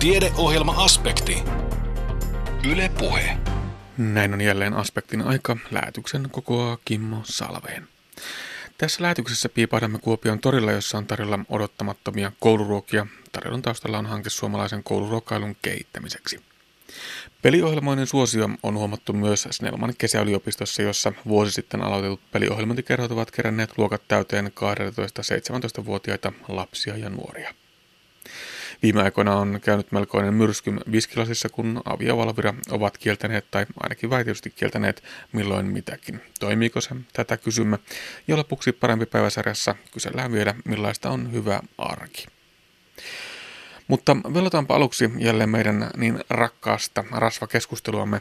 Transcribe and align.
Tiedeohjelma-aspekti. 0.00 1.42
Yle 2.70 2.90
Puhe. 2.98 3.36
Näin 3.98 4.34
on 4.34 4.40
jälleen 4.40 4.74
aspektin 4.74 5.22
aika. 5.22 5.56
Lähetyksen 5.70 6.28
kokoaa 6.30 6.78
Kimmo 6.84 7.20
Salveen. 7.24 7.88
Tässä 8.78 9.02
lähetyksessä 9.02 9.48
piipahdamme 9.48 9.98
Kuopion 9.98 10.38
torilla, 10.38 10.72
jossa 10.72 10.98
on 10.98 11.06
tarjolla 11.06 11.38
odottamattomia 11.48 12.32
kouluruokia. 12.40 13.06
Tarjolla 13.32 13.60
taustalla 13.60 13.98
on 13.98 14.06
hanke 14.06 14.30
suomalaisen 14.30 14.82
kouluruokailun 14.82 15.56
kehittämiseksi. 15.62 16.40
Peliohjelmoinnin 17.42 18.06
suosio 18.06 18.50
on 18.62 18.74
huomattu 18.74 19.12
myös 19.12 19.48
Snellman 19.50 19.94
kesäyliopistossa, 19.98 20.82
jossa 20.82 21.12
vuosi 21.28 21.52
sitten 21.52 21.82
aloitetut 21.82 22.30
peliohjelmointikerhot 22.32 23.12
ovat 23.12 23.30
keränneet 23.30 23.78
luokat 23.78 24.02
täyteen 24.08 24.46
12-17-vuotiaita 24.46 26.32
lapsia 26.48 26.96
ja 26.96 27.10
nuoria. 27.10 27.54
Viime 28.82 29.02
aikoina 29.02 29.36
on 29.36 29.60
käynyt 29.64 29.92
melkoinen 29.92 30.34
myrsky 30.34 30.72
Viskilasissa, 30.92 31.48
kun 31.48 31.82
Avi 31.84 32.06
ja 32.06 32.16
Valvira 32.16 32.54
ovat 32.70 32.98
kieltäneet 32.98 33.50
tai 33.50 33.66
ainakin 33.80 34.10
väitysti 34.10 34.50
kieltäneet 34.50 35.02
milloin 35.32 35.66
mitäkin. 35.66 36.20
Toimiiko 36.40 36.80
se? 36.80 36.94
Tätä 37.12 37.36
kysymme. 37.36 37.78
Ja 38.28 38.36
lopuksi 38.36 38.72
parempi 38.72 39.06
päiväsarjassa 39.06 39.74
kysellään 39.92 40.32
vielä, 40.32 40.54
millaista 40.64 41.10
on 41.10 41.32
hyvä 41.32 41.60
arki. 41.78 42.26
Mutta 43.88 44.16
velotaanpa 44.34 44.74
aluksi 44.74 45.10
jälleen 45.18 45.50
meidän 45.50 45.90
niin 45.96 46.20
rakkaasta 46.30 47.04
rasvakeskusteluamme. 47.10 48.20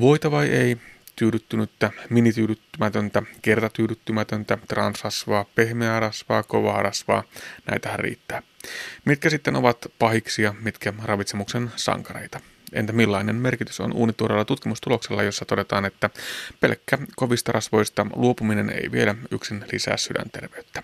Voita 0.00 0.30
vai 0.30 0.48
ei, 0.48 0.76
tyydyttynyttä, 1.16 1.90
minityydyttymätöntä, 2.10 3.22
kertatyydyttymätöntä, 3.42 4.58
transrasvaa, 4.68 5.44
pehmeää 5.54 6.00
rasvaa, 6.00 6.42
kovaa 6.42 6.82
rasvaa, 6.82 7.22
näitähän 7.70 8.00
riittää. 8.00 8.42
Mitkä 9.04 9.30
sitten 9.30 9.56
ovat 9.56 9.86
pahiksia, 9.98 10.54
mitkä 10.60 10.92
ravitsemuksen 11.02 11.70
sankareita? 11.76 12.40
Entä 12.72 12.92
millainen 12.92 13.36
merkitys 13.36 13.80
on 13.80 13.92
uunituoreella 13.92 14.44
tutkimustuloksella, 14.44 15.22
jossa 15.22 15.44
todetaan, 15.44 15.84
että 15.84 16.10
pelkkä 16.60 16.98
kovista 17.16 17.52
rasvoista 17.52 18.06
luopuminen 18.16 18.70
ei 18.70 18.92
vielä 18.92 19.14
yksin 19.30 19.64
lisää 19.72 19.96
sydänterveyttä? 19.96 20.82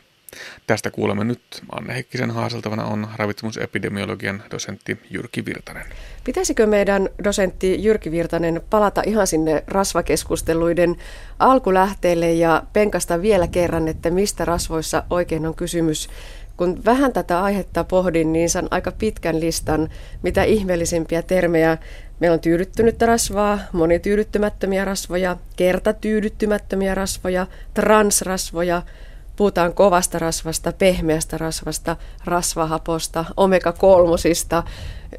Tästä 0.66 0.90
kuulemme 0.90 1.24
nyt. 1.24 1.40
Anne 1.72 1.94
Heikkisen 1.94 2.30
haaseltavana 2.30 2.84
on 2.84 3.08
ravitsemusepidemiologian 3.16 4.42
dosentti 4.50 4.98
Jyrki 5.10 5.44
Virtanen. 5.44 5.86
Pitäisikö 6.24 6.66
meidän 6.66 7.08
dosentti 7.24 7.84
Jyrki 7.84 8.10
Virtanen 8.10 8.62
palata 8.70 9.02
ihan 9.06 9.26
sinne 9.26 9.64
rasvakeskusteluiden 9.66 10.96
alkulähteelle 11.38 12.32
ja 12.32 12.62
penkasta 12.72 13.22
vielä 13.22 13.46
kerran, 13.46 13.88
että 13.88 14.10
mistä 14.10 14.44
rasvoissa 14.44 15.02
oikein 15.10 15.46
on 15.46 15.54
kysymys? 15.54 16.08
Kun 16.56 16.84
vähän 16.84 17.12
tätä 17.12 17.42
aihetta 17.42 17.84
pohdin, 17.84 18.32
niin 18.32 18.50
saan 18.50 18.68
aika 18.70 18.92
pitkän 18.92 19.40
listan, 19.40 19.88
mitä 20.22 20.44
ihmeellisimpiä 20.44 21.22
termejä. 21.22 21.78
Meillä 22.20 22.34
on 22.34 22.40
tyydyttynyttä 22.40 23.06
rasvaa, 23.06 23.58
monityydyttymättömiä 23.72 24.84
rasvoja, 24.84 25.36
kertatyydyttymättömiä 25.56 26.94
rasvoja, 26.94 27.46
transrasvoja– 27.74 28.82
Puhutaan 29.38 29.74
kovasta 29.74 30.18
rasvasta, 30.18 30.72
pehmeästä 30.72 31.38
rasvasta, 31.38 31.96
rasvahaposta, 32.24 33.24
omega-kolmosista. 33.36 34.62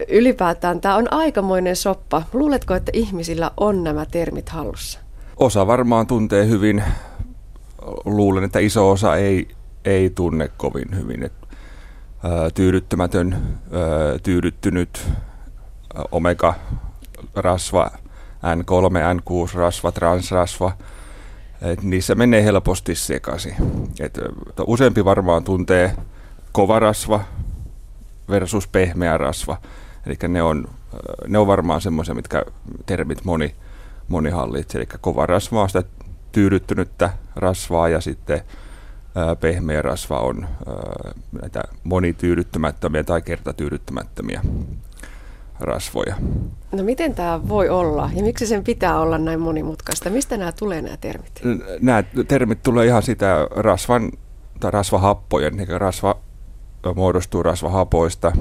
Ylipäätään 0.08 0.82
tämä 0.82 0.96
on 0.96 1.14
aikamoinen 1.14 1.76
soppa. 1.76 2.22
Luuletko, 2.34 2.74
että 2.74 2.92
ihmisillä 2.96 3.52
on 3.58 3.84
nämä 3.84 4.06
termit 4.06 4.50
hallussa? 4.50 5.00
Osa 5.38 5.68
varmaan 5.68 6.08
tuntee 6.08 6.48
hyvin. 6.48 6.84
Luulen, 8.06 8.44
että 8.44 8.60
iso 8.60 8.92
osa 8.92 9.16
ei, 9.16 9.48
ei 9.86 10.10
tunne 10.10 10.50
kovin 10.58 10.96
hyvin. 10.96 11.24
Et, 11.24 11.34
ää, 12.24 12.50
tyydyttämätön, 12.54 13.34
ää, 13.34 14.20
tyydyttynyt, 14.24 15.08
omega-rasva, 16.12 17.92
N3, 18.44 19.20
N6-rasva, 19.20 19.92
transrasva– 19.92 20.72
et 21.62 21.84
niissä 21.84 22.16
menee 22.16 22.44
helposti 22.44 22.96
sekaisin. 22.96 23.56
Et 24.00 24.20
useampi 24.68 25.06
varmaan 25.06 25.44
tuntee 25.44 25.96
kova 26.52 26.80
rasva 26.80 27.22
versus 28.30 28.68
pehmeä 28.68 29.18
rasva. 29.18 29.58
Eli 30.06 30.16
ne 30.28 30.44
on, 30.44 30.68
ne 31.28 31.38
on 31.38 31.48
varmaan 31.48 31.82
semmoisia, 31.82 32.16
mitkä 32.16 32.44
termit 32.86 33.26
moni, 33.26 33.56
moni 34.08 34.30
hallitsee. 34.30 34.80
Eli 34.80 34.90
kova 35.02 35.26
rasva 35.26 35.62
on 35.62 35.70
sitä 35.70 35.84
tyydyttynyttä 36.32 37.10
rasvaa 37.36 37.90
ja 37.90 38.02
sitten 38.02 38.42
pehmeä 39.40 39.82
rasva 39.82 40.20
on 40.20 40.48
näitä 41.42 41.64
monityydyttämättömiä 41.84 43.04
tai 43.04 43.22
kertatyydyttämättömiä 43.22 44.42
rasvoja. 45.60 46.16
No 46.72 46.84
miten 46.84 47.16
tämä 47.16 47.48
voi 47.48 47.70
olla 47.70 48.10
ja 48.14 48.24
miksi 48.24 48.48
sen 48.48 48.64
pitää 48.64 49.00
olla 49.00 49.18
näin 49.18 49.40
monimutkaista? 49.40 50.10
Mistä 50.10 50.38
nämä 50.38 50.52
tulee 50.52 50.82
nämä 50.82 50.98
termit? 50.98 51.42
Nämä 51.82 52.04
termit 52.28 52.64
tulee 52.64 52.86
ihan 52.86 53.04
sitä 53.04 53.48
rasvan 53.56 54.12
tai 54.60 54.72
rasvahappojen, 54.72 55.60
eli 55.60 55.80
rasva 55.80 56.16
muodostuu 56.96 57.44
rasvahapoista 57.44 58.32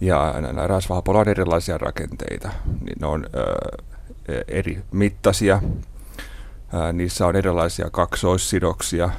ja 0.00 0.34
rasvahapoilla 0.66 1.20
on 1.20 1.28
erilaisia 1.28 1.78
rakenteita. 1.78 2.50
Niin 2.80 2.96
ne 3.00 3.06
on 3.06 3.26
ö, 3.34 4.44
eri 4.48 4.82
mittaisia, 4.92 5.62
niissä 6.92 7.26
on 7.26 7.36
erilaisia 7.36 7.90
kaksoissidoksia 7.90 9.10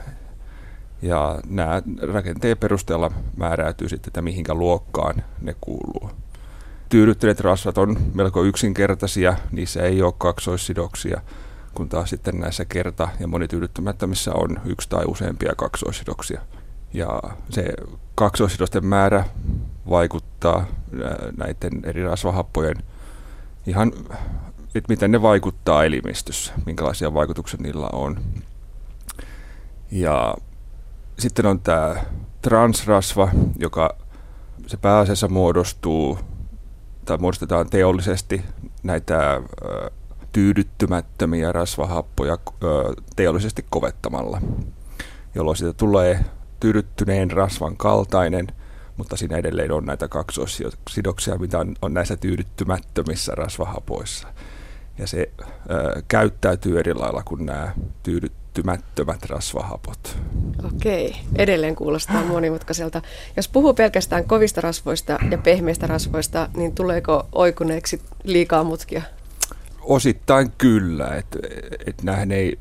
ja 1.02 1.40
nämä 1.50 1.82
rakenteen 2.14 2.58
perusteella 2.58 3.12
määräytyy 3.38 3.90
sitten, 3.90 4.10
että 4.10 4.22
mihinkä 4.22 4.54
luokkaan 4.54 5.24
ne 5.42 5.56
kuuluu 5.62 6.10
tyydyttyneet 6.90 7.40
rasvat 7.40 7.78
on 7.78 7.98
melko 8.14 8.44
yksinkertaisia, 8.44 9.38
niissä 9.52 9.82
ei 9.84 10.02
ole 10.02 10.14
kaksoissidoksia, 10.18 11.22
kun 11.74 11.90
taas 11.90 12.10
sitten 12.10 12.40
näissä 12.40 12.66
kerta- 12.66 13.10
ja 13.20 13.28
monityydyttämättömissä 13.28 14.32
on 14.34 14.62
yksi 14.66 14.90
tai 14.90 15.06
useampia 15.08 15.54
kaksoissidoksia. 15.58 16.42
Ja 16.94 17.22
se 17.50 17.74
kaksoissidosten 18.16 18.86
määrä 18.86 19.26
vaikuttaa 19.90 20.66
näiden 21.38 21.72
eri 21.84 22.04
rasvahappojen 22.04 22.76
ihan, 23.68 23.92
että 24.76 24.90
miten 24.90 25.12
ne 25.12 25.22
vaikuttaa 25.22 25.84
elimistössä, 25.84 26.54
minkälaisia 26.66 27.14
vaikutuksia 27.14 27.60
niillä 27.64 27.90
on. 27.94 28.20
Ja 29.92 30.36
sitten 31.20 31.46
on 31.46 31.60
tämä 31.60 31.96
transrasva, 32.42 33.30
joka 33.60 33.96
se 34.68 34.78
pääasiassa 34.78 35.28
muodostuu 35.28 36.20
tai 37.06 37.18
muodostetaan 37.18 37.70
teollisesti 37.70 38.42
näitä 38.84 39.42
tyydyttymättömiä 40.34 41.52
rasvahappoja 41.52 42.38
teollisesti 43.16 43.66
kovettamalla, 43.70 44.42
jolloin 45.36 45.58
siitä 45.58 45.74
tulee 45.74 46.26
tyydyttyneen 46.60 47.32
rasvan 47.32 47.78
kaltainen, 47.78 48.48
mutta 48.98 49.18
siinä 49.18 49.38
edelleen 49.38 49.72
on 49.72 49.86
näitä 49.86 50.08
kaksoissidoksia, 50.08 51.38
mitä 51.38 51.60
on, 51.60 51.76
on 51.82 51.94
näissä 51.94 52.18
tyydyttymättömissä 52.18 53.36
rasvahapoissa. 53.36 54.28
Ja 54.98 55.08
se 55.08 55.32
ö, 55.70 56.02
käyttäytyy 56.08 56.80
eri 56.80 56.94
lailla 56.94 57.24
kuin 57.26 57.46
nämä 57.46 57.72
tyydyt, 58.04 58.32
kehittymättömät 58.64 59.26
rasvahapot. 59.30 60.18
Okei, 60.76 61.16
edelleen 61.36 61.76
kuulostaa 61.76 62.24
monimutkaiselta. 62.24 63.02
Jos 63.38 63.48
puhuu 63.48 63.74
pelkästään 63.74 64.26
kovista 64.26 64.62
rasvoista 64.62 65.18
ja 65.32 65.38
pehmeistä 65.38 65.88
rasvoista, 65.88 66.50
niin 66.56 66.76
tuleeko 66.76 67.28
oikuneeksi 67.32 68.02
liikaa 68.24 68.64
mutkia? 68.64 69.02
Osittain 69.82 70.52
kyllä, 70.58 71.08
että 71.08 71.40
et 71.86 72.04
ei, 72.32 72.60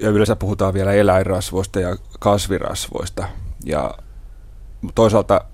ja 0.00 0.10
yleensä 0.10 0.36
puhutaan 0.36 0.74
vielä 0.74 0.92
eläinrasvoista 0.92 1.80
ja 1.80 1.96
kasvirasvoista. 2.20 3.28
Ja 3.64 3.94
toisaalta 4.94 5.44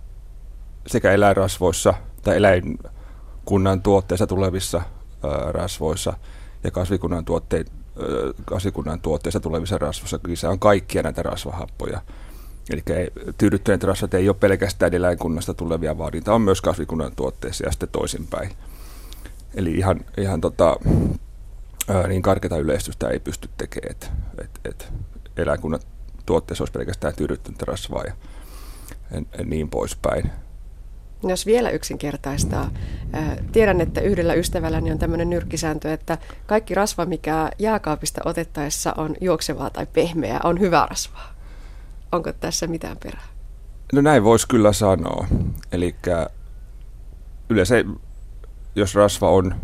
sekä 0.86 1.12
eläinrasvoissa 1.12 1.94
tai 2.22 2.36
eläinkunnan 2.36 3.82
tuotteissa 3.82 4.26
tulevissa 4.26 4.82
rasvoissa 5.52 6.12
ja 6.64 6.70
kasvikunnan 6.70 7.24
tuotteissa 7.24 7.83
kasikunnan 8.44 9.00
tuotteista 9.00 9.40
tulevissa 9.40 9.78
rasvoissa 9.78 10.18
kyse 10.18 10.48
on 10.48 10.58
kaikkia 10.58 11.02
näitä 11.02 11.22
rasvahappoja. 11.22 12.00
Eli 12.70 12.82
tyydyttyneet 13.38 13.84
rasvat 13.84 14.14
ei 14.14 14.28
ole 14.28 14.36
pelkästään 14.40 14.94
eläinkunnasta 14.94 15.54
tulevia, 15.54 15.98
vaan 15.98 16.12
niitä 16.12 16.34
on 16.34 16.42
myös 16.42 16.60
kasvikunnan 16.60 17.12
tuotteissa 17.16 17.64
ja 17.64 17.70
sitten 17.70 17.88
toisinpäin. 17.88 18.50
Eli 19.54 19.72
ihan, 19.72 20.00
ihan 20.18 20.40
tota, 20.40 20.76
niin 22.08 22.22
karkeata 22.22 22.56
yleistystä 22.56 23.08
ei 23.08 23.20
pysty 23.20 23.48
tekemään, 23.56 23.90
että 23.90 24.06
et, 24.38 24.60
et 24.64 24.92
eläinkunnan 25.36 25.80
tuotteessa 26.26 26.62
olisi 26.62 26.72
pelkästään 26.72 27.14
tyydyttynyt 27.14 27.62
rasvaa 27.62 28.04
ja 28.04 28.14
niin 29.44 29.70
poispäin. 29.70 30.30
Jos 31.30 31.46
vielä 31.46 31.70
yksinkertaistaa, 31.70 32.70
tiedän, 33.52 33.80
että 33.80 34.00
yhdellä 34.00 34.34
ystävälläni 34.34 34.92
on 34.92 34.98
tämmöinen 34.98 35.30
nyrkkisääntö, 35.30 35.92
että 35.92 36.18
kaikki 36.46 36.74
rasva, 36.74 37.06
mikä 37.06 37.50
jääkaapista 37.58 38.20
otettaessa 38.24 38.94
on 38.96 39.16
juoksevaa 39.20 39.70
tai 39.70 39.86
pehmeää, 39.86 40.40
on 40.44 40.60
hyvä 40.60 40.86
rasvaa. 40.90 41.34
Onko 42.12 42.32
tässä 42.32 42.66
mitään 42.66 42.96
perää? 43.02 43.26
No 43.92 44.00
näin 44.00 44.24
voisi 44.24 44.48
kyllä 44.48 44.72
sanoa. 44.72 45.26
Eli 45.72 45.94
yleensä 47.48 47.74
jos 48.74 48.94
rasva 48.94 49.30
on 49.30 49.54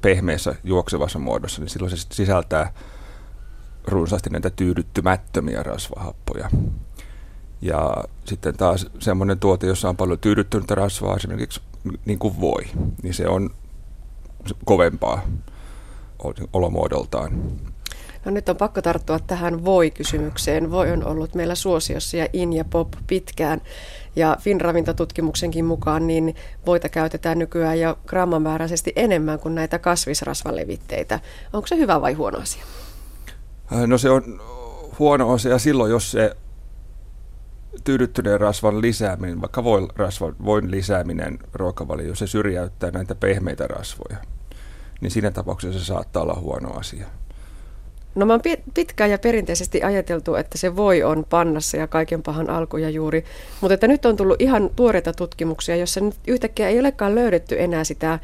pehmeässä 0.00 0.54
juoksevassa 0.64 1.18
muodossa, 1.18 1.60
niin 1.60 1.68
silloin 1.68 1.96
se 1.96 2.06
sisältää 2.12 2.72
runsaasti 3.86 4.30
näitä 4.30 4.50
tyydyttymättömiä 4.50 5.62
rasvahappoja. 5.62 6.50
Ja 7.62 8.04
sitten 8.24 8.56
taas 8.56 8.86
semmoinen 8.98 9.38
tuote, 9.38 9.66
jossa 9.66 9.88
on 9.88 9.96
paljon 9.96 10.18
tyydyttynyttä 10.18 10.74
rasvaa, 10.74 11.16
esimerkiksi 11.16 11.60
niin 12.04 12.18
kuin 12.18 12.40
voi, 12.40 12.62
niin 13.02 13.14
se 13.14 13.28
on 13.28 13.50
kovempaa 14.64 15.22
olomuodoltaan. 16.52 17.32
No 18.24 18.30
nyt 18.30 18.48
on 18.48 18.56
pakko 18.56 18.82
tarttua 18.82 19.18
tähän 19.18 19.64
voi-kysymykseen. 19.64 20.70
Voi 20.70 20.90
on 20.92 21.04
ollut 21.04 21.34
meillä 21.34 21.54
suosiossa 21.54 22.16
ja 22.16 22.28
in 22.32 22.52
ja 22.52 22.64
pop 22.64 22.88
pitkään. 23.06 23.60
Ja 24.16 24.36
Finravintotutkimuksenkin 24.40 25.64
mukaan 25.64 26.06
niin 26.06 26.34
voita 26.66 26.88
käytetään 26.88 27.38
nykyään 27.38 27.80
jo 27.80 27.98
grammamääräisesti 28.06 28.92
enemmän 28.96 29.38
kuin 29.38 29.54
näitä 29.54 29.78
kasvisrasvalevitteitä. 29.78 31.20
Onko 31.52 31.66
se 31.66 31.76
hyvä 31.76 32.00
vai 32.00 32.12
huono 32.12 32.38
asia? 32.38 32.62
Äh, 33.72 33.86
no 33.86 33.98
se 33.98 34.10
on 34.10 34.40
huono 34.98 35.32
asia 35.32 35.58
silloin, 35.58 35.90
jos 35.90 36.10
se 36.10 36.36
tyydyttyneen 37.84 38.40
rasvan 38.40 38.80
lisääminen, 38.80 39.40
vaikka 39.40 39.64
voin, 39.64 39.88
rasvan, 39.96 40.36
voin 40.44 40.70
lisääminen 40.70 41.38
ruokavalio, 41.52 42.14
se 42.14 42.26
syrjäyttää 42.26 42.90
näitä 42.90 43.14
pehmeitä 43.14 43.66
rasvoja, 43.66 44.16
niin 45.00 45.10
siinä 45.10 45.30
tapauksessa 45.30 45.80
se 45.80 45.84
saattaa 45.84 46.22
olla 46.22 46.40
huono 46.40 46.70
asia. 46.70 47.06
No 48.14 48.26
mä 48.26 48.32
oon 48.32 48.42
pitkään 48.74 49.10
ja 49.10 49.18
perinteisesti 49.18 49.82
ajateltu, 49.82 50.34
että 50.34 50.58
se 50.58 50.76
voi 50.76 51.02
on 51.02 51.26
pannassa 51.30 51.76
ja 51.76 51.86
kaiken 51.86 52.22
pahan 52.22 52.50
alkuja 52.50 52.90
juuri, 52.90 53.24
mutta 53.60 53.74
että 53.74 53.88
nyt 53.88 54.04
on 54.06 54.16
tullut 54.16 54.42
ihan 54.42 54.70
tuoreita 54.76 55.12
tutkimuksia, 55.12 55.76
jossa 55.76 56.00
nyt 56.00 56.14
yhtäkkiä 56.26 56.68
ei 56.68 56.80
olekaan 56.80 57.14
löydetty 57.14 57.62
enää 57.62 57.84
sitä 57.84 58.18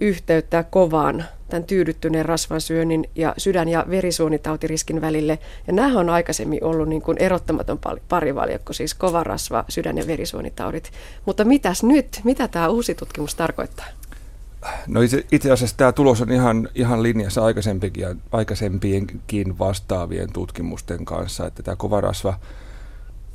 yhteyttä 0.00 0.62
kovaan 0.62 1.24
tämän 1.48 1.64
tyydyttyneen 1.64 2.24
rasvansyönnin 2.24 3.10
ja 3.14 3.34
sydän- 3.38 3.68
ja 3.68 3.84
verisuonitautiriskin 3.90 5.00
välille. 5.00 5.38
Ja 5.66 5.72
nämä 5.72 6.00
on 6.00 6.10
aikaisemmin 6.10 6.64
ollut 6.64 6.88
niin 6.88 7.02
kuin 7.02 7.18
erottamaton 7.18 7.78
parivaljakko, 8.08 8.72
siis 8.72 8.94
kova 8.94 9.24
rasva, 9.24 9.64
sydän- 9.68 9.98
ja 9.98 10.06
verisuonitaudit. 10.06 10.90
Mutta 11.24 11.44
mitäs 11.44 11.82
nyt? 11.82 12.20
Mitä 12.24 12.48
tämä 12.48 12.68
uusi 12.68 12.94
tutkimus 12.94 13.34
tarkoittaa? 13.34 13.86
No 14.86 15.00
itse, 15.00 15.26
itse 15.32 15.50
asiassa 15.50 15.76
tämä 15.76 15.92
tulos 15.92 16.22
on 16.22 16.32
ihan, 16.32 16.68
ihan 16.74 17.02
linjassa 17.02 17.42
aikaisempienkin 18.32 19.58
vastaavien 19.58 20.32
tutkimusten 20.32 21.04
kanssa, 21.04 21.46
että 21.46 21.62
tämä 21.62 21.76
kova 21.76 22.00
rasva 22.00 22.34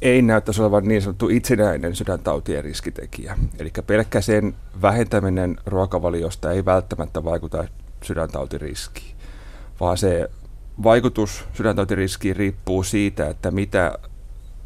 ei 0.02 0.22
näyttäisi 0.22 0.62
olevan 0.62 0.88
niin 0.88 1.02
sanottu 1.02 1.30
itsenäinen 1.30 1.96
sydäntautien 1.96 2.64
riskitekijä. 2.64 3.38
Eli 3.60 3.72
pelkkä 3.88 4.22
sen 4.22 4.56
vähentäminen 4.82 5.58
ruokavaliosta 5.66 6.52
ei 6.52 6.66
välttämättä 6.66 7.24
vaikuta 7.24 7.64
sydäntautiriskiin, 8.04 9.16
vaan 9.80 9.98
se 9.98 10.30
vaikutus 10.84 11.46
sydäntautiriskiin 11.54 12.36
riippuu 12.36 12.84
siitä, 12.84 13.30
että 13.30 13.52
mitä 13.52 14.00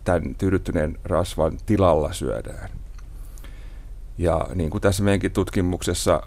tämän 0.04 0.36
tyydyttyneen 0.36 0.98
rasvan 1.04 1.58
tilalla 1.66 2.14
syödään. 2.14 2.70
Ja 4.18 4.48
niin 4.56 4.70
kuin 4.70 4.82
tässä 4.82 5.04
meidänkin 5.04 5.32
tutkimuksessa 5.32 6.22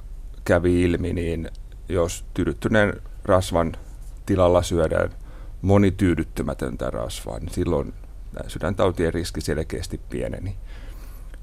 kävi 0.44 0.82
ilmi, 0.82 1.12
niin 1.12 1.50
jos 1.88 2.24
tyydyttyneen 2.34 3.02
rasvan 3.24 3.72
tilalla 4.26 4.62
syödään 4.62 5.10
monityydyttymätöntä 5.62 6.90
rasvaa, 6.90 7.38
niin 7.38 7.50
silloin 7.50 7.94
sydäntautien 8.46 9.14
riski 9.14 9.40
selkeästi 9.40 10.00
pieneni. 10.10 10.56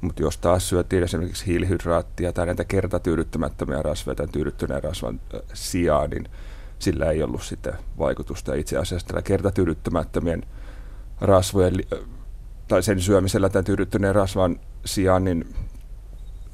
Mutta 0.06 0.22
jos 0.22 0.38
taas 0.38 0.70
syötiin 0.70 1.04
esimerkiksi 1.04 1.46
hiilihydraattia 1.46 2.34
tai 2.34 2.46
näitä 2.46 2.64
kertatyydyttämättömiä 2.64 3.82
rasvoja 3.82 4.16
tai 4.16 4.28
tyydyttyneen 4.28 4.84
rasvan 4.84 5.22
sijaan, 5.54 6.10
niin 6.10 6.30
sillä 6.80 7.12
ei 7.12 7.24
ollut 7.24 7.44
sitten 7.44 7.74
vaikutusta. 8.00 8.54
Itse 8.54 8.78
asiassa 8.78 9.08
tällä 9.08 9.22
kertatyydyttämättömien 9.22 10.44
rasvojen 11.22 11.74
tai 12.68 12.84
sen 12.84 13.02
syömisellä 13.02 13.50
tämän 13.50 13.66
tyydyttyneen 13.66 14.16
rasvan 14.16 14.60
sijaan, 14.86 15.24
niin 15.24 15.56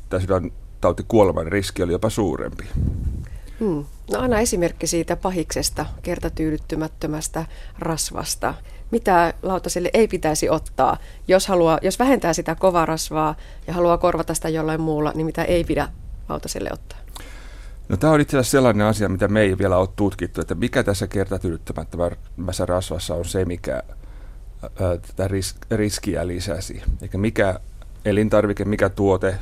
tämä 0.10 0.22
sydäntautikuoleman 0.22 1.48
riski 1.48 1.84
oli 1.84 1.92
jopa 1.92 2.10
suurempi. 2.10 2.64
Hmm. 3.60 3.86
No 4.12 4.20
anna 4.20 4.40
esimerkki 4.40 4.88
siitä 4.88 5.16
pahiksesta, 5.16 5.86
kertatyydyttymättömästä 6.02 7.46
rasvasta 7.80 8.54
mitä 8.92 9.34
lautaselle 9.44 9.90
ei 9.94 10.08
pitäisi 10.08 10.50
ottaa, 10.50 10.98
jos, 11.28 11.48
haluaa, 11.48 11.80
jos 11.82 12.00
vähentää 12.00 12.34
sitä 12.34 12.56
kovarasvaa 12.56 13.36
ja 13.68 13.74
haluaa 13.74 13.98
korvata 13.98 14.34
sitä 14.34 14.50
jollain 14.50 14.82
muulla, 14.82 15.12
niin 15.16 15.26
mitä 15.26 15.44
ei 15.44 15.64
pidä 15.64 15.88
lautaselle 16.30 16.70
ottaa? 16.74 17.00
No, 17.90 17.98
tämä 17.98 18.14
on 18.14 18.22
itse 18.22 18.38
asiassa 18.38 18.52
sellainen 18.52 18.88
asia, 18.88 19.10
mitä 19.10 19.28
me 19.28 19.42
ei 19.42 19.58
vielä 19.58 19.78
ole 19.78 19.90
tutkittu, 19.96 20.42
että 20.42 20.56
mikä 20.56 20.84
tässä 20.84 21.08
kertatyydyttämättömässä 21.08 22.66
rasvassa 22.66 23.16
on 23.16 23.26
se, 23.26 23.46
mikä 23.46 23.84
ää, 24.64 24.98
tätä 24.98 25.28
ris- 25.28 25.78
riskiä 25.78 26.28
lisäsi. 26.28 26.82
Eikä 27.02 27.18
mikä 27.18 27.60
elintarvike, 28.06 28.66
mikä 28.66 28.90
tuote, 28.90 29.36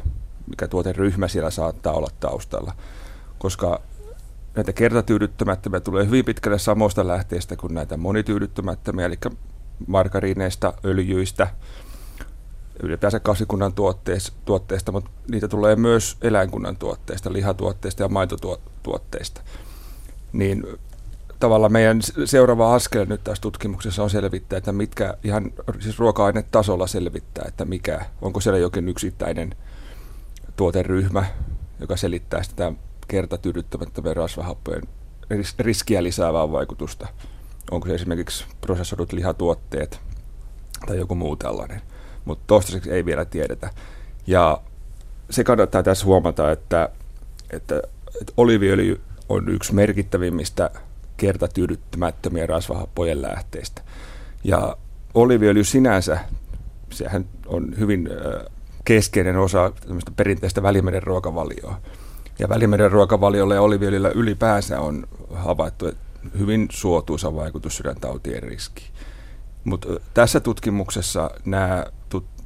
mikä 0.48 0.68
tuoteryhmä 0.68 1.28
siellä 1.28 1.52
saattaa 1.52 1.94
olla 1.94 2.10
taustalla. 2.20 2.74
Koska 3.40 3.82
näitä 4.56 4.74
kertatyydyttämättömiä 4.74 5.80
tulee 5.80 6.06
hyvin 6.06 6.26
pitkälle 6.26 6.60
samoista 6.60 7.08
lähteistä 7.08 7.56
kuin 7.56 7.74
näitä 7.74 7.98
monityydyttämättömiä, 7.98 9.06
eli 9.06 9.18
margariineista, 9.88 10.74
öljyistä, 10.86 11.48
ylipäänsä 12.84 13.20
kasvikunnan 13.20 13.74
tuotteista, 13.74 14.38
tuotteista, 14.46 14.92
mutta 14.92 15.10
niitä 15.32 15.48
tulee 15.48 15.76
myös 15.76 16.18
eläinkunnan 16.22 16.78
tuotteista, 16.78 17.34
lihatuotteista 17.34 18.04
ja 18.04 18.10
maitotuotteista. 18.10 19.42
Niin 20.34 20.66
tavallaan 21.40 21.72
meidän 21.72 22.00
seuraava 22.26 22.76
askel 22.76 23.06
nyt 23.10 23.24
tässä 23.24 23.42
tutkimuksessa 23.42 24.04
on 24.04 24.10
selvittää, 24.10 24.58
että 24.58 24.72
mitkä 24.72 25.18
ihan 25.24 25.52
siis 25.80 26.00
ruoka-ainetasolla 26.00 26.88
selvittää, 26.88 27.46
että 27.48 27.66
mikä, 27.66 28.06
onko 28.22 28.40
siellä 28.40 28.60
jokin 28.60 28.90
yksittäinen 28.90 29.56
tuoteryhmä, 30.56 31.26
joka 31.80 31.98
selittää 31.98 32.44
sitä 32.44 32.74
kertatyydyttämättömien 33.10 34.16
rasvahappojen 34.16 34.84
riskiä 35.60 36.04
lisäävää 36.04 36.52
vaikutusta. 36.52 37.08
Onko 37.72 37.88
se 37.88 37.96
esimerkiksi 37.96 38.46
prosessoidut 38.62 39.14
lihatuotteet 39.14 40.00
tai 40.88 40.98
joku 40.98 41.16
muu 41.16 41.36
tällainen. 41.36 41.82
Mutta 42.26 42.44
toistaiseksi 42.48 42.92
ei 42.92 43.06
vielä 43.06 43.26
tiedetä. 43.26 43.70
Ja 44.28 44.62
se 45.30 45.44
kannattaa 45.44 45.84
tässä 45.84 46.06
huomata, 46.06 46.52
että, 46.52 46.90
että, 47.52 47.82
että 48.22 48.34
oliviöljy 48.38 49.02
on 49.30 49.50
yksi 49.50 49.74
merkittävimmistä 49.74 50.70
kertatyydyttämättömien 51.18 52.50
rasvahappojen 52.50 53.22
lähteistä. 53.22 53.82
Ja 54.44 54.78
oliviöljy 55.14 55.64
sinänsä, 55.64 56.20
sehän 56.92 57.26
on 57.48 57.74
hyvin 57.80 58.10
keskeinen 58.86 59.38
osa 59.38 59.72
perinteistä 60.16 60.64
välimeren 60.64 61.04
ruokavalioa. 61.04 61.82
Ja 62.40 62.50
Välimeren 62.50 62.92
ruokavaliolla 62.92 63.56
ja 63.56 63.62
oliviöljyllä 63.62 64.10
ylipäänsä 64.10 64.82
on 64.82 65.08
havaittu 65.34 65.92
hyvin 66.40 66.68
suotuisa 66.72 67.36
vaikutus 67.36 67.78
sydäntautien 67.78 68.44
riskiin. 68.44 68.92
Mutta 69.64 69.88
tässä 70.14 70.40
tutkimuksessa 70.40 71.32
nämä 71.46 71.86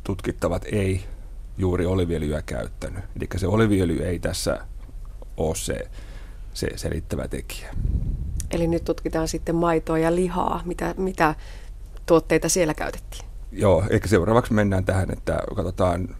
tutkittavat 0.04 0.66
ei 0.72 1.04
juuri 1.58 1.86
oliviöljyä 1.86 2.42
käyttänyt. 2.42 3.04
Eli 3.16 3.28
se 3.38 3.48
oliviöljy 3.48 4.04
ei 4.04 4.20
tässä 4.20 4.60
ole 5.38 5.56
se, 5.56 5.88
se 6.54 6.68
selittävä 6.76 7.28
tekijä. 7.28 7.76
Eli 8.52 8.68
nyt 8.68 8.86
tutkitaan 8.86 9.28
sitten 9.28 9.56
maitoa 9.56 9.98
ja 9.98 10.16
lihaa. 10.16 10.62
Mitä, 10.66 10.96
mitä 10.98 11.36
tuotteita 12.06 12.50
siellä 12.50 12.74
käytettiin? 12.74 13.26
Joo, 13.52 13.84
ehkä 13.90 14.08
seuraavaksi 14.08 14.54
mennään 14.54 14.86
tähän, 14.86 15.12
että 15.12 15.40
katsotaan 15.56 16.16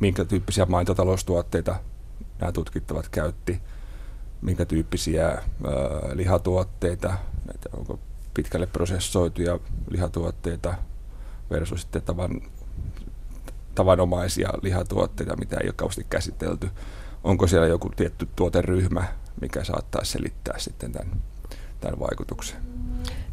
minkä 0.00 0.24
tyyppisiä 0.24 0.66
maitotaloustuotteita 0.66 1.76
nämä 2.42 2.52
tutkittavat 2.52 3.08
käytti, 3.08 3.60
minkä 4.40 4.64
tyyppisiä 4.64 5.42
lihatuotteita, 6.12 7.08
näitä, 7.46 7.68
onko 7.76 7.98
pitkälle 8.34 8.66
prosessoituja 8.66 9.58
lihatuotteita 9.90 10.74
versus 11.50 11.80
sitten 11.80 12.02
tavan, 12.02 12.40
tavanomaisia 13.74 14.48
lihatuotteita, 14.62 15.36
mitä 15.36 15.56
ei 15.56 15.66
ole 15.66 15.74
kauheasti 15.76 16.06
käsitelty. 16.10 16.70
Onko 17.24 17.46
siellä 17.46 17.66
joku 17.66 17.90
tietty 17.96 18.28
tuoteryhmä, 18.36 19.04
mikä 19.40 19.64
saattaa 19.64 20.04
selittää 20.04 20.58
sitten 20.58 20.92
tämän, 20.92 21.12
tämän 21.80 22.00
vaikutuksen? 22.00 22.58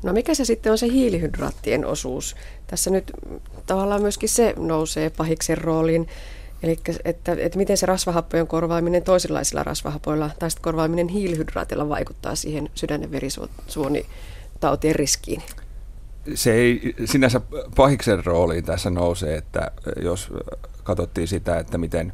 No 0.03 0.13
mikä 0.13 0.33
se 0.33 0.45
sitten 0.45 0.71
on 0.71 0.77
se 0.77 0.87
hiilihydraattien 0.87 1.85
osuus? 1.85 2.35
Tässä 2.67 2.89
nyt 2.89 3.11
tavallaan 3.65 4.01
myöskin 4.01 4.29
se 4.29 4.53
nousee 4.57 5.09
pahiksen 5.09 5.57
rooliin. 5.57 6.07
Eli 6.63 6.79
että, 7.05 7.35
että 7.39 7.57
miten 7.57 7.77
se 7.77 7.85
rasvahappojen 7.85 8.47
korvaaminen 8.47 9.03
toisenlaisilla 9.03 9.63
rasvahapoilla 9.63 10.29
tai 10.39 10.51
sitten 10.51 10.63
korvaaminen 10.63 11.07
hiilihydraatilla 11.07 11.89
vaikuttaa 11.89 12.35
siihen 12.35 12.69
sydän- 12.75 13.01
ja 13.01 13.11
verisuonitautien 13.11 14.95
riskiin? 14.95 15.43
Se 16.35 16.53
ei 16.53 16.95
sinänsä 17.05 17.41
pahiksen 17.75 18.25
rooliin 18.25 18.65
tässä 18.65 18.89
nousee, 18.89 19.37
että 19.37 19.71
jos 20.01 20.33
katsottiin 20.83 21.27
sitä, 21.27 21.59
että 21.59 21.77
miten 21.77 22.13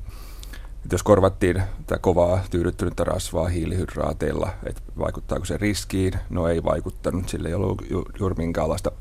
että 0.85 0.93
jos 0.93 1.03
korvattiin 1.03 1.63
tätä 1.87 1.99
kovaa 2.01 2.43
tyydyttynyttä 2.49 3.03
rasvaa 3.03 3.47
hiilihydraateilla, 3.47 4.49
että 4.65 4.81
vaikuttaako 4.97 5.45
se 5.45 5.57
riskiin, 5.57 6.13
no 6.29 6.47
ei 6.47 6.63
vaikuttanut, 6.63 7.29
sillä 7.29 7.47
ei 7.49 7.53
ollut 7.53 7.81
ju- 7.89 8.05
juuri 8.19 8.35
minkäänlaista 8.37 8.91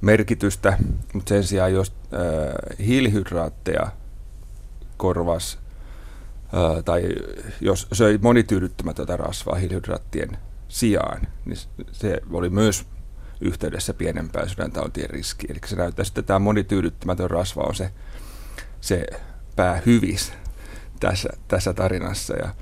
merkitystä, 0.00 0.78
mutta 1.12 1.28
sen 1.28 1.44
sijaan 1.44 1.72
jos 1.72 1.92
äh, 2.14 2.86
hiilihydraatteja 2.86 3.90
korvas 5.00 5.58
äh, 6.54 6.84
tai 6.84 7.02
jos 7.60 7.86
söi 7.92 8.18
monityydyttämätöntä 8.22 9.16
rasvaa 9.16 9.54
hiilihydraattien 9.54 10.38
sijaan, 10.68 11.20
niin 11.44 11.58
se 11.92 12.20
oli 12.32 12.50
myös 12.50 12.86
yhteydessä 13.40 13.94
pienempään 13.94 14.48
sydäntautien 14.48 15.10
riskiin. 15.10 15.50
Eli 15.50 15.60
se 15.66 15.76
näyttää, 15.76 16.04
että 16.08 16.22
tämä 16.22 16.38
monityydyttämätön 16.38 17.30
rasva 17.30 17.62
on 17.62 17.74
se, 17.74 17.90
se 18.80 19.06
päähyvis 19.56 20.32
tässä, 21.00 21.28
tässä 21.48 21.74
tarinassa. 21.74 22.36
Ja 22.36 22.54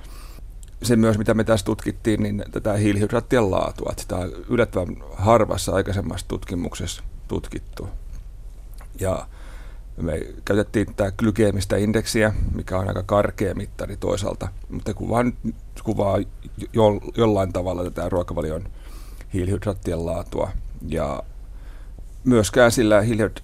se 0.83 0.97
myös, 0.97 1.18
mitä 1.18 1.35
me 1.35 1.45
tässä 1.45 1.66
tutkittiin, 1.66 2.23
niin 2.23 2.45
tätä 2.50 2.73
hiilihydraattien 2.73 3.50
laatua. 3.50 3.88
Että 3.90 4.02
sitä 4.02 4.16
on 4.16 4.33
yllättävän 4.49 4.97
harvassa 5.16 5.73
aikaisemmassa 5.73 6.28
tutkimuksessa 6.28 7.02
tutkittu. 7.28 7.88
Ja 9.00 9.26
me 10.00 10.21
käytettiin 10.45 10.87
tätä 10.87 11.12
glykeemistä 11.17 11.76
indeksiä, 11.76 12.35
mikä 12.55 12.78
on 12.78 12.88
aika 12.88 13.02
karkea 13.02 13.55
mittari 13.55 13.97
toisaalta, 13.97 14.49
mutta 14.69 14.95
kuvaa, 14.95 15.25
kuvaa 15.85 16.19
jo, 16.73 17.00
jollain 17.17 17.52
tavalla 17.52 17.85
tätä 17.85 18.09
ruokavalion 18.09 18.69
hiilihydraattien 19.35 20.07
laatua. 20.07 20.50
Ja 20.88 21.23
myöskään 22.25 22.73
sillä 22.73 23.00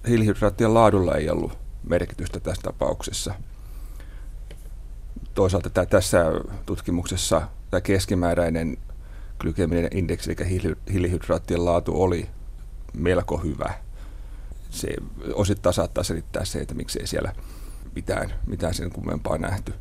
hiilihydraattien 0.07 0.73
laadulla 0.73 1.15
ei 1.15 1.29
ollut 1.29 1.57
merkitystä 1.89 2.39
tässä 2.39 2.61
tapauksessa. 2.61 3.35
Toisaalta 5.33 5.69
tämä, 5.69 5.85
tässä 5.85 6.25
tutkimuksessa 6.65 7.41
tämä 7.71 7.81
keskimääräinen 7.81 8.77
glykeminen 9.39 9.87
indeksi, 9.91 10.35
eli 10.39 10.75
hiilihydraattien 10.91 11.65
laatu 11.65 12.01
oli 12.01 12.29
melko 12.93 13.37
hyvä. 13.37 13.73
Se 14.69 14.87
osittain 15.33 15.73
saattaa 15.73 16.03
selittää 16.03 16.45
se, 16.45 16.59
että 16.59 16.73
miksei 16.73 17.07
siellä 17.07 17.33
mitään, 17.95 18.33
mitään 18.47 18.73
sen 18.73 18.91
kummempaa 18.91 19.37
nähty. 19.37 19.73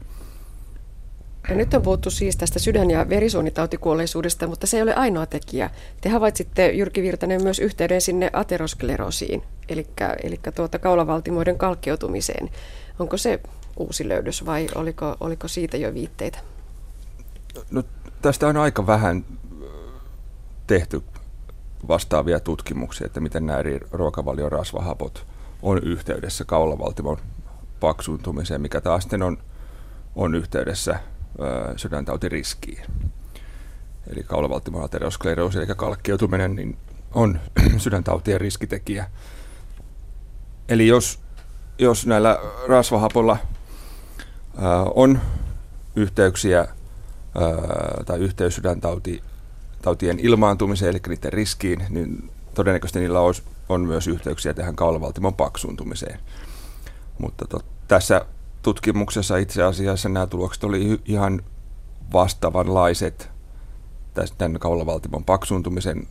Ja 1.49 1.55
nyt 1.55 1.75
on 1.75 1.83
puhuttu 1.83 2.11
siis 2.11 2.37
tästä 2.37 2.59
sydän- 2.59 2.91
ja 2.91 3.09
verisuonitautikuolleisuudesta, 3.09 4.47
mutta 4.47 4.67
se 4.67 4.77
ei 4.77 4.83
ole 4.83 4.95
ainoa 4.95 5.27
tekijä. 5.27 5.71
Te 6.01 6.09
havaitsitte, 6.09 6.73
Jyrki 6.73 7.03
Virtanen, 7.03 7.43
myös 7.43 7.59
yhteyden 7.59 8.01
sinne 8.01 8.31
aterosklerosiin, 8.33 9.43
eli, 9.69 9.87
eli 10.23 10.41
tuota 10.55 10.79
kaulavaltimoiden 10.79 11.59
kalkkeutumiseen. 11.59 12.51
Onko 12.99 13.17
se 13.17 13.41
uusi 13.77 14.09
löydös 14.09 14.47
vai 14.47 14.67
oliko, 14.75 15.17
oliko 15.21 15.49
siitä 15.49 15.77
jo 15.77 15.95
viitteitä? 15.95 16.39
No, 17.71 17.83
tästä 18.23 18.49
on 18.49 18.57
aika 18.57 18.87
vähän 18.87 19.25
tehty 20.67 21.03
vastaavia 21.89 22.41
tutkimuksia, 22.41 23.07
että 23.07 23.21
miten 23.21 23.47
nämä 23.47 23.59
eri 23.59 23.81
ruokavaliorasvahapot 23.93 25.27
on 25.63 25.79
yhteydessä 25.83 26.45
kaulavaltimon 26.45 27.17
paksuuntumiseen, 27.81 28.61
mikä 28.61 28.81
taas 28.81 29.03
sitten 29.03 29.23
on, 29.23 29.39
on 30.17 30.35
yhteydessä 30.35 30.99
sydäntautiriskiin. 31.77 32.83
Eli 34.07 34.23
kaulavaltimon 34.23 34.85
ateroskleroosi, 34.85 35.59
eli 35.59 35.67
kalkkeutuminen, 35.77 36.57
niin 36.57 36.77
on 37.15 37.41
sydäntautien 37.77 38.41
riskitekijä. 38.41 39.11
Eli 40.69 40.87
jos, 40.87 41.19
jos 41.79 42.07
näillä 42.07 42.39
rasvahapolla 42.69 43.37
ää, 44.57 44.83
on 44.83 45.21
yhteyksiä 45.97 46.59
ää, 46.59 46.69
tai 48.07 48.19
yhteys 48.19 48.61
sydäntautien 49.85 50.19
ilmaantumiseen, 50.21 50.91
eli 50.91 51.01
niiden 51.09 51.33
riskiin, 51.33 51.85
niin 51.89 52.31
todennäköisesti 52.55 53.01
niillä 53.01 53.21
on, 53.21 53.35
on 53.69 53.81
myös 53.81 54.07
yhteyksiä 54.07 54.55
tähän 54.55 54.77
kaulavaltimon 54.77 55.35
paksuuntumiseen. 55.35 56.21
Mutta 57.19 57.47
to, 57.49 57.61
tässä 57.89 58.27
tutkimuksessa 58.63 59.37
itse 59.37 59.63
asiassa 59.63 60.09
nämä 60.09 60.27
tulokset 60.27 60.65
oli 60.65 61.01
ihan 61.05 61.43
vastaavanlaiset 62.13 63.31
tämän 64.39 64.59
kaulavaltimon 64.59 65.25
paksuuntumisen 65.25 66.09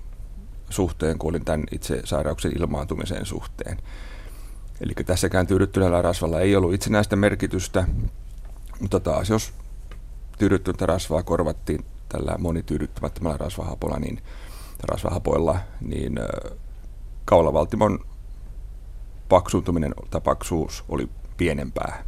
suhteen 0.69 1.17
kuin 1.17 1.45
tämän 1.45 1.63
itse 1.71 2.01
sairauksen 2.03 2.51
ilmaantumisen 2.59 3.25
suhteen. 3.25 3.77
Eli 4.81 4.93
tässäkään 5.05 5.47
tyydyttyneellä 5.47 6.01
rasvalla 6.01 6.39
ei 6.39 6.55
ollut 6.55 6.73
itsenäistä 6.73 7.15
merkitystä, 7.15 7.87
mutta 8.79 8.99
taas 8.99 9.29
jos 9.29 9.53
tyydyttynyttä 10.37 10.85
rasvaa 10.85 11.23
korvattiin 11.23 11.85
tällä 12.13 12.37
monityydyttämättömällä 12.37 13.37
rasvahapolla, 13.37 13.99
niin 13.99 14.21
rasvahapoilla, 14.83 15.59
niin 15.81 16.19
kaulavaltimon 17.25 17.99
paksuuntuminen 19.29 19.93
tai 20.09 20.21
paksuus 20.21 20.83
oli 20.89 21.09
pienempää 21.37 22.03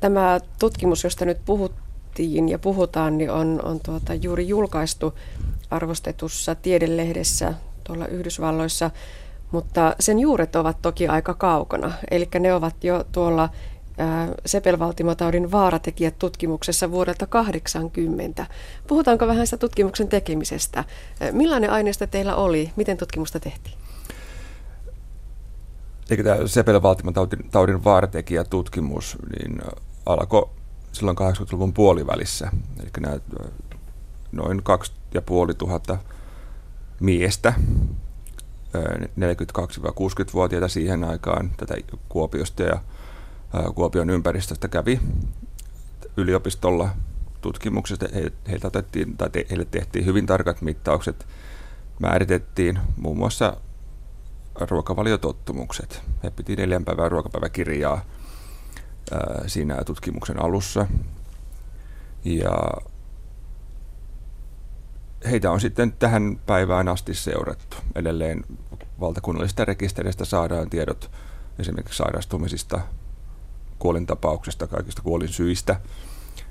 Tämä 0.00 0.40
tutkimus, 0.58 1.04
josta 1.04 1.24
nyt 1.24 1.38
puhuttiin 1.44 2.48
ja 2.48 2.58
puhutaan, 2.58 3.18
niin 3.18 3.30
on, 3.30 3.60
on 3.64 3.80
tuota 3.80 4.14
juuri 4.14 4.48
julkaistu 4.48 5.14
arvostetussa 5.70 6.54
tiedelehdessä 6.54 7.54
tuolla 7.84 8.06
Yhdysvalloissa, 8.06 8.90
mutta 9.50 9.96
sen 10.00 10.18
juuret 10.18 10.56
ovat 10.56 10.82
toki 10.82 11.08
aika 11.08 11.34
kaukana. 11.34 11.92
Eli 12.10 12.28
ne 12.40 12.54
ovat 12.54 12.84
jo 12.84 13.04
tuolla 13.12 13.48
sepelvaltimotaudin 14.46 15.52
vaaratekijät 15.52 16.18
tutkimuksessa 16.18 16.90
vuodelta 16.90 17.26
80. 17.26 18.46
Puhutaanko 18.86 19.26
vähän 19.26 19.46
sitä 19.46 19.56
tutkimuksen 19.56 20.08
tekemisestä? 20.08 20.84
Millainen 21.32 21.70
aineisto 21.70 22.06
teillä 22.06 22.36
oli? 22.36 22.72
Miten 22.76 22.96
tutkimusta 22.96 23.40
tehtiin? 23.40 23.76
Eikö 26.10 26.22
tämä 26.22 26.46
sepelvaltimotaudin 26.46 27.84
vaaratekijät 27.84 28.50
tutkimus, 28.50 29.16
niin 29.38 29.58
alkoi 30.06 30.48
silloin 30.92 31.16
80-luvun 31.18 31.72
puolivälissä. 31.72 32.50
Eli 32.80 32.90
noin 34.32 34.62
2500 34.62 35.98
miestä, 37.00 37.54
42-60-vuotiaita 38.74 40.68
siihen 40.68 41.04
aikaan 41.04 41.50
tätä 41.56 41.74
Kuopiosta 42.08 42.62
ja 42.62 42.80
Kuopion 43.74 44.10
ympäristöstä 44.10 44.68
kävi 44.68 45.00
yliopistolla 46.16 46.88
tutkimuksesta. 47.40 48.06
Heiltä 48.48 48.66
otettiin, 48.66 49.16
tai 49.16 49.30
heille 49.50 49.64
tehtiin 49.64 50.04
hyvin 50.04 50.26
tarkat 50.26 50.62
mittaukset, 50.62 51.26
määritettiin 52.00 52.78
muun 52.96 53.16
muassa 53.16 53.56
ruokavaliotottumukset. 54.70 56.02
He 56.22 56.30
piti 56.30 56.56
neljän 56.56 56.84
päivän 56.84 57.10
ruokapäiväkirjaa 57.10 58.04
siinä 59.46 59.84
tutkimuksen 59.84 60.42
alussa. 60.42 60.86
Ja 62.24 62.52
heitä 65.30 65.50
on 65.50 65.60
sitten 65.60 65.92
tähän 65.92 66.40
päivään 66.46 66.88
asti 66.88 67.14
seurattu. 67.14 67.76
Edelleen 67.94 68.44
valtakunnallisesta 69.00 69.64
rekisteristä 69.64 70.24
saadaan 70.24 70.70
tiedot 70.70 71.10
esimerkiksi 71.58 71.96
sairastumisista, 71.96 72.80
kuolintapauksista, 73.78 74.66
kaikista 74.66 75.02
kuolinsyistä. 75.02 75.80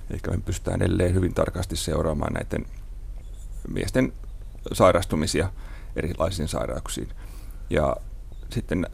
Eli 0.10 0.20
me 0.30 0.38
pystytään 0.46 0.82
edelleen 0.82 1.14
hyvin 1.14 1.34
tarkasti 1.34 1.76
seuraamaan 1.76 2.34
näiden 2.34 2.66
miesten 3.68 4.14
sairastumisia 4.74 5.52
erilaisiin 5.96 6.48
sairauksiin. 6.48 7.10
Ja 7.70 7.96
sitten 8.50 8.88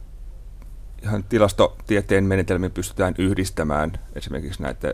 ihan 1.02 1.24
tilastotieteen 1.24 2.24
menetelmiä 2.24 2.70
pystytään 2.70 3.14
yhdistämään 3.18 3.92
esimerkiksi 4.14 4.62
näiden 4.62 4.92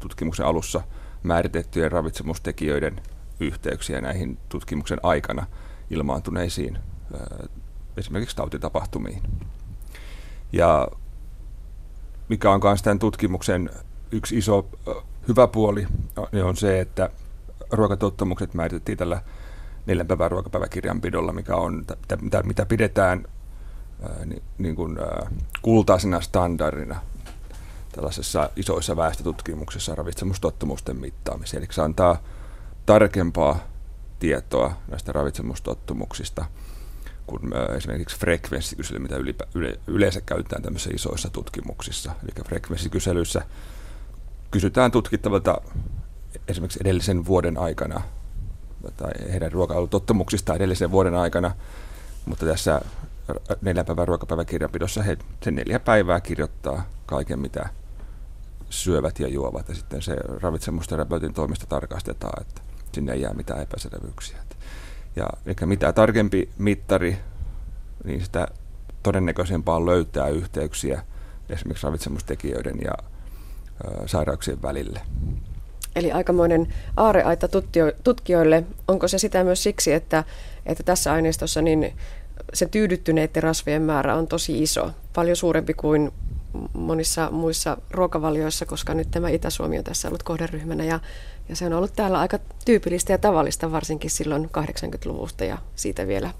tutkimuksen 0.00 0.46
alussa 0.46 0.82
määritettyjen 1.22 1.92
ravitsemustekijöiden 1.92 3.00
yhteyksiä 3.40 4.00
näihin 4.00 4.38
tutkimuksen 4.48 4.98
aikana 5.02 5.46
ilmaantuneisiin 5.90 6.78
esimerkiksi 7.96 8.36
tautitapahtumiin. 8.36 9.22
Ja 10.52 10.88
mikä 12.28 12.50
on 12.50 12.60
myös 12.64 12.82
tämän 12.82 12.98
tutkimuksen 12.98 13.70
yksi 14.10 14.38
iso 14.38 14.68
hyvä 15.28 15.46
puoli, 15.46 15.86
niin 16.32 16.44
on 16.44 16.56
se, 16.56 16.80
että 16.80 17.10
ruokatottumukset 17.70 18.54
määritettiin 18.54 18.98
tällä 18.98 19.22
neljän 19.86 20.06
päivän 20.06 20.30
ruokapäiväkirjanpidolla, 20.30 21.32
mikä 21.32 21.56
on, 21.56 21.84
mitä, 22.20 22.42
mitä 22.42 22.66
pidetään 22.66 23.24
niin, 24.58 24.76
kuin, 24.76 24.98
kultaisena 25.62 26.20
standardina 26.20 27.00
tällaisessa 27.92 28.50
isoissa 28.56 28.96
väestötutkimuksissa 28.96 29.94
ravitsemustottumusten 29.94 30.96
mittaamiseen. 30.96 31.62
Eli 31.62 31.72
se 31.72 31.82
antaa 31.82 32.18
tarkempaa 32.86 33.58
tietoa 34.18 34.72
näistä 34.88 35.12
ravitsemustottumuksista 35.12 36.44
kuin 37.26 37.42
esimerkiksi 37.76 38.18
frekvenssikysely, 38.18 38.98
mitä 38.98 39.16
ylipä, 39.16 39.44
yle, 39.54 39.80
yleensä 39.86 40.20
käytetään 40.20 40.62
tämmöisissä 40.62 40.94
isoissa 40.94 41.30
tutkimuksissa. 41.30 42.12
Eli 42.22 42.44
frekvenssikyselyssä 42.44 43.42
kysytään 44.50 44.90
tutkittavalta 44.90 45.60
esimerkiksi 46.48 46.78
edellisen 46.82 47.26
vuoden 47.26 47.58
aikana 47.58 48.02
tai 48.96 49.12
heidän 49.32 49.52
ruokailutottumuksistaan 49.52 50.56
edellisen 50.56 50.90
vuoden 50.90 51.14
aikana, 51.14 51.54
mutta 52.26 52.46
tässä 52.46 52.80
neljän 53.62 53.86
päivän 53.86 54.08
ruokapäiväkirjanpidossa 54.08 55.02
he 55.02 55.16
sen 55.42 55.54
neljä 55.54 55.80
päivää 55.80 56.20
kirjoittaa 56.20 56.88
kaiken, 57.06 57.38
mitä 57.38 57.68
syövät 58.70 59.20
ja 59.20 59.28
juovat, 59.28 59.68
ja 59.68 59.74
sitten 59.74 60.02
se 60.02 60.16
ravitsemusterapeutin 60.40 61.34
toimesta 61.34 61.66
tarkastetaan, 61.66 62.42
että 62.42 62.62
sinne 62.92 63.12
ei 63.12 63.20
jää 63.20 63.34
mitään 63.34 63.62
epäselvyyksiä. 63.62 64.38
Ja 65.16 65.26
eikä 65.46 65.66
mitä 65.66 65.92
tarkempi 65.92 66.48
mittari, 66.58 67.18
niin 68.04 68.20
sitä 68.24 68.48
todennäköisempää 69.02 69.86
löytää 69.86 70.28
yhteyksiä 70.28 71.02
esimerkiksi 71.50 71.86
ravitsemustekijöiden 71.86 72.78
ja 72.84 72.92
ö, 73.84 74.08
sairauksien 74.08 74.62
välille. 74.62 75.00
Eli 75.96 76.12
aikamoinen 76.12 76.74
aareaita 76.96 77.48
tutkijoille. 78.04 78.64
Onko 78.88 79.08
se 79.08 79.18
sitä 79.18 79.44
myös 79.44 79.62
siksi, 79.62 79.92
että, 79.92 80.24
että 80.66 80.82
tässä 80.82 81.12
aineistossa 81.12 81.62
niin 81.62 81.96
se 82.52 82.66
tyydyttyneiden 82.66 83.42
rasvojen 83.42 83.82
määrä 83.82 84.14
on 84.14 84.26
tosi 84.26 84.62
iso, 84.62 84.90
paljon 85.14 85.36
suurempi 85.36 85.74
kuin 85.74 86.12
monissa 86.72 87.30
muissa 87.30 87.76
ruokavalioissa, 87.90 88.66
koska 88.66 88.94
nyt 88.94 89.10
tämä 89.10 89.28
Itä-Suomi 89.28 89.78
on 89.78 89.84
tässä 89.84 90.08
ollut 90.08 90.22
kohderyhmänä 90.22 90.84
ja, 90.84 91.00
ja 91.48 91.56
se 91.56 91.66
on 91.66 91.72
ollut 91.72 91.92
täällä 91.96 92.20
aika 92.20 92.38
tyypillistä 92.64 93.12
ja 93.12 93.18
tavallista 93.18 93.72
varsinkin 93.72 94.10
silloin 94.10 94.44
80-luvusta 94.44 95.44
ja 95.44 95.58
siitä 95.76 96.06
vielä 96.06 96.30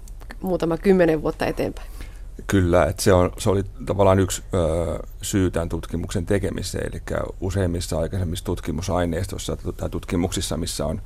muutama 0.41 0.77
kymmenen 0.77 1.21
vuotta 1.21 1.45
eteenpäin. 1.45 1.87
Kyllä, 2.47 2.85
että 2.85 3.03
se, 3.03 3.13
on, 3.13 3.31
se 3.37 3.49
oli 3.49 3.63
tavallaan 3.85 4.19
yksi 4.19 4.43
ö, 4.53 4.99
syy 5.21 5.51
tämän 5.51 5.69
tutkimuksen 5.69 6.25
tekemiseen, 6.25 6.89
eli 6.93 7.01
useimmissa 7.41 7.99
aikaisemmissa 7.99 8.45
tutkimusaineistossa 8.45 9.57
tai 9.77 9.89
tutkimuksissa, 9.89 10.57
missä 10.57 10.85
on 10.85 11.01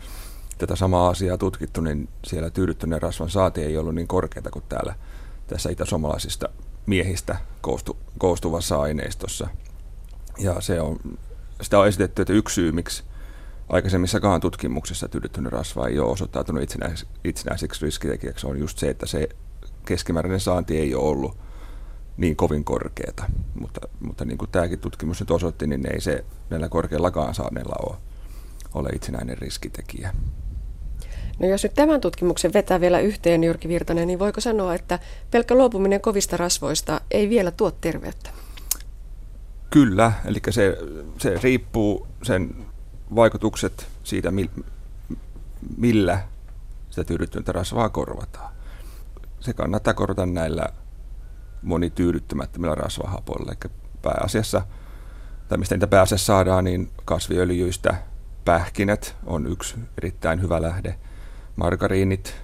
tätä 0.58 0.76
samaa 0.76 1.10
asiaa 1.10 1.38
tutkittu, 1.38 1.82
niin 1.82 2.10
siellä 2.26 2.50
tyydyttyneen 2.50 3.02
rasvan 3.02 3.30
saati 3.30 3.62
ei 3.62 3.78
ollut 3.78 3.96
niin 3.96 4.08
korkeata 4.08 4.52
kuin 4.52 4.66
täällä 4.70 4.96
tässä 5.48 5.70
itäsuomalaisista 5.70 6.50
miehistä 6.86 7.38
koostu, 7.62 7.98
koostuvassa 8.18 8.80
aineistossa. 8.82 9.48
Ja 10.38 10.62
se 10.62 10.82
on, 10.82 11.00
sitä 11.62 11.80
on 11.80 11.88
esitetty, 11.88 12.22
että 12.22 12.34
yksi 12.34 12.56
syy, 12.56 12.72
miksi 12.72 13.04
aikaisemmissakaan 13.70 14.42
tutkimuksissa 14.42 15.08
tyydyttynyt 15.08 15.52
rasva 15.52 15.88
ei 15.88 16.00
ole 16.00 16.12
osoittautunut 16.12 16.64
itsenäiseksi, 16.64 17.08
itsenäiseksi 17.24 17.86
riskitekijäksi, 17.86 18.48
on 18.48 18.60
just 18.60 18.78
se, 18.78 18.90
että 18.90 19.06
se 19.06 19.30
keskimääräinen 19.86 20.40
saanti 20.40 20.78
ei 20.78 20.96
ole 20.96 21.10
ollut 21.10 21.38
niin 22.18 22.36
kovin 22.36 22.64
korkeata. 22.64 23.24
Mutta, 23.60 23.82
mutta 24.00 24.26
niin 24.26 24.38
kuin 24.38 24.52
tämäkin 24.52 24.80
tutkimus 24.80 25.20
nyt 25.20 25.32
osoitti, 25.32 25.68
niin 25.68 25.94
ei 25.94 26.02
se 26.02 26.26
näillä 26.50 26.70
korkeillakaan 26.70 27.36
saaneilla 27.36 27.76
ole, 27.86 27.98
ole 28.74 28.90
itsenäinen 28.90 29.38
riskitekijä. 29.38 30.14
No 31.40 31.48
jos 31.48 31.64
nyt 31.64 31.74
tämän 31.74 32.02
tutkimuksen 32.02 32.54
vetää 32.54 32.82
vielä 32.82 33.00
yhteen, 33.00 33.44
Jyrki 33.44 33.68
Virtanen, 33.68 34.08
niin 34.08 34.20
voiko 34.20 34.42
sanoa, 34.42 34.76
että 34.76 35.00
pelkkä 35.32 35.56
luopuminen 35.56 36.02
kovista 36.02 36.38
rasvoista 36.38 37.02
ei 37.12 37.30
vielä 37.30 37.52
tuo 37.52 37.72
terveyttä? 37.72 38.30
Kyllä, 39.70 40.12
eli 40.26 40.40
se, 40.50 40.78
se 41.18 41.40
riippuu 41.44 42.08
sen 42.24 42.56
vaikutukset 43.16 43.88
siitä, 44.04 44.32
millä 45.78 46.20
sitä 46.90 47.04
tyydyttynyttä 47.04 47.52
rasvaa 47.52 47.90
korvataan. 47.90 48.54
Se 49.40 49.54
kannattaa 49.54 49.94
korvata 49.94 50.26
näillä 50.26 50.70
monityydyttymättömillä 51.62 52.76
rasvahapoilla, 52.76 53.52
eli 53.52 53.72
pääasiassa, 54.02 54.62
tai 55.48 55.58
mistä 55.58 55.76
niitä 55.76 55.88
pääasiassa 55.88 56.26
saadaan, 56.26 56.64
niin 56.64 56.92
kasviöljyistä 57.06 57.96
pähkinät 58.46 59.16
on 59.26 59.48
yksi 59.48 59.76
erittäin 59.98 60.42
hyvä 60.42 60.62
lähde– 60.62 60.96
margariinit, 61.60 62.36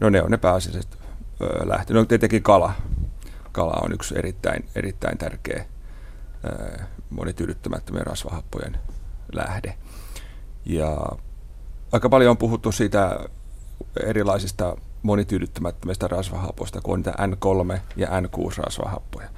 no 0.00 0.10
ne 0.10 0.22
on 0.22 0.30
ne 0.30 0.36
pääasialliset 0.36 0.98
lähteet. 1.64 1.94
No 1.94 2.04
tietenkin 2.04 2.42
kala. 2.42 2.72
Kala 3.52 3.80
on 3.82 3.92
yksi 3.92 4.18
erittäin, 4.18 4.64
erittäin 4.74 5.18
tärkeä 5.18 5.64
monityydyttämättömien 7.10 8.06
rasvahappojen 8.06 8.78
lähde. 9.32 9.74
Ja 10.64 10.96
aika 11.92 12.08
paljon 12.08 12.30
on 12.30 12.36
puhuttu 12.36 12.72
siitä 12.72 13.20
erilaisista 14.02 14.76
monityydyttämättömistä 15.02 16.08
rasvahapoista, 16.08 16.80
kun 16.80 16.94
on 16.94 16.98
niitä 16.98 17.12
N3 17.12 17.80
ja 17.96 18.08
N6-rasvahappoja. 18.08 19.28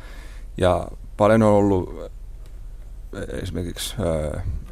Ja 0.57 0.89
paljon 1.17 1.43
on 1.43 1.53
ollut 1.53 2.11
esimerkiksi 3.43 3.95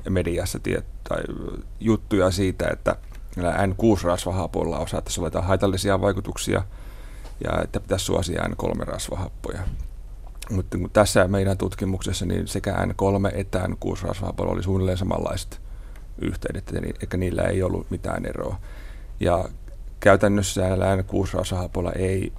mediassa 0.08 0.58
tiet, 0.58 0.86
tai 1.08 1.22
juttuja 1.80 2.30
siitä, 2.30 2.68
että 2.68 2.96
N6-rasvahapoilla 3.38 4.78
on 4.78 4.88
saattaisi 4.88 5.20
olla 5.20 5.42
haitallisia 5.42 6.00
vaikutuksia 6.00 6.62
ja 7.44 7.62
että 7.62 7.80
pitäisi 7.80 8.04
suosia 8.04 8.42
N3-rasvahappoja. 8.42 9.60
Mutta 10.50 10.78
tässä 10.92 11.28
meidän 11.28 11.58
tutkimuksessa 11.58 12.26
niin 12.26 12.48
sekä 12.48 12.72
N3 12.72 13.30
että 13.34 13.66
N6-rasvahapoilla 13.66 14.52
oli 14.52 14.62
suunnilleen 14.62 14.98
samanlaiset 14.98 15.60
yhteydet, 16.18 16.72
eikä 17.00 17.16
niillä 17.16 17.42
ei 17.42 17.62
ollut 17.62 17.90
mitään 17.90 18.26
eroa. 18.26 18.56
Ja 19.20 19.48
käytännössä 20.00 20.60
näillä 20.60 20.96
N6-rasvahapoilla 20.96 21.92
ei 21.92 22.32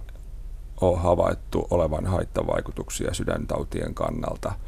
ole 0.82 0.98
havaittu 0.98 1.67
olevan 1.69 2.06
haittavaikutuksia 2.06 3.13
sydäntautien 3.13 3.93
kannalta– 3.93 4.54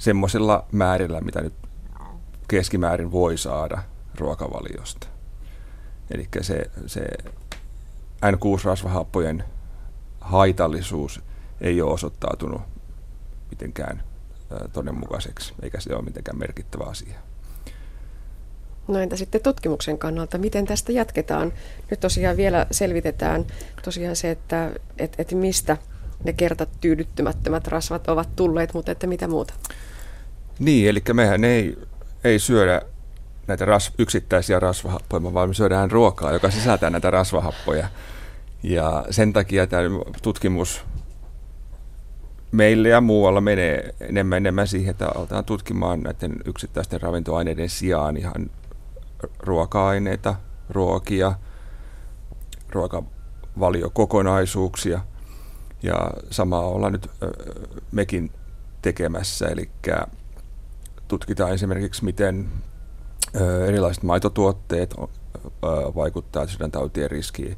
semmoisella 0.00 0.64
määrillä, 0.72 1.20
mitä 1.20 1.40
nyt 1.40 1.54
keskimäärin 2.48 3.12
voi 3.12 3.38
saada 3.38 3.82
ruokavaliosta. 4.18 5.06
Eli 6.10 6.28
se, 6.40 6.70
se 6.86 7.06
N6-rasvahappojen 8.26 9.44
haitallisuus 10.20 11.22
ei 11.60 11.82
ole 11.82 11.92
osoittautunut 11.92 12.62
mitenkään 13.50 14.02
todenmukaiseksi, 14.72 15.54
eikä 15.62 15.80
se 15.80 15.94
ole 15.94 16.04
mitenkään 16.04 16.38
merkittävä 16.38 16.84
asia. 16.84 17.14
No 18.88 18.98
entä 18.98 19.16
sitten 19.16 19.40
tutkimuksen 19.40 19.98
kannalta, 19.98 20.38
miten 20.38 20.66
tästä 20.66 20.92
jatketaan? 20.92 21.52
Nyt 21.90 22.00
tosiaan 22.00 22.36
vielä 22.36 22.66
selvitetään 22.70 23.46
tosiaan 23.84 24.16
se, 24.16 24.30
että 24.30 24.70
et, 24.98 25.14
et 25.18 25.32
mistä 25.32 25.76
ne 26.24 26.32
kertat 26.32 26.68
tyydyttymättömät 26.80 27.66
rasvat 27.66 28.08
ovat 28.08 28.36
tulleet, 28.36 28.74
mutta 28.74 28.92
että 28.92 29.06
mitä 29.06 29.28
muuta? 29.28 29.54
Niin, 30.58 30.88
eli 30.88 31.02
mehän 31.12 31.44
ei, 31.44 31.78
ei 32.24 32.38
syödä 32.38 32.82
näitä 33.46 33.64
ras, 33.64 33.92
yksittäisiä 33.98 34.60
rasvahappoja, 34.60 35.34
vaan 35.34 35.48
me 35.48 35.54
syödään 35.54 35.90
ruokaa, 35.90 36.32
joka 36.32 36.50
sisältää 36.50 36.90
näitä 36.90 37.10
rasvahappoja. 37.10 37.88
Ja 38.62 39.04
sen 39.10 39.32
takia 39.32 39.66
tämä 39.66 39.82
tutkimus 40.22 40.84
meille 42.52 42.88
ja 42.88 43.00
muualla 43.00 43.40
menee 43.40 43.94
enemmän 44.00 44.36
enemmän 44.36 44.68
siihen, 44.68 44.90
että 44.90 45.08
aletaan 45.14 45.44
tutkimaan 45.44 46.00
näiden 46.00 46.36
yksittäisten 46.44 47.00
ravintoaineiden 47.00 47.68
sijaan 47.68 48.16
ihan 48.16 48.50
ruoka-aineita, 49.38 50.34
ruokia, 50.70 51.32
ruokavaliokokonaisuuksia. 52.70 55.00
Ja 55.82 56.10
samaa 56.30 56.66
ollaan 56.66 56.92
nyt 56.92 57.10
mekin 57.92 58.30
tekemässä, 58.82 59.48
eli 59.48 59.70
tutkitaan 61.08 61.52
esimerkiksi, 61.52 62.04
miten 62.04 62.48
erilaiset 63.66 64.02
maitotuotteet 64.02 64.94
vaikuttaa 65.94 66.46
sydäntautien 66.46 67.10
riskiin. 67.10 67.56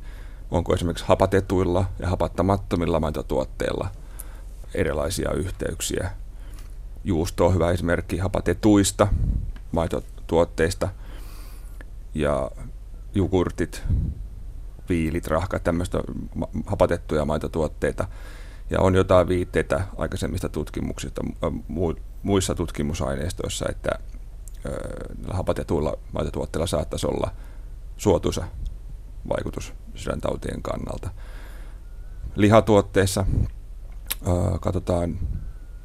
Onko 0.50 0.74
esimerkiksi 0.74 1.05
hapatetuilla 1.09 1.85
ja 1.98 2.09
hapattamattomilla 2.09 3.00
maitotuotteilla 3.00 3.88
erilaisia 4.74 5.32
yhteyksiä. 5.32 6.11
Juusto 7.04 7.46
on 7.46 7.54
hyvä 7.54 7.70
esimerkki 7.70 8.18
hapatetuista 8.18 9.08
maitotuotteista 9.72 10.88
ja 12.14 12.50
jogurtit, 13.14 13.82
viilit, 14.88 15.26
rahkat, 15.26 15.64
tämmöistä 15.64 15.98
hapatettuja 16.66 17.24
maitotuotteita. 17.24 18.08
Ja 18.70 18.80
on 18.80 18.94
jotain 18.94 19.28
viitteitä 19.28 19.85
aikaisemmista 19.96 20.48
tutkimuksista 20.48 21.22
muissa 22.22 22.54
tutkimusaineistoissa, 22.54 23.66
että 23.68 23.90
hapatetuilla 25.30 25.98
maitotuotteilla 26.12 26.66
saattaisi 26.66 27.06
olla 27.06 27.30
suotuisa 27.96 28.44
vaikutus 29.28 29.72
sydäntautien 29.94 30.62
kannalta. 30.62 31.11
Lihatuotteissa 32.37 33.26
katsotaan 34.61 35.18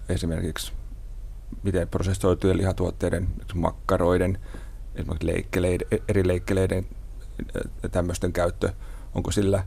esimerkiksi, 0.10 0.74
miten 1.64 1.88
prosessoitujen 1.88 2.58
lihatuotteiden, 2.58 3.28
makkaroiden, 3.54 4.40
esimerkiksi 4.96 5.28
leikkeleiden, 5.28 5.88
eri 6.08 6.28
leikkeleiden 6.28 6.88
tämmöisten 7.92 8.34
käyttö, 8.34 8.74
onko 9.16 9.32
sillä 9.32 9.64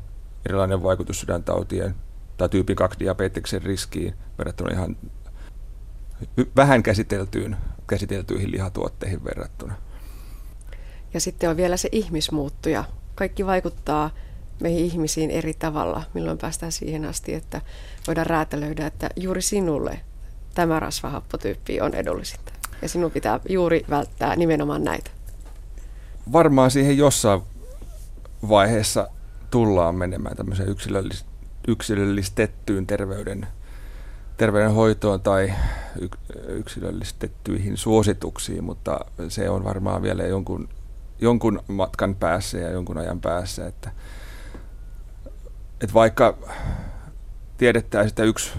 erilainen 0.46 0.82
vaikutus 0.82 1.20
sydäntautien 1.20 1.94
tai 2.36 2.48
tyypin 2.48 2.76
2 2.76 2.98
diabeteksen 2.98 3.62
riskiin 3.62 4.14
verrattuna 4.38 4.70
ihan 4.72 4.96
vähän 6.56 6.82
käsiteltyyn, 6.82 7.56
käsiteltyihin 7.86 8.50
lihatuotteihin 8.50 9.24
verrattuna. 9.24 9.74
Ja 11.14 11.20
sitten 11.20 11.50
on 11.50 11.56
vielä 11.56 11.76
se 11.76 11.88
ihmismuuttuja. 11.92 12.84
Kaikki 13.14 13.46
vaikuttaa 13.46 14.10
meihin 14.60 14.84
ihmisiin 14.84 15.30
eri 15.30 15.54
tavalla, 15.54 16.02
milloin 16.14 16.38
päästään 16.38 16.72
siihen 16.72 17.04
asti, 17.04 17.34
että 17.34 17.60
voidaan 18.06 18.26
räätälöidä, 18.26 18.86
että 18.86 19.10
juuri 19.16 19.42
sinulle 19.42 20.00
tämä 20.54 20.80
rasvahappotyyppi 20.80 21.80
on 21.80 21.94
edullisinta. 21.94 22.52
Ja 22.82 22.88
sinun 22.88 23.10
pitää 23.10 23.40
juuri 23.48 23.84
välttää 23.90 24.36
nimenomaan 24.36 24.84
näitä. 24.84 25.10
Varmaan 26.32 26.70
siihen 26.70 26.98
jossain 26.98 27.42
vaiheessa 28.48 29.08
tullaan 29.50 29.94
menemään 29.94 30.36
tämmöiseen 30.36 30.68
yksilöllis- 30.68 31.24
yksilöllistettyyn 31.68 32.86
terveyden, 32.86 33.46
terveydenhoitoon 34.36 35.20
tai 35.20 35.52
yksilöllistettyihin 36.48 37.76
suosituksiin, 37.76 38.64
mutta 38.64 39.00
se 39.28 39.50
on 39.50 39.64
varmaan 39.64 40.02
vielä 40.02 40.22
jonkun, 40.22 40.68
jonkun 41.20 41.62
matkan 41.68 42.14
päässä 42.14 42.58
ja 42.58 42.70
jonkun 42.70 42.98
ajan 42.98 43.20
päässä, 43.20 43.66
että, 43.66 43.90
että 45.80 45.94
vaikka 45.94 46.38
tiedetään 47.60 48.08
sitä 48.08 48.22
yksi 48.22 48.52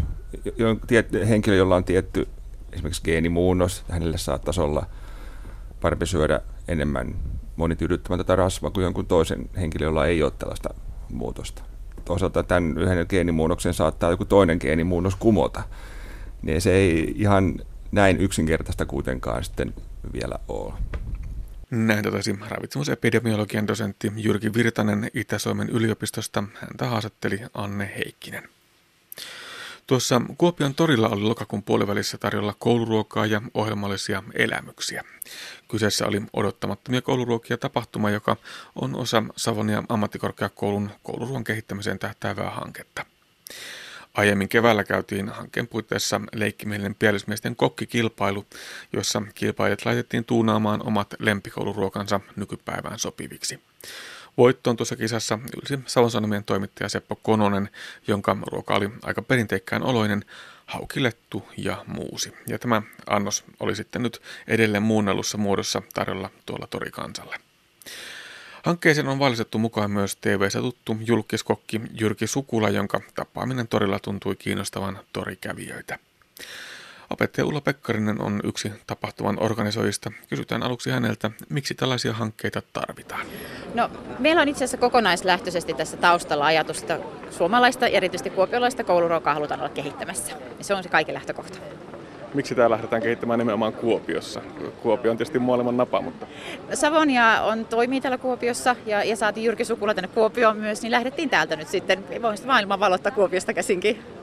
henkilö, 1.30 1.56
jolla 1.56 1.76
on 1.76 1.84
tietty 1.84 2.28
esimerkiksi 2.74 3.02
geenimuunnos, 3.04 3.84
hänelle 3.90 4.18
saattaisi 4.18 4.62
olla 4.62 4.86
parempi 5.82 6.06
syödä 6.06 6.42
enemmän 6.68 7.16
monityydyttämättä 7.56 8.36
rasvaa 8.36 8.72
kuin 8.72 8.84
jonkun 8.84 9.06
toisen 9.06 9.50
henkilön, 9.56 9.86
jolla 9.86 10.06
ei 10.06 10.24
ole 10.24 10.32
tällaista 10.32 10.70
muutosta. 11.10 11.64
Toisaalta 12.06 12.44
tämän 12.44 12.78
yhden 12.78 13.06
geenimuunnoksen 13.10 13.74
saattaa 13.74 14.12
joku 14.12 14.26
toinen 14.26 14.58
geenimuunnos 14.62 15.16
kumota. 15.16 15.64
Niin 16.42 16.62
se 16.62 16.72
ei 16.72 17.14
ihan 17.18 17.60
näin 17.92 18.18
yksinkertaista 18.18 18.86
kuitenkaan 18.86 19.44
sitten 19.44 19.74
vielä 20.14 20.36
ole. 20.48 20.74
Näin 21.72 22.04
totesi 22.04 22.40
ravitsemusepidemiologian 22.50 23.68
dosentti 23.68 24.12
Jyrki 24.16 24.54
Virtanen 24.54 25.10
Itä-Suomen 25.14 25.70
yliopistosta. 25.70 26.44
Häntä 26.54 26.86
haastatteli 26.88 27.40
Anne 27.54 27.92
Heikkinen. 27.98 28.50
Tuossa 29.92 30.22
Kuopion 30.38 30.76
torilla 30.76 31.10
oli 31.10 31.22
lokakuun 31.22 31.64
puolivälissä 31.64 32.18
tarjolla 32.18 32.56
kouluruokaa 32.60 33.26
ja 33.26 33.42
ohjelmallisia 33.54 34.24
elämyksiä. 34.34 35.04
Kyseessä 35.68 36.08
oli 36.08 36.22
odottamattomia 36.34 37.02
kouluruokia 37.02 37.58
tapahtuma, 37.58 38.10
joka 38.10 38.38
on 38.76 38.96
osa 38.96 39.24
Savonia 39.36 39.84
ammattikorkeakoulun 39.90 40.90
kouluruoan 41.04 41.44
kehittämiseen 41.44 42.00
tähtäävää 42.00 42.50
hanketta. 42.50 43.06
Aiemmin 44.14 44.50
keväällä 44.50 44.84
käytiin 44.84 45.30
hankkeen 45.30 45.68
puitteissa 45.68 46.22
leikkimielinen 46.34 46.96
pielesmiesten 46.96 47.56
kokkikilpailu, 47.56 48.46
jossa 48.94 49.22
kilpailijat 49.36 49.86
laitettiin 49.86 50.26
tuunaamaan 50.26 50.88
omat 50.88 51.16
lempikouluruokansa 51.20 52.20
nykypäivään 52.36 53.00
sopiviksi. 53.00 53.60
Voittoon 54.38 54.78
tuossa 54.78 54.96
kisassa 54.96 55.40
ylsi 55.62 55.84
Savon 55.86 56.12
Sanomien 56.12 56.44
toimittaja 56.44 56.90
Seppo 56.90 57.16
Kononen, 57.16 57.70
jonka 58.08 58.38
ruoka 58.52 58.76
oli 58.76 58.90
aika 59.04 59.22
perinteikkään 59.22 59.84
oloinen, 59.84 60.26
haukilettu 60.66 61.48
ja 61.58 61.84
muusi. 61.88 62.34
Ja 62.48 62.60
tämä 62.60 62.82
annos 63.08 63.44
oli 63.60 63.76
sitten 63.76 64.04
nyt 64.04 64.22
edelleen 64.48 64.84
muunnellussa 64.84 65.38
muodossa 65.38 65.82
tarjolla 65.94 66.30
tuolla 66.46 66.68
torikansalle. 66.68 67.36
Hankkeeseen 68.64 69.08
on 69.08 69.20
valistettu 69.20 69.58
mukaan 69.58 69.92
myös 69.92 70.16
TV-ssä 70.16 70.60
tuttu 70.60 70.98
julkiskokki 71.06 71.82
Jyrki 72.00 72.28
Sukula, 72.28 72.70
jonka 72.70 73.02
tapaaminen 73.16 73.68
torilla 73.68 74.00
tuntui 74.00 74.36
kiinnostavan 74.36 75.00
torikävijöitä. 75.14 76.00
Opettaja 77.12 77.46
Ulla 77.46 77.62
Pekkarinen 77.62 78.22
on 78.22 78.40
yksi 78.44 78.72
tapahtuman 78.88 79.44
organisoijista. 79.44 80.12
Kysytään 80.30 80.64
aluksi 80.64 80.90
häneltä, 80.90 81.32
miksi 81.50 81.76
tällaisia 81.76 82.14
hankkeita 82.14 82.62
tarvitaan. 82.74 83.26
No, 83.74 83.90
meillä 84.20 84.42
on 84.42 84.48
itse 84.48 84.64
asiassa 84.64 84.78
kokonaislähtöisesti 84.78 85.74
tässä 85.74 85.98
taustalla 85.98 86.46
ajatusta 86.46 87.00
suomalaista 87.32 87.88
ja 87.88 87.98
erityisesti 87.98 88.30
kuopiolaista 88.30 88.84
kouluruokaa 88.84 89.34
halutaan 89.34 89.60
olla 89.60 89.70
kehittämässä. 89.70 90.34
Ja 90.58 90.64
se 90.64 90.74
on 90.74 90.84
se 90.84 90.90
kaiken 90.90 91.16
lähtökohta. 91.16 91.60
Miksi 92.34 92.56
tämä 92.56 92.70
lähdetään 92.70 93.02
kehittämään 93.02 93.40
nimenomaan 93.40 93.74
Kuopiossa? 93.74 94.42
Kuopio 94.82 95.12
on 95.12 95.18
tietysti 95.18 95.40
maailman 95.40 95.78
napa, 95.78 96.02
mutta... 96.02 96.28
Savonia 96.74 97.42
on, 97.42 97.66
toimii 97.66 98.02
täällä 98.02 98.18
Kuopiossa 98.18 98.76
ja, 98.86 99.04
ja 99.04 99.16
saatiin 99.16 99.46
Jyrki 99.46 99.66
Sukula 99.66 99.94
tänne 99.94 100.08
Kuopioon 100.08 100.58
myös, 100.58 100.82
niin 100.82 100.92
lähdettiin 100.92 101.30
täältä 101.30 101.56
nyt 101.56 101.68
sitten. 101.68 102.04
Voisi 102.22 102.46
maailman 102.46 102.80
valottaa 102.80 103.12
Kuopiosta 103.12 103.54
käsinkin. 103.54 104.21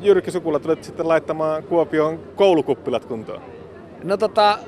Jyrki 0.00 0.30
Sukula, 0.30 0.58
tulet 0.58 0.84
sitten 0.84 1.08
laittamaan 1.08 1.62
Kuopion 1.62 2.20
koulukuppilat 2.36 3.04
kuntoon? 3.04 3.42
No 4.04 4.16
tota, 4.16 4.58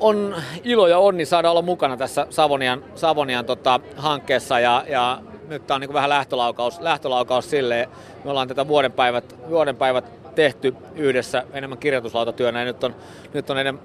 on 0.00 0.34
ilo 0.64 0.86
ja 0.86 0.98
onni 0.98 1.24
saada 1.24 1.50
olla 1.50 1.62
mukana 1.62 1.96
tässä 1.96 2.26
Savonian, 2.30 2.84
Savonian 2.94 3.44
tota, 3.44 3.80
hankkeessa 3.96 4.60
ja, 4.60 4.84
ja 4.88 5.18
nyt 5.48 5.66
tämä 5.66 5.74
on 5.74 5.80
niin 5.80 5.92
vähän 5.92 6.10
lähtölaukaus, 6.10 6.80
lähtölaukaus 6.80 7.50
sille. 7.50 7.88
Me 8.24 8.30
ollaan 8.30 8.48
tätä 8.48 8.68
vuoden 8.68 8.92
päivät, 8.92 9.36
vuoden 9.48 9.76
päivät 9.76 10.34
tehty 10.34 10.74
yhdessä 10.96 11.44
enemmän 11.52 11.78
kirjoituslautatyönä 11.78 12.58
ja 12.58 12.64
nyt 12.64 12.84
on, 12.84 12.94
nyt 13.34 13.50
on 13.50 13.58
enemmän, 13.58 13.84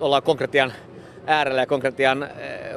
ollaan 0.00 0.22
konkretian 0.22 0.72
äärellä 1.26 1.62
ja 1.62 1.66
konkretian 1.66 2.22
eh, 2.22 2.30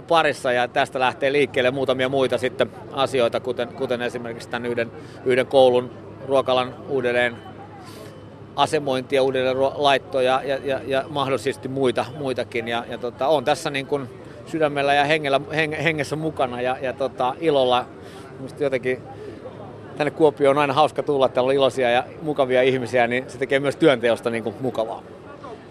parissa 0.07 0.51
ja 0.51 0.67
tästä 0.67 0.99
lähtee 0.99 1.31
liikkeelle 1.31 1.71
muutamia 1.71 2.09
muita 2.09 2.37
sitten 2.37 2.71
asioita, 2.91 3.39
kuten, 3.39 3.67
kuten 3.67 4.01
esimerkiksi 4.01 4.49
tämän 4.49 4.71
yhden, 4.71 4.91
yhden 5.25 5.47
koulun 5.47 6.10
ruokalan 6.31 6.75
uudelleen 6.89 7.35
asemointia, 8.55 9.23
uudelleen 9.23 9.57
laittoja 9.59 10.41
ja, 10.43 10.57
ja, 10.63 10.79
ja 10.87 11.03
mahdollisesti 11.09 11.67
muita, 11.67 12.05
muitakin. 12.17 12.67
Ja, 12.67 12.83
ja 12.89 12.97
tota, 12.97 13.27
on 13.27 13.45
tässä 13.45 13.69
niin 13.69 13.85
kuin 13.85 14.09
sydämellä 14.45 14.93
ja 14.93 15.03
hengellä, 15.03 15.41
heng, 15.55 15.73
hengessä 15.83 16.15
mukana 16.15 16.61
ja, 16.61 16.77
ja 16.81 16.93
tota, 16.93 17.35
ilolla. 17.39 17.85
Minusta 18.37 18.63
jotenkin 18.63 19.01
tänne 19.97 20.11
Kuopioon 20.11 20.57
on 20.57 20.61
aina 20.61 20.73
hauska 20.73 21.03
tulla, 21.03 21.29
täällä 21.29 21.49
on 21.49 21.55
iloisia 21.55 21.89
ja 21.89 22.03
mukavia 22.21 22.61
ihmisiä, 22.61 23.07
niin 23.07 23.23
se 23.27 23.37
tekee 23.37 23.59
myös 23.59 23.75
työnteosta 23.75 24.29
niin 24.29 24.43
kuin 24.43 24.55
mukavaa. 24.61 25.03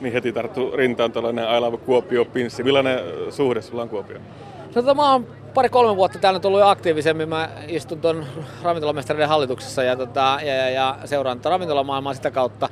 Niin 0.00 0.12
heti 0.12 0.32
tarttu 0.32 0.70
rintaan 0.76 1.12
tällainen 1.12 1.44
I 1.56 1.60
Love 1.60 1.76
Kuopio-pinssi. 1.76 2.62
Millainen 2.62 2.98
suhde 3.30 3.62
sulla 3.62 3.82
on 3.82 3.88
Kuopioon? 3.88 4.22
No, 4.22 4.72
tota, 4.74 4.94
mä 4.94 5.12
oon 5.12 5.26
pari-kolme 5.54 5.96
vuotta 5.96 6.18
täällä 6.18 6.38
nyt 6.38 6.44
ollut 6.44 6.60
jo 6.60 6.66
aktiivisemmin. 6.66 7.28
Mä 7.28 7.48
istun 7.68 8.00
tuon 8.00 8.26
ravintolamestareiden 8.62 9.28
hallituksessa 9.28 9.82
ja, 9.82 9.96
tota, 9.96 10.38
ja, 10.42 10.54
ja, 10.54 10.70
ja 10.70 10.98
seuraan 11.04 11.38
tätä 11.38 11.50
ravintolamaailmaa 11.50 12.14
sitä 12.14 12.30
kautta. 12.30 12.68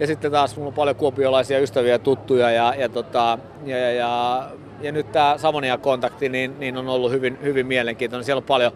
Ja 0.00 0.06
sitten 0.06 0.32
taas 0.32 0.56
mulla 0.56 0.68
on 0.68 0.74
paljon 0.74 0.96
kuopiolaisia 0.96 1.58
ystäviä 1.58 1.92
ja 1.92 1.98
tuttuja 1.98 2.50
ja, 2.50 2.74
ja, 2.78 2.88
tota, 2.88 3.38
ja, 3.64 3.78
ja, 3.78 3.92
ja, 3.92 4.42
ja 4.80 4.92
nyt 4.92 5.12
tämä 5.12 5.34
Savonia-kontakti 5.38 6.28
niin, 6.28 6.58
niin 6.58 6.76
on 6.76 6.88
ollut 6.88 7.10
hyvin, 7.10 7.38
hyvin 7.42 7.66
mielenkiintoinen. 7.66 8.24
Siellä 8.24 8.40
on 8.40 8.44
paljon 8.44 8.72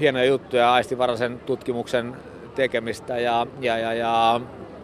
hienoja 0.00 0.24
juttuja 0.24 0.72
aistivaraisen 0.72 1.40
tutkimuksen 1.46 2.16
tekemistä 2.54 3.18
ja, 3.18 3.46
ja, 3.60 3.78
ja, 3.78 3.92
ja, 3.92 4.40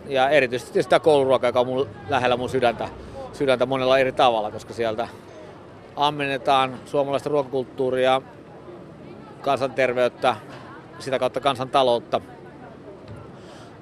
ja 0.08 0.28
erityisesti 0.28 0.82
sitä 0.82 1.00
kouluruokaa, 1.00 1.48
joka 1.48 1.60
on 1.60 1.66
mun, 1.66 1.88
lähellä 2.08 2.36
mun 2.36 2.48
sydäntä, 2.48 2.88
sydäntä 3.32 3.66
monella 3.66 3.98
eri 3.98 4.12
tavalla, 4.12 4.50
koska 4.50 4.74
sieltä 4.74 5.08
ammennetaan 5.96 6.74
suomalaista 6.84 7.28
ruokakulttuuria, 7.30 8.22
kansanterveyttä, 9.40 10.36
sitä 10.98 11.18
kautta 11.18 11.40
kansantaloutta, 11.40 12.20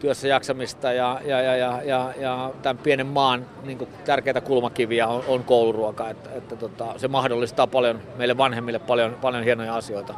työssä 0.03 0.29
jaksamista 0.29 0.93
ja, 0.93 1.21
ja, 1.25 1.41
ja, 1.41 1.57
ja, 1.57 1.83
ja, 1.83 2.13
ja 2.21 2.51
tämän 2.63 2.79
pienen 2.83 3.07
maan 3.07 3.47
niin 3.65 3.89
tärkeitä 4.05 4.41
kulmakiviä 4.41 5.07
on, 5.07 5.23
on 5.29 5.45
kouluruoka. 5.45 6.11
Että, 6.11 6.31
että 6.35 6.57
tota, 6.57 6.87
se 6.97 7.09
mahdollistaa 7.09 7.67
paljon 7.67 8.01
meille 8.17 8.37
vanhemmille 8.37 8.79
paljon, 8.79 9.17
paljon 9.21 9.45
hienoja 9.45 9.75
asioita. 9.75 10.15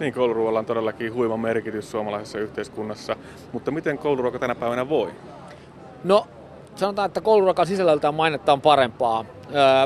Niin, 0.00 0.14
kouluruoalla 0.14 0.58
on 0.58 0.66
todellakin 0.66 1.14
huima 1.14 1.36
merkitys 1.36 1.90
suomalaisessa 1.90 2.38
yhteiskunnassa, 2.38 3.16
mutta 3.52 3.70
miten 3.70 3.98
kouluruoka 3.98 4.38
tänä 4.38 4.54
päivänä 4.54 4.88
voi? 4.88 5.10
No, 6.04 6.26
sanotaan, 6.74 7.06
että 7.06 7.20
kouluruokan 7.20 7.66
sisällöltään 7.66 8.14
mainetta 8.14 8.52
on 8.52 8.60
parempaa. 8.60 9.24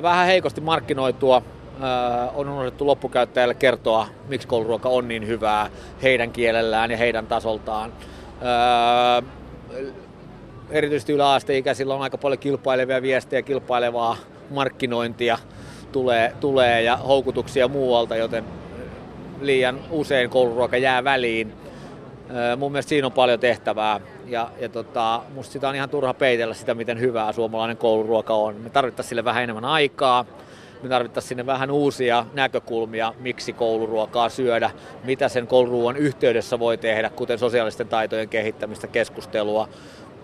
Vähän 0.03 0.27
heikosti 0.27 0.61
markkinoitua. 0.61 1.42
On 2.35 2.48
unohdettu 2.48 2.87
loppukäyttäjälle 2.87 3.55
kertoa, 3.55 4.07
miksi 4.29 4.48
kouluruoka 4.48 4.88
on 4.88 5.09
niin 5.09 5.27
hyvää 5.27 5.70
heidän 6.03 6.33
kielellään 6.33 6.90
ja 6.90 6.96
heidän 6.96 7.27
tasoltaan. 7.27 7.92
Erityisesti 10.70 11.12
yläasteikäisillä 11.12 11.94
on 11.94 12.03
aika 12.03 12.18
paljon 12.18 12.38
kilpailevia 12.38 13.03
viestejä, 13.03 13.42
kilpailevaa 13.42 14.16
markkinointia 14.50 15.38
tulee, 15.92 16.33
tulee 16.40 16.83
ja 16.83 16.96
houkutuksia 16.96 17.68
muualta, 17.68 18.16
joten 18.16 18.44
liian 19.40 19.81
usein 19.90 20.31
kouluruoka 20.31 20.77
jää 20.77 21.05
väliin. 21.05 21.53
Mun 22.57 22.73
mielestä 22.73 22.89
siinä 22.89 23.07
on 23.07 23.13
paljon 23.13 23.41
tehtävää 23.41 24.01
ja, 24.27 24.51
ja 24.61 24.69
tota, 24.69 25.23
musta 25.35 25.53
sitä 25.53 25.69
on 25.69 25.75
ihan 25.75 25.91
turha 25.91 26.15
peitellä 26.15 26.55
sitä, 26.55 26.75
miten 26.75 27.01
hyvää 27.01 27.33
suomalainen 27.33 27.77
kouluruoka 27.77 28.35
on. 28.35 28.57
Me 28.57 28.71
tarvittaisiin 28.71 29.09
sille 29.09 29.25
vähän 29.25 29.43
enemmän 29.43 29.65
aikaa, 29.65 30.25
me 30.83 30.89
tarvittaisiin 30.89 31.29
sinne 31.29 31.47
vähän 31.47 31.71
uusia 31.71 32.27
näkökulmia, 32.35 33.15
miksi 33.21 33.53
kouluruokaa 33.53 34.29
syödä, 34.29 34.71
mitä 35.05 35.29
sen 35.29 35.47
kouluruoan 35.47 35.97
yhteydessä 35.97 36.59
voi 36.59 36.79
tehdä, 36.79 37.11
kuten 37.11 37.39
sosiaalisten 37.39 37.89
taitojen 37.89 38.29
kehittämistä, 38.29 38.87
keskustelua, 38.87 39.69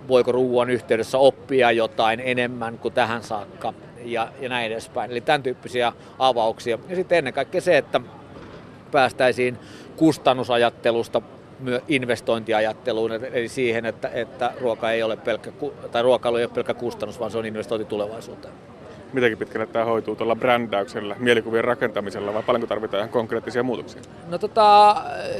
voiko 0.08 0.32
ruoan 0.32 0.70
yhteydessä 0.70 1.18
oppia 1.18 1.72
jotain 1.72 2.20
enemmän 2.24 2.78
kuin 2.78 2.94
tähän 2.94 3.22
saakka 3.22 3.74
ja, 4.04 4.28
ja 4.40 4.48
näin 4.48 4.72
edespäin. 4.72 5.10
Eli 5.10 5.20
tämän 5.20 5.42
tyyppisiä 5.42 5.92
avauksia. 6.18 6.78
Ja 6.88 6.96
sitten 6.96 7.18
ennen 7.18 7.34
kaikkea 7.34 7.60
se, 7.60 7.78
että 7.78 8.00
päästäisiin 8.92 9.58
kustannusajattelusta 9.96 11.22
investointiajatteluun, 11.88 13.12
eli 13.12 13.48
siihen, 13.48 13.86
että, 13.86 14.10
että 14.14 14.52
ruoka 14.60 14.90
ei 14.90 15.02
ole 15.02 15.16
pelkkä, 15.16 15.52
tai 15.92 16.02
ruokailu 16.02 16.36
ei 16.36 16.44
ole 16.44 16.52
pelkkä 16.54 16.74
kustannus, 16.74 17.20
vaan 17.20 17.30
se 17.30 17.38
on 17.38 17.46
investointi 17.46 17.84
tulevaisuuteen. 17.84 18.54
Mitenkin 19.12 19.38
pitkälle 19.38 19.66
tämä 19.66 19.84
hoituu 19.84 20.16
tuolla 20.16 20.36
brändäyksellä, 20.36 21.16
mielikuvien 21.18 21.64
rakentamisella 21.64 22.34
vai 22.34 22.42
paljonko 22.42 22.66
tarvitaan 22.66 22.98
ihan 22.98 23.08
konkreettisia 23.10 23.62
muutoksia? 23.62 24.02
No 24.28 24.38
tota, 24.38 24.96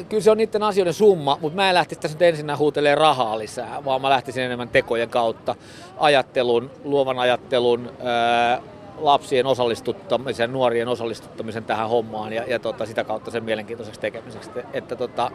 kyllä 0.09 0.23
se 0.23 0.31
on 0.31 0.37
niiden 0.37 0.63
asioiden 0.63 0.95
summa, 0.95 1.39
mutta 1.41 1.57
mä 1.57 1.69
en 1.69 1.75
lähtisi 1.75 2.01
tässä 2.01 2.15
nyt 2.15 2.23
ensin 2.23 2.59
huutelee 2.59 2.95
rahaa 2.95 3.39
lisää, 3.39 3.85
vaan 3.85 4.01
mä 4.01 4.11
lähtisin 4.11 4.43
enemmän 4.43 4.69
tekojen 4.69 5.11
kautta 5.11 5.55
ajattelun, 5.99 6.71
luovan 6.85 7.19
ajattelun, 7.19 7.91
ää, 8.03 8.63
lapsien 8.99 9.47
osallistuttamisen, 9.47 10.53
nuorien 10.53 10.89
osallistuttamisen 10.89 11.65
tähän 11.65 11.89
hommaan 11.89 12.33
ja, 12.33 12.45
ja 12.47 12.59
tota, 12.59 12.87
sitä 12.87 13.05
kautta 13.05 13.31
sen 13.31 13.45
mielenkiintoiseksi 13.45 14.01
tekemiseksi. 14.01 14.51
Että, 14.51 14.69
että 14.73 14.97
tota, 14.97 15.31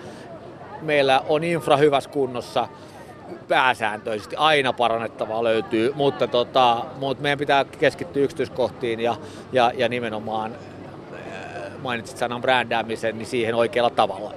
meillä 0.82 1.22
on 1.30 1.44
infra 1.44 1.78
hyvässä 1.78 2.10
kunnossa, 2.10 2.68
pääsääntöisesti 3.48 4.36
aina 4.36 4.74
parannettavaa 4.74 5.44
löytyy, 5.44 5.94
mutta, 5.96 6.28
tota, 6.28 6.86
mutta 7.00 7.24
meidän 7.24 7.40
pitää 7.40 7.66
keskittyä 7.66 8.24
yksityiskohtiin 8.24 9.00
ja, 9.00 9.16
ja, 9.52 9.72
ja 9.76 9.90
nimenomaan 9.90 10.52
äh, 10.52 11.72
mainitsit 11.82 12.18
sanan 12.18 12.42
brändäämisen, 12.42 13.18
niin 13.18 13.26
siihen 13.28 13.56
oikealla 13.56 13.90
tavalla. 13.90 14.34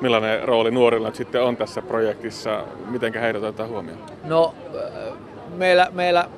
Millainen 0.00 0.42
rooli 0.44 0.70
nuorilla 0.70 1.14
sitten 1.14 1.42
on 1.42 1.56
tässä 1.56 1.82
projektissa? 1.82 2.64
Miten 2.86 3.14
heidät 3.14 3.42
otetaan 3.42 3.68
huomioon? 3.68 3.98
No, 4.24 4.54
äh, 4.74 5.18
meillä, 5.56 5.88
meillä 5.92 6.28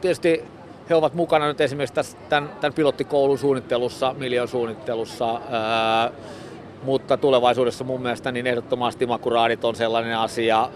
tietysti 0.00 0.44
he 0.90 0.94
ovat 0.94 1.14
mukana 1.14 1.48
nyt 1.48 1.60
esimerkiksi 1.60 1.94
tässä, 1.94 2.18
tämän, 2.28 2.50
tämän 2.60 2.74
pilottikoulun 2.74 3.38
suunnittelussa, 3.38 4.14
miljoon 4.18 4.48
suunnittelussa, 4.48 5.40
ää, 5.50 6.10
mutta 6.82 7.16
tulevaisuudessa 7.16 7.84
mun 7.84 8.02
mielestä 8.02 8.32
niin 8.32 8.46
ehdottomasti 8.46 9.06
makuraadit 9.06 9.64
on 9.64 9.76
sellainen 9.76 10.18
asia, 10.18 10.70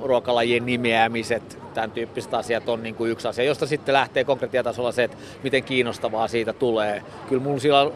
ruokalajien 0.00 0.66
nimeämiset, 0.66 1.58
tämän 1.74 1.90
tyyppiset 1.90 2.34
asiat 2.34 2.68
on 2.68 2.82
niin 2.82 2.94
kuin 2.94 3.10
yksi 3.10 3.28
asia, 3.28 3.44
josta 3.44 3.66
sitten 3.66 3.92
lähtee 3.92 4.24
konkretiatasolla 4.24 4.92
se, 4.92 5.04
että 5.04 5.16
miten 5.42 5.62
kiinnostavaa 5.62 6.28
siitä 6.28 6.52
tulee. 6.52 7.02
Kyllä 7.28 7.42
mun 7.42 7.60
sillä 7.60 7.90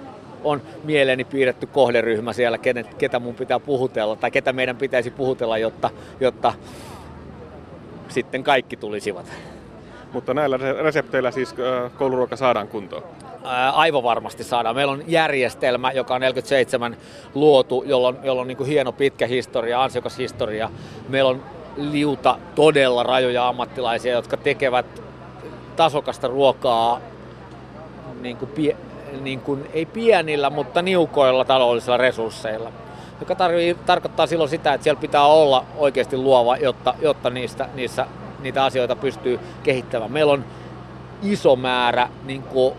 on 0.44 0.62
mieleeni 0.84 1.24
piirretty 1.24 1.66
kohderyhmä 1.66 2.32
siellä, 2.32 2.58
ketä 2.98 3.18
mun 3.18 3.34
pitää 3.34 3.60
puhutella 3.60 4.16
tai 4.16 4.30
ketä 4.30 4.52
meidän 4.52 4.76
pitäisi 4.76 5.10
puhutella, 5.10 5.58
jotta, 5.58 5.90
jotta 6.20 6.52
sitten 8.08 8.44
kaikki 8.44 8.76
tulisivat. 8.76 9.26
Mutta 10.12 10.34
näillä 10.34 10.56
resepteillä 10.82 11.30
siis 11.30 11.54
kouluruoka 11.98 12.36
saadaan 12.36 12.68
kuntoon? 12.68 13.02
Aivan 13.72 14.02
varmasti 14.02 14.44
saadaan. 14.44 14.76
Meillä 14.76 14.92
on 14.92 15.02
järjestelmä, 15.06 15.92
joka 15.92 16.14
on 16.14 16.20
47 16.20 16.96
luotu, 17.34 17.84
jolla 17.86 18.08
on, 18.08 18.18
jolla 18.22 18.40
on 18.40 18.48
niin 18.48 18.56
kuin 18.56 18.68
hieno 18.68 18.92
pitkä 18.92 19.26
historia, 19.26 19.82
ansiokas 19.82 20.18
historia. 20.18 20.70
Meillä 21.08 21.30
on 21.30 21.42
liuta 21.76 22.38
todella 22.54 23.02
rajoja 23.02 23.48
ammattilaisia, 23.48 24.12
jotka 24.12 24.36
tekevät 24.36 25.02
tasokasta 25.76 26.28
ruokaa 26.28 27.00
niin 28.20 28.36
kuin 28.36 28.50
pie, 28.50 28.76
niin 29.20 29.40
kuin, 29.40 29.70
ei 29.72 29.86
pienillä, 29.86 30.50
mutta 30.50 30.82
niukoilla 30.82 31.44
taloudellisilla 31.44 31.96
resursseilla. 31.96 32.72
Joka 33.20 33.34
tarvii, 33.34 33.76
tarkoittaa 33.86 34.26
silloin 34.26 34.50
sitä, 34.50 34.74
että 34.74 34.84
siellä 34.84 35.00
pitää 35.00 35.24
olla 35.26 35.64
oikeasti 35.76 36.16
luova, 36.16 36.56
jotta, 36.56 36.94
jotta 37.00 37.30
niistä, 37.30 37.68
niissä, 37.74 38.06
niitä 38.40 38.64
asioita 38.64 38.96
pystyy 38.96 39.40
kehittämään. 39.62 40.12
Meillä 40.12 40.32
on 40.32 40.44
iso 41.22 41.56
määrä 41.56 42.08
niin 42.24 42.42
kuin 42.42 42.74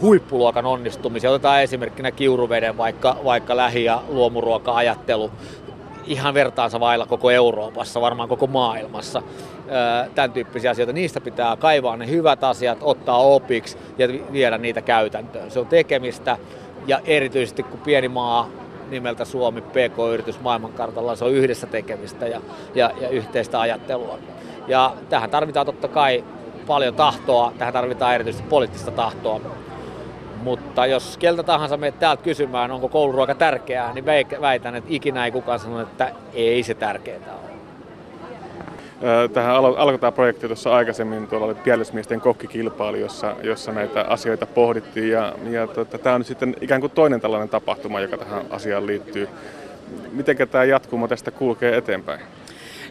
huippuluokan 0.00 0.66
onnistumisia. 0.66 1.30
Otetaan 1.30 1.62
esimerkkinä 1.62 2.10
kiuruveden 2.10 2.76
vaikka, 2.76 3.16
vaikka 3.24 3.56
lähi- 3.56 3.84
ja 3.84 4.02
luomuruoka-ajattelu 4.08 5.30
ihan 6.06 6.34
vertaansa 6.34 6.80
vailla 6.80 7.06
koko 7.06 7.30
Euroopassa, 7.30 8.00
varmaan 8.00 8.28
koko 8.28 8.46
maailmassa. 8.46 9.22
Tämän 10.14 10.32
tyyppisiä 10.32 10.70
asioita. 10.70 10.92
Niistä 10.92 11.20
pitää 11.20 11.56
kaivaa 11.56 11.96
ne 11.96 12.08
hyvät 12.08 12.44
asiat, 12.44 12.78
ottaa 12.80 13.18
opiksi 13.18 13.78
ja 13.98 14.08
viedä 14.32 14.58
niitä 14.58 14.82
käytäntöön. 14.82 15.50
Se 15.50 15.58
on 15.60 15.66
tekemistä 15.66 16.36
ja 16.86 17.00
erityisesti 17.04 17.62
kun 17.62 17.80
pieni 17.80 18.08
maa 18.08 18.48
nimeltä 18.90 19.24
Suomi, 19.24 19.60
PK-yritys 19.60 20.40
maailmankartalla, 20.40 21.16
se 21.16 21.24
on 21.24 21.32
yhdessä 21.32 21.66
tekemistä 21.66 22.26
ja, 22.26 22.40
ja, 22.74 22.90
ja 23.00 23.08
yhteistä 23.08 23.60
ajattelua. 23.60 24.18
Ja 24.68 24.94
tähän 25.08 25.30
tarvitaan 25.30 25.66
totta 25.66 25.88
kai 25.88 26.24
paljon 26.66 26.94
tahtoa, 26.94 27.52
tähän 27.58 27.72
tarvitaan 27.72 28.14
erityisesti 28.14 28.48
poliittista 28.48 28.90
tahtoa 28.90 29.40
mutta 30.44 30.86
jos 30.86 31.18
keltä 31.18 31.42
tahansa 31.42 31.76
menet 31.76 31.98
täältä 31.98 32.22
kysymään, 32.22 32.70
onko 32.70 32.88
kouluruoka 32.88 33.34
tärkeää, 33.34 33.92
niin 33.92 34.04
väitän, 34.40 34.74
että 34.74 34.90
ikinä 34.92 35.24
ei 35.24 35.30
kukaan 35.30 35.58
sano, 35.58 35.80
että 35.80 36.12
ei 36.34 36.62
se 36.62 36.74
tärkeää 36.74 37.18
ole. 37.18 37.54
Tähän 39.28 39.54
alkoi 39.56 39.98
tämä 39.98 40.12
projekti 40.12 40.46
tuossa 40.46 40.76
aikaisemmin, 40.76 41.26
tuolla 41.26 41.46
oli 41.46 41.54
pielesmiesten 41.54 42.20
kokkikilpailu, 42.20 42.96
jossa, 42.96 43.36
jossa 43.42 43.72
näitä 43.72 44.00
asioita 44.08 44.46
pohdittiin 44.46 45.10
ja, 45.10 45.32
ja 45.50 45.66
tota, 45.66 45.98
tämä 45.98 46.14
on 46.14 46.20
nyt 46.20 46.26
sitten 46.26 46.56
ikään 46.60 46.80
kuin 46.80 46.90
toinen 46.90 47.20
tällainen 47.20 47.48
tapahtuma, 47.48 48.00
joka 48.00 48.18
tähän 48.18 48.44
asiaan 48.50 48.86
liittyy. 48.86 49.28
Miten 50.12 50.36
tämä 50.50 50.64
jatkumo 50.64 51.08
tästä 51.08 51.30
kulkee 51.30 51.76
eteenpäin? 51.76 52.20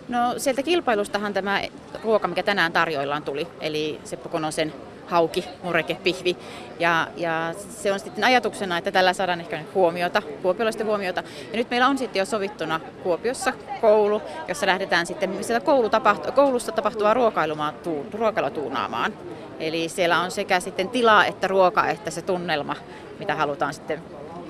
No 0.09 0.33
sieltä 0.37 0.63
kilpailustahan 0.63 1.33
tämä 1.33 1.61
ruoka, 2.03 2.27
mikä 2.27 2.43
tänään 2.43 2.71
tarjoillaan 2.71 3.23
tuli, 3.23 3.47
eli 3.61 3.99
Seppo 4.03 4.29
Konosen 4.29 4.73
hauki, 5.07 5.45
mureke, 5.63 5.97
pihvi. 6.03 6.37
Ja, 6.79 7.07
ja 7.15 7.53
se 7.69 7.91
on 7.91 7.99
sitten 7.99 8.23
ajatuksena, 8.23 8.77
että 8.77 8.91
tällä 8.91 9.13
saadaan 9.13 9.39
ehkä 9.39 9.59
huomiota, 9.73 10.21
kuopiolaisten 10.41 10.87
huomiota. 10.87 11.23
Ja 11.51 11.57
nyt 11.57 11.69
meillä 11.69 11.87
on 11.87 11.97
sitten 11.97 12.19
jo 12.19 12.25
sovittuna 12.25 12.79
Kuopiossa 13.03 13.53
koulu, 13.81 14.21
jossa 14.47 14.65
lähdetään 14.65 15.05
sitten 15.05 15.43
sieltä 15.43 15.65
koulutapahtu- 15.65 16.31
koulussa 16.31 16.71
tapahtuvaa 16.71 17.13
ruokailua 17.13 18.51
tuunaamaan. 18.53 19.13
Eli 19.59 19.89
siellä 19.89 20.19
on 20.19 20.31
sekä 20.31 20.59
sitten 20.59 20.89
tilaa 20.89 21.25
että 21.25 21.47
ruoka 21.47 21.87
että 21.87 22.11
se 22.11 22.21
tunnelma, 22.21 22.75
mitä 23.19 23.35
halutaan 23.35 23.73
sitten 23.73 24.03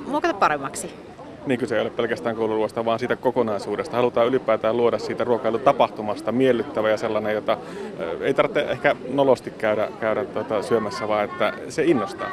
muokata 0.08 0.34
paremmaksi 0.34 1.13
niin 1.46 1.60
kyse 1.60 1.76
ei 1.76 1.82
ole 1.82 1.90
pelkästään 1.90 2.36
kouluruoasta, 2.36 2.86
vaan 2.86 3.00
siitä 3.00 3.16
kokonaisuudesta. 3.16 3.96
Halutaan 3.96 4.28
ylipäätään 4.28 4.78
luoda 4.78 5.00
siitä 5.00 5.24
ruokailutapahtumasta 5.24 6.32
miellyttävä 6.32 6.90
ja 6.90 6.98
sellainen, 6.98 7.34
jota 7.34 7.58
ei 8.22 8.34
tarvitse 8.34 8.62
ehkä 8.62 8.96
nolosti 9.10 9.52
käydä, 9.52 9.88
käydä 10.00 10.26
tuota 10.26 10.62
syömässä, 10.62 11.08
vaan 11.08 11.24
että 11.24 11.54
se 11.70 11.84
innostaa. 11.84 12.30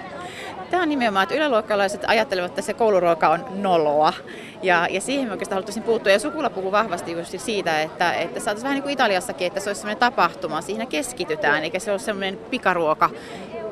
Tämä 0.70 0.83
on 0.83 0.88
nimenomaan, 0.88 1.23
että 1.23 1.35
yläluokkalaiset 1.35 2.05
ajattelevat, 2.07 2.51
että 2.51 2.62
se 2.62 2.75
kouluruoka 2.75 3.29
on 3.29 3.44
noloa. 3.55 4.12
Ja, 4.62 4.87
ja 4.90 5.01
siihen 5.01 5.27
me 5.27 5.33
oikeastaan 5.33 5.57
haluttaisiin 5.57 5.85
puuttua. 5.85 6.12
Ja 6.12 6.18
Sukula 6.18 6.51
puhuu 6.51 6.73
vahvasti 6.73 7.12
just 7.12 7.35
siitä, 7.38 7.83
että, 7.83 8.12
että 8.12 8.40
saataisiin 8.40 8.62
vähän 8.62 8.75
niin 8.75 8.83
kuin 8.83 8.92
Italiassakin, 8.92 9.46
että 9.46 9.61
se 9.61 9.70
olisi 9.70 9.81
sellainen 9.81 10.01
tapahtuma. 10.01 10.61
Siihen 10.61 10.87
keskitytään, 10.87 11.64
eikä 11.64 11.79
se 11.79 11.90
ole 11.90 11.99
sellainen 11.99 12.38
pikaruoka. 12.51 13.11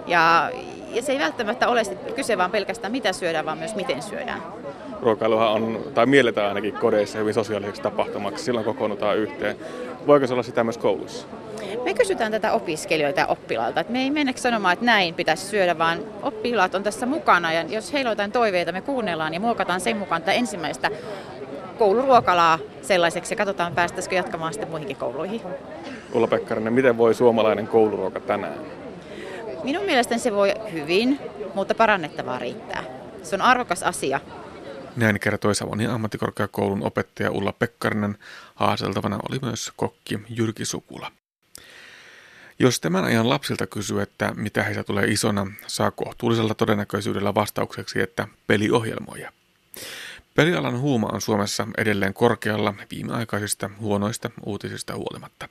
Ja, 0.06 0.50
ja 0.92 1.02
se 1.02 1.12
ei 1.12 1.18
välttämättä 1.18 1.68
ole 1.68 1.82
kyse 2.16 2.38
vaan 2.38 2.50
pelkästään 2.50 2.92
mitä 2.92 3.12
syödään, 3.12 3.46
vaan 3.46 3.58
myös 3.58 3.74
miten 3.74 4.02
syödään 4.02 4.42
ruokailuhan 5.02 5.48
on, 5.48 5.80
tai 5.94 6.06
mielletään 6.06 6.48
ainakin 6.48 6.74
kodeissa 6.74 7.18
hyvin 7.18 7.34
sosiaaliseksi 7.34 7.82
tapahtumaksi, 7.82 8.44
silloin 8.44 8.64
kokoonnutaan 8.64 9.18
yhteen. 9.18 9.56
Voiko 10.06 10.26
se 10.26 10.32
olla 10.32 10.42
sitä 10.42 10.64
myös 10.64 10.78
koulussa? 10.78 11.26
Me 11.84 11.94
kysytään 11.94 12.32
tätä 12.32 12.52
opiskelijoita 12.52 13.20
ja 13.20 13.26
oppilailta, 13.26 13.80
että 13.80 13.92
me 13.92 14.02
ei 14.02 14.10
mennä 14.10 14.32
sanomaan, 14.36 14.72
että 14.72 14.84
näin 14.84 15.14
pitäisi 15.14 15.46
syödä, 15.46 15.78
vaan 15.78 15.98
oppilaat 16.22 16.74
on 16.74 16.82
tässä 16.82 17.06
mukana 17.06 17.52
ja 17.52 17.62
jos 17.62 17.92
heillä 17.92 18.08
on 18.08 18.12
jotain 18.12 18.32
toiveita, 18.32 18.72
me 18.72 18.80
kuunnellaan 18.80 19.34
ja 19.34 19.40
muokataan 19.40 19.80
sen 19.80 19.96
mukaan 19.96 20.22
tätä 20.22 20.32
ensimmäistä 20.32 20.90
kouluruokalaa 21.78 22.58
sellaiseksi 22.82 23.32
ja 23.32 23.36
katsotaan 23.36 23.74
päästäisikö 23.74 24.16
jatkamaan 24.16 24.52
sitten 24.52 24.70
muihinkin 24.70 24.96
kouluihin. 24.96 25.40
Ulla 26.14 26.26
Pekkarinen, 26.26 26.72
miten 26.72 26.98
voi 26.98 27.14
suomalainen 27.14 27.66
kouluruoka 27.66 28.20
tänään? 28.20 28.58
Minun 29.64 29.84
mielestäni 29.84 30.18
se 30.18 30.34
voi 30.34 30.54
hyvin, 30.72 31.18
mutta 31.54 31.74
parannettavaa 31.74 32.38
riittää. 32.38 32.82
Se 33.22 33.36
on 33.36 33.42
arvokas 33.42 33.82
asia 33.82 34.20
näin 34.96 35.20
kertoi 35.20 35.54
Savonin 35.54 35.90
ammattikorkeakoulun 35.90 36.82
opettaja 36.82 37.30
Ulla 37.30 37.52
Pekkarinen. 37.52 38.18
Haaseltavana 38.54 39.18
oli 39.28 39.38
myös 39.42 39.72
kokki 39.76 40.18
Jyrki 40.28 40.64
Sukula. 40.64 41.12
Jos 42.58 42.80
tämän 42.80 43.04
ajan 43.04 43.28
lapsilta 43.28 43.66
kysyy, 43.66 44.02
että 44.02 44.32
mitä 44.36 44.62
heistä 44.62 44.84
tulee 44.84 45.06
isona, 45.06 45.46
saa 45.66 45.90
kohtuullisella 45.90 46.54
todennäköisyydellä 46.54 47.34
vastaukseksi, 47.34 48.00
että 48.00 48.28
peliohjelmoja. 48.46 49.32
Pelialan 50.34 50.80
huuma 50.80 51.08
on 51.12 51.20
Suomessa 51.20 51.66
edelleen 51.78 52.14
korkealla 52.14 52.74
viimeaikaisista 52.90 53.70
huonoista 53.80 54.30
uutisista 54.46 54.94
huolimatta. 54.94 55.48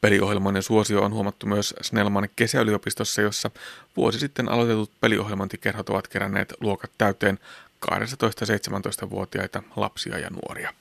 Peliohjelmoinnin 0.00 0.62
suosio 0.62 1.02
on 1.02 1.12
huomattu 1.12 1.46
myös 1.46 1.74
Snellman 1.80 2.28
kesäyliopistossa, 2.36 3.22
jossa 3.22 3.50
vuosi 3.96 4.18
sitten 4.18 4.48
aloitetut 4.48 4.90
peliohjelmointikerhot 5.00 5.88
ovat 5.88 6.08
keränneet 6.08 6.54
luokat 6.60 6.90
täyteen 6.98 7.38
12-17-vuotiaita 7.86 9.62
lapsia 9.76 10.18
ja 10.18 10.30
nuoria. 10.30 10.74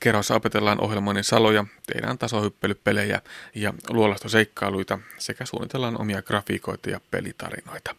Kerhossa 0.00 0.34
opetellaan 0.34 0.80
ohjelmoinnin 0.80 1.24
saloja, 1.24 1.64
tehdään 1.86 2.18
tasohyppelypelejä 2.18 3.20
ja 3.54 3.74
luolastoseikkailuita 3.88 4.98
sekä 5.18 5.46
suunnitellaan 5.46 6.00
omia 6.00 6.22
grafiikoita 6.22 6.90
ja 6.90 7.00
pelitarinoita. 7.10 7.94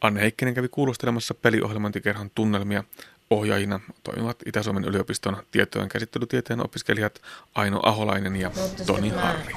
Anne 0.00 0.20
Heikkinen 0.20 0.54
kävi 0.54 0.68
kuulostelemassa 0.68 1.34
peliohjelmointikerhon 1.34 2.30
tunnelmia. 2.34 2.84
Ohjaajina 3.30 3.80
toimivat 4.02 4.36
Itä-Suomen 4.46 4.84
yliopiston 4.84 5.42
tietojen 5.50 5.88
käsittelytieteen 5.88 6.64
opiskelijat 6.64 7.22
Aino 7.54 7.80
Aholainen 7.82 8.36
ja 8.36 8.50
Toni 8.86 9.08
Harri. 9.08 9.54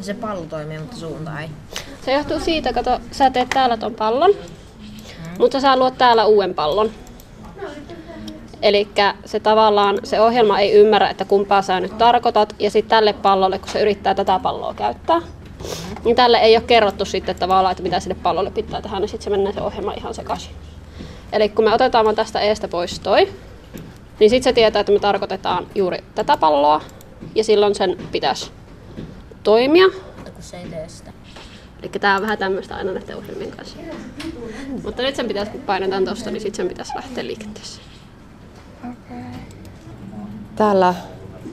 Se 0.00 0.14
pallo 0.14 0.46
toimii, 0.46 0.78
mutta 0.78 0.96
suunta 0.96 1.40
ei. 1.40 1.48
Se 2.04 2.12
johtuu 2.12 2.40
siitä, 2.40 2.72
kato, 2.72 3.00
sä 3.12 3.30
teet 3.30 3.48
täällä 3.48 3.76
ton 3.76 3.94
pallon, 3.94 4.34
mutta 5.38 5.60
sä 5.60 5.76
luot 5.76 5.98
täällä 5.98 6.24
uuden 6.24 6.54
pallon. 6.54 6.90
Eli 8.62 8.88
se 9.24 9.40
tavallaan, 9.40 9.98
se 10.04 10.20
ohjelma 10.20 10.58
ei 10.60 10.72
ymmärrä, 10.72 11.10
että 11.10 11.24
kumpaa 11.24 11.62
sä 11.62 11.80
nyt 11.80 11.98
tarkoitat, 11.98 12.54
ja 12.58 12.70
sitten 12.70 12.90
tälle 12.90 13.12
pallolle, 13.12 13.58
kun 13.58 13.68
se 13.68 13.80
yrittää 13.80 14.14
tätä 14.14 14.38
palloa 14.38 14.74
käyttää, 14.74 15.20
niin 16.04 16.16
tälle 16.16 16.38
ei 16.38 16.56
ole 16.56 16.64
kerrottu 16.66 17.04
sitten 17.04 17.36
tavallaan, 17.36 17.72
että 17.72 17.82
mitä 17.82 18.00
sille 18.00 18.16
pallolle 18.22 18.50
pitää 18.50 18.82
tehdä, 18.82 19.00
niin 19.00 19.08
sitten 19.08 19.24
se 19.24 19.30
menee 19.30 19.52
se 19.52 19.60
ohjelma 19.60 19.92
ihan 19.92 20.14
sekaisin. 20.14 20.50
Eli 21.32 21.48
kun 21.48 21.64
me 21.64 21.74
otetaan 21.74 22.04
vaan 22.04 22.16
tästä 22.16 22.40
eestä 22.40 22.68
pois 22.68 23.00
toi, 23.00 23.28
niin 24.20 24.30
sitten 24.30 24.50
se 24.50 24.52
tietää, 24.52 24.80
että 24.80 24.92
me 24.92 24.98
tarkoitetaan 24.98 25.66
juuri 25.74 25.98
tätä 26.14 26.36
palloa, 26.36 26.80
ja 27.34 27.44
silloin 27.44 27.74
sen 27.74 27.96
pitäisi 28.12 28.50
toimia. 29.42 29.86
Mutta 30.16 30.30
kun 30.30 30.42
se 30.42 30.56
ei 30.56 30.66
tee 30.66 30.88
sitä. 30.88 31.13
Eli 31.84 31.90
tämä 32.00 32.16
on 32.16 32.22
vähän 32.22 32.38
tämmöistä 32.38 32.76
aina 32.76 32.92
näiden 32.92 33.16
ohjelmien 33.16 33.50
kanssa. 33.50 33.76
Mutta 34.84 35.02
nyt 35.02 35.16
sen 35.16 35.28
pitäisi, 35.28 35.50
kun 35.50 35.60
painetaan 35.60 36.04
tuosta, 36.04 36.30
niin 36.30 36.40
sitten 36.40 36.56
sen 36.56 36.68
pitäisi 36.68 36.92
lähteä 36.96 37.26
liikenteeseen. 37.26 37.86
Täällä 40.56 40.94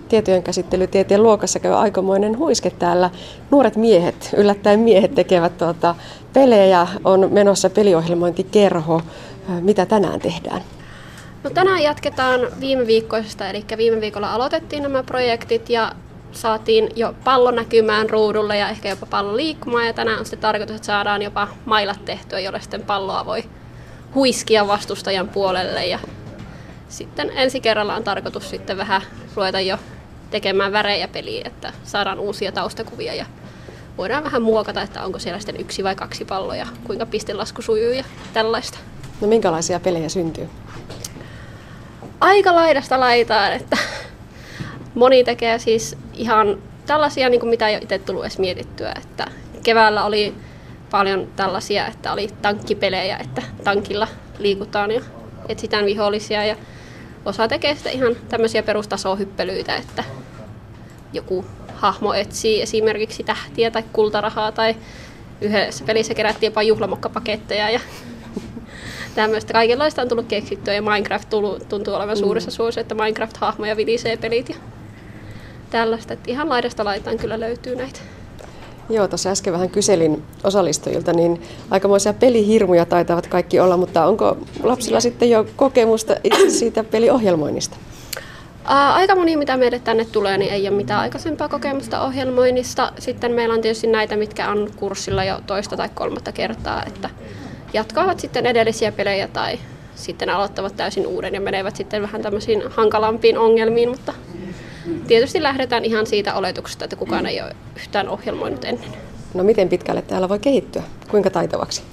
tietojen 0.10 0.44
käsittelytieteen 0.44 1.24
luokassa 1.24 1.60
käy 1.60 1.74
aikamoinen 1.74 2.38
huiske 2.38 2.70
täällä. 2.70 3.10
Nuoret 3.52 3.76
miehet, 3.76 4.30
yllättäen 4.38 4.80
miehet 4.80 5.16
tekevät 5.16 5.58
tuota 5.58 5.96
pelejä, 6.34 6.88
on 7.04 7.28
menossa 7.32 7.70
peliohjelmointikerho. 7.70 9.02
Mitä 9.62 9.86
tänään 9.86 10.20
tehdään? 10.20 10.62
No 11.44 11.50
tänään 11.50 11.84
jatketaan 11.84 12.42
viime 12.60 12.88
viikkoisesta, 12.88 13.50
eli 13.50 13.66
viime 13.78 14.02
viikolla 14.02 14.34
aloitettiin 14.34 14.84
nämä 14.84 15.04
projektit 15.04 15.70
ja 15.70 15.92
saatiin 16.32 16.90
jo 16.96 17.16
pallo 17.24 17.52
näkymään 17.52 18.10
ruudulle 18.10 18.58
ja 18.58 18.70
ehkä 18.70 18.90
jopa 18.90 19.06
pallo 19.06 19.38
liikkumaan 19.38 19.88
ja 19.88 19.94
tänään 19.94 20.20
on 20.20 20.26
sitten 20.26 20.40
tarkoitus, 20.40 20.76
että 20.76 20.86
saadaan 20.86 21.22
jopa 21.22 21.48
mailat 21.66 22.06
tehtyä, 22.06 22.40
jolle 22.40 22.62
sitten 22.62 22.84
palloa 22.84 23.26
voi 23.26 23.44
huiskia 24.16 24.68
vastustajan 24.68 25.30
puolelle 25.30 25.86
ja 25.86 26.00
sitten 26.90 27.32
ensi 27.36 27.62
kerralla 27.62 27.96
on 27.96 28.04
tarkoitus 28.04 28.50
sitten 28.50 28.78
vähän 28.78 29.02
ruveta 29.36 29.60
jo 29.60 29.78
tekemään 30.32 30.72
värejä 30.72 31.08
peliä, 31.08 31.42
että 31.46 31.74
saadaan 31.84 32.20
uusia 32.20 32.52
taustakuvia 32.52 33.14
ja 33.14 33.26
voidaan 33.98 34.24
vähän 34.24 34.42
muokata, 34.42 34.82
että 34.82 35.06
onko 35.06 35.20
siellä 35.20 35.40
sitten 35.40 35.62
yksi 35.62 35.84
vai 35.84 35.96
kaksi 35.96 36.26
palloja, 36.26 36.68
kuinka 36.84 37.06
pistelasku 37.06 37.62
sujuu 37.62 37.92
ja 37.92 38.04
tällaista. 38.34 38.80
No 39.22 39.28
minkälaisia 39.28 39.80
pelejä 39.80 40.10
syntyy? 40.10 40.50
Aika 42.20 42.56
laidasta 42.56 43.00
laitaan, 43.00 43.54
että 43.54 43.78
moni 44.96 45.24
tekee 45.24 45.60
siis 45.60 45.98
ihan 46.14 46.58
tällaisia, 46.86 47.30
niin 47.30 47.40
kuin 47.40 47.50
mitä 47.50 47.68
ei 47.68 47.76
ole 47.76 47.84
itse 47.84 48.00
tullut 48.00 48.24
edes 48.24 48.40
mietittyä. 48.40 48.94
Että 48.98 49.28
keväällä 49.64 50.06
oli 50.06 50.34
paljon 50.92 51.28
tällaisia, 51.36 51.88
että 51.88 52.14
oli 52.14 52.30
tankkipelejä, 52.42 53.18
että 53.18 53.42
tankilla 53.64 54.08
liikutaan 54.40 54.92
ja 54.92 55.02
etsitään 55.50 55.86
vihollisia 55.86 56.46
ja 56.46 56.56
osa 57.26 57.48
tekee 57.48 57.76
sitten 57.76 57.94
ihan 57.94 58.16
tämmöisiä 58.30 58.64
perustasohyppelyitä, 58.64 59.76
että 59.76 60.04
joku 61.14 61.46
hahmo 61.76 62.14
etsii 62.14 62.62
esimerkiksi 62.62 63.24
tähtiä 63.24 63.72
tai 63.72 63.84
kultarahaa 63.94 64.52
tai 64.52 64.76
yhdessä 65.42 65.84
pelissä 65.86 66.14
kerättiin 66.14 66.48
jopa 66.48 66.64
juhlamokkapaketteja 66.64 67.70
ja 67.70 67.80
tämmöistä. 69.16 69.54
Kaikenlaista 69.54 70.02
on 70.02 70.10
tullut 70.10 70.28
keksittyä 70.28 70.74
ja 70.74 70.82
Minecraft 70.82 71.30
tuntuu 71.70 71.94
olevan 71.94 72.18
mm. 72.18 72.20
suuressa 72.20 72.52
suosiossa, 72.52 72.82
että 72.82 72.96
Minecraft-hahmoja 72.96 73.78
vilisee 73.78 74.18
pelit 74.18 74.50
ja 74.50 74.56
tällaista. 75.72 76.14
Että 76.14 76.32
ihan 76.32 76.50
laidasta 76.50 76.86
laitaan 76.86 77.18
kyllä 77.18 77.40
löytyy 77.40 77.76
näitä. 77.76 78.00
Joo, 78.90 79.08
tuossa 79.08 79.30
äsken 79.30 79.54
vähän 79.54 79.70
kyselin 79.70 80.24
osallistujilta, 80.44 81.14
niin 81.14 81.42
aikamoisia 81.70 82.14
pelihirmuja 82.14 82.86
taitavat 82.86 83.28
kaikki 83.28 83.60
olla, 83.60 83.78
mutta 83.78 84.06
onko 84.06 84.38
lapsilla 84.64 85.00
sitten 85.00 85.30
jo 85.30 85.46
kokemusta 85.56 86.16
siitä 86.48 86.84
peliohjelmoinnista? 86.84 87.78
Aika 88.66 89.16
moni, 89.16 89.38
mitä 89.38 89.58
meille 89.58 89.80
tänne 89.80 90.06
tulee, 90.06 90.38
niin 90.38 90.54
ei 90.54 90.68
ole 90.70 90.78
mitään 90.78 91.00
aikaisempaa 91.00 91.50
kokemusta 91.50 92.02
ohjelmoinnista. 92.02 92.94
Sitten 93.00 93.32
meillä 93.32 93.54
on 93.54 93.62
tietysti 93.62 93.88
näitä, 93.88 94.16
mitkä 94.16 94.50
on 94.50 94.70
kurssilla 94.76 95.24
jo 95.24 95.40
toista 95.48 95.78
tai 95.78 95.90
kolmatta 95.94 96.32
kertaa, 96.32 96.84
että 96.86 97.10
jatkavat 97.74 98.20
sitten 98.20 98.46
edellisiä 98.46 98.92
pelejä 98.92 99.28
tai 99.28 99.60
sitten 99.96 100.30
aloittavat 100.30 100.76
täysin 100.76 101.08
uuden 101.08 101.34
ja 101.34 101.42
menevät 101.42 101.76
sitten 101.76 102.02
vähän 102.02 102.22
tämmöisiin 102.22 102.64
hankalampiin 102.70 103.38
ongelmiin, 103.38 103.90
mutta 103.90 104.14
tietysti 105.08 105.44
lähdetään 105.44 105.86
ihan 105.86 106.08
siitä 106.08 106.34
oletuksesta, 106.34 106.86
että 106.86 106.96
kukaan 106.96 107.26
ei 107.26 107.42
ole 107.42 107.56
yhtään 107.76 108.10
ohjelmoinut 108.10 108.66
ennen. 108.66 108.90
No 109.34 109.44
miten 109.44 109.70
pitkälle 109.70 110.02
täällä 110.02 110.30
voi 110.30 110.40
kehittyä? 110.40 110.84
Kuinka 111.10 111.30
taitavaksi? 111.30 111.84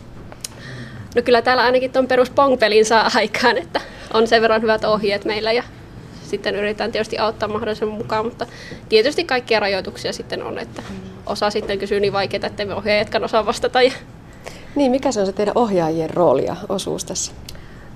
No 1.14 1.22
kyllä 1.22 1.42
täällä 1.42 1.62
ainakin 1.62 1.92
tuon 1.92 2.06
perus 2.06 2.30
pong-pelin 2.30 2.84
saa 2.84 3.10
aikaan, 3.14 3.58
että 3.58 3.80
on 4.14 4.26
sen 4.26 4.42
verran 4.42 4.62
hyvät 4.62 4.84
ohjeet 4.84 5.24
meillä 5.24 5.52
ja 5.52 5.62
sitten 6.30 6.54
yritetään 6.54 6.92
tietysti 6.92 7.18
auttaa 7.18 7.48
mahdollisimman 7.48 7.98
mukaan, 7.98 8.24
mutta 8.24 8.46
tietysti 8.88 9.24
kaikkia 9.24 9.60
rajoituksia 9.60 10.12
sitten 10.12 10.42
on, 10.42 10.58
että 10.58 10.82
osa 11.26 11.50
sitten 11.50 11.78
kysyy 11.78 12.00
niin 12.00 12.12
vaikeita, 12.12 12.46
että 12.46 12.64
me 12.64 12.74
ohjaajatkaan 12.74 13.24
osaa 13.24 13.46
vastata. 13.46 13.82
Ja... 13.82 13.92
Niin, 14.74 14.90
mikä 14.90 15.12
se 15.12 15.20
on 15.20 15.26
se 15.26 15.32
teidän 15.32 15.58
ohjaajien 15.58 16.10
rooli 16.10 16.44
ja 16.44 16.56
osuus 16.68 17.04
tässä? 17.04 17.32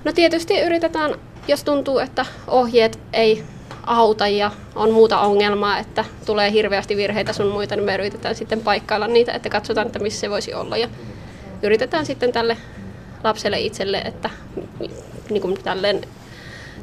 No 0.03 0.11
tietysti 0.13 0.59
yritetään, 0.59 1.15
jos 1.47 1.63
tuntuu, 1.63 1.99
että 1.99 2.25
ohjeet 2.47 2.99
ei 3.13 3.43
auta 3.85 4.27
ja 4.27 4.51
on 4.75 4.91
muuta 4.91 5.19
ongelmaa, 5.19 5.79
että 5.79 6.05
tulee 6.25 6.51
hirveästi 6.51 6.97
virheitä 6.97 7.33
sun 7.33 7.47
muita, 7.47 7.75
niin 7.75 7.85
me 7.85 7.93
yritetään 7.93 8.35
sitten 8.35 8.61
paikkailla 8.61 9.07
niitä, 9.07 9.31
että 9.31 9.49
katsotaan, 9.49 9.87
että 9.87 9.99
missä 9.99 10.19
se 10.19 10.29
voisi 10.29 10.53
olla. 10.53 10.77
Ja 10.77 10.87
yritetään 11.63 12.05
sitten 12.05 12.31
tälle 12.31 12.57
lapselle 13.23 13.59
itselle, 13.59 13.97
että 13.97 14.29
niin 15.29 15.41
kuin 15.41 15.63
tälleen 15.63 16.01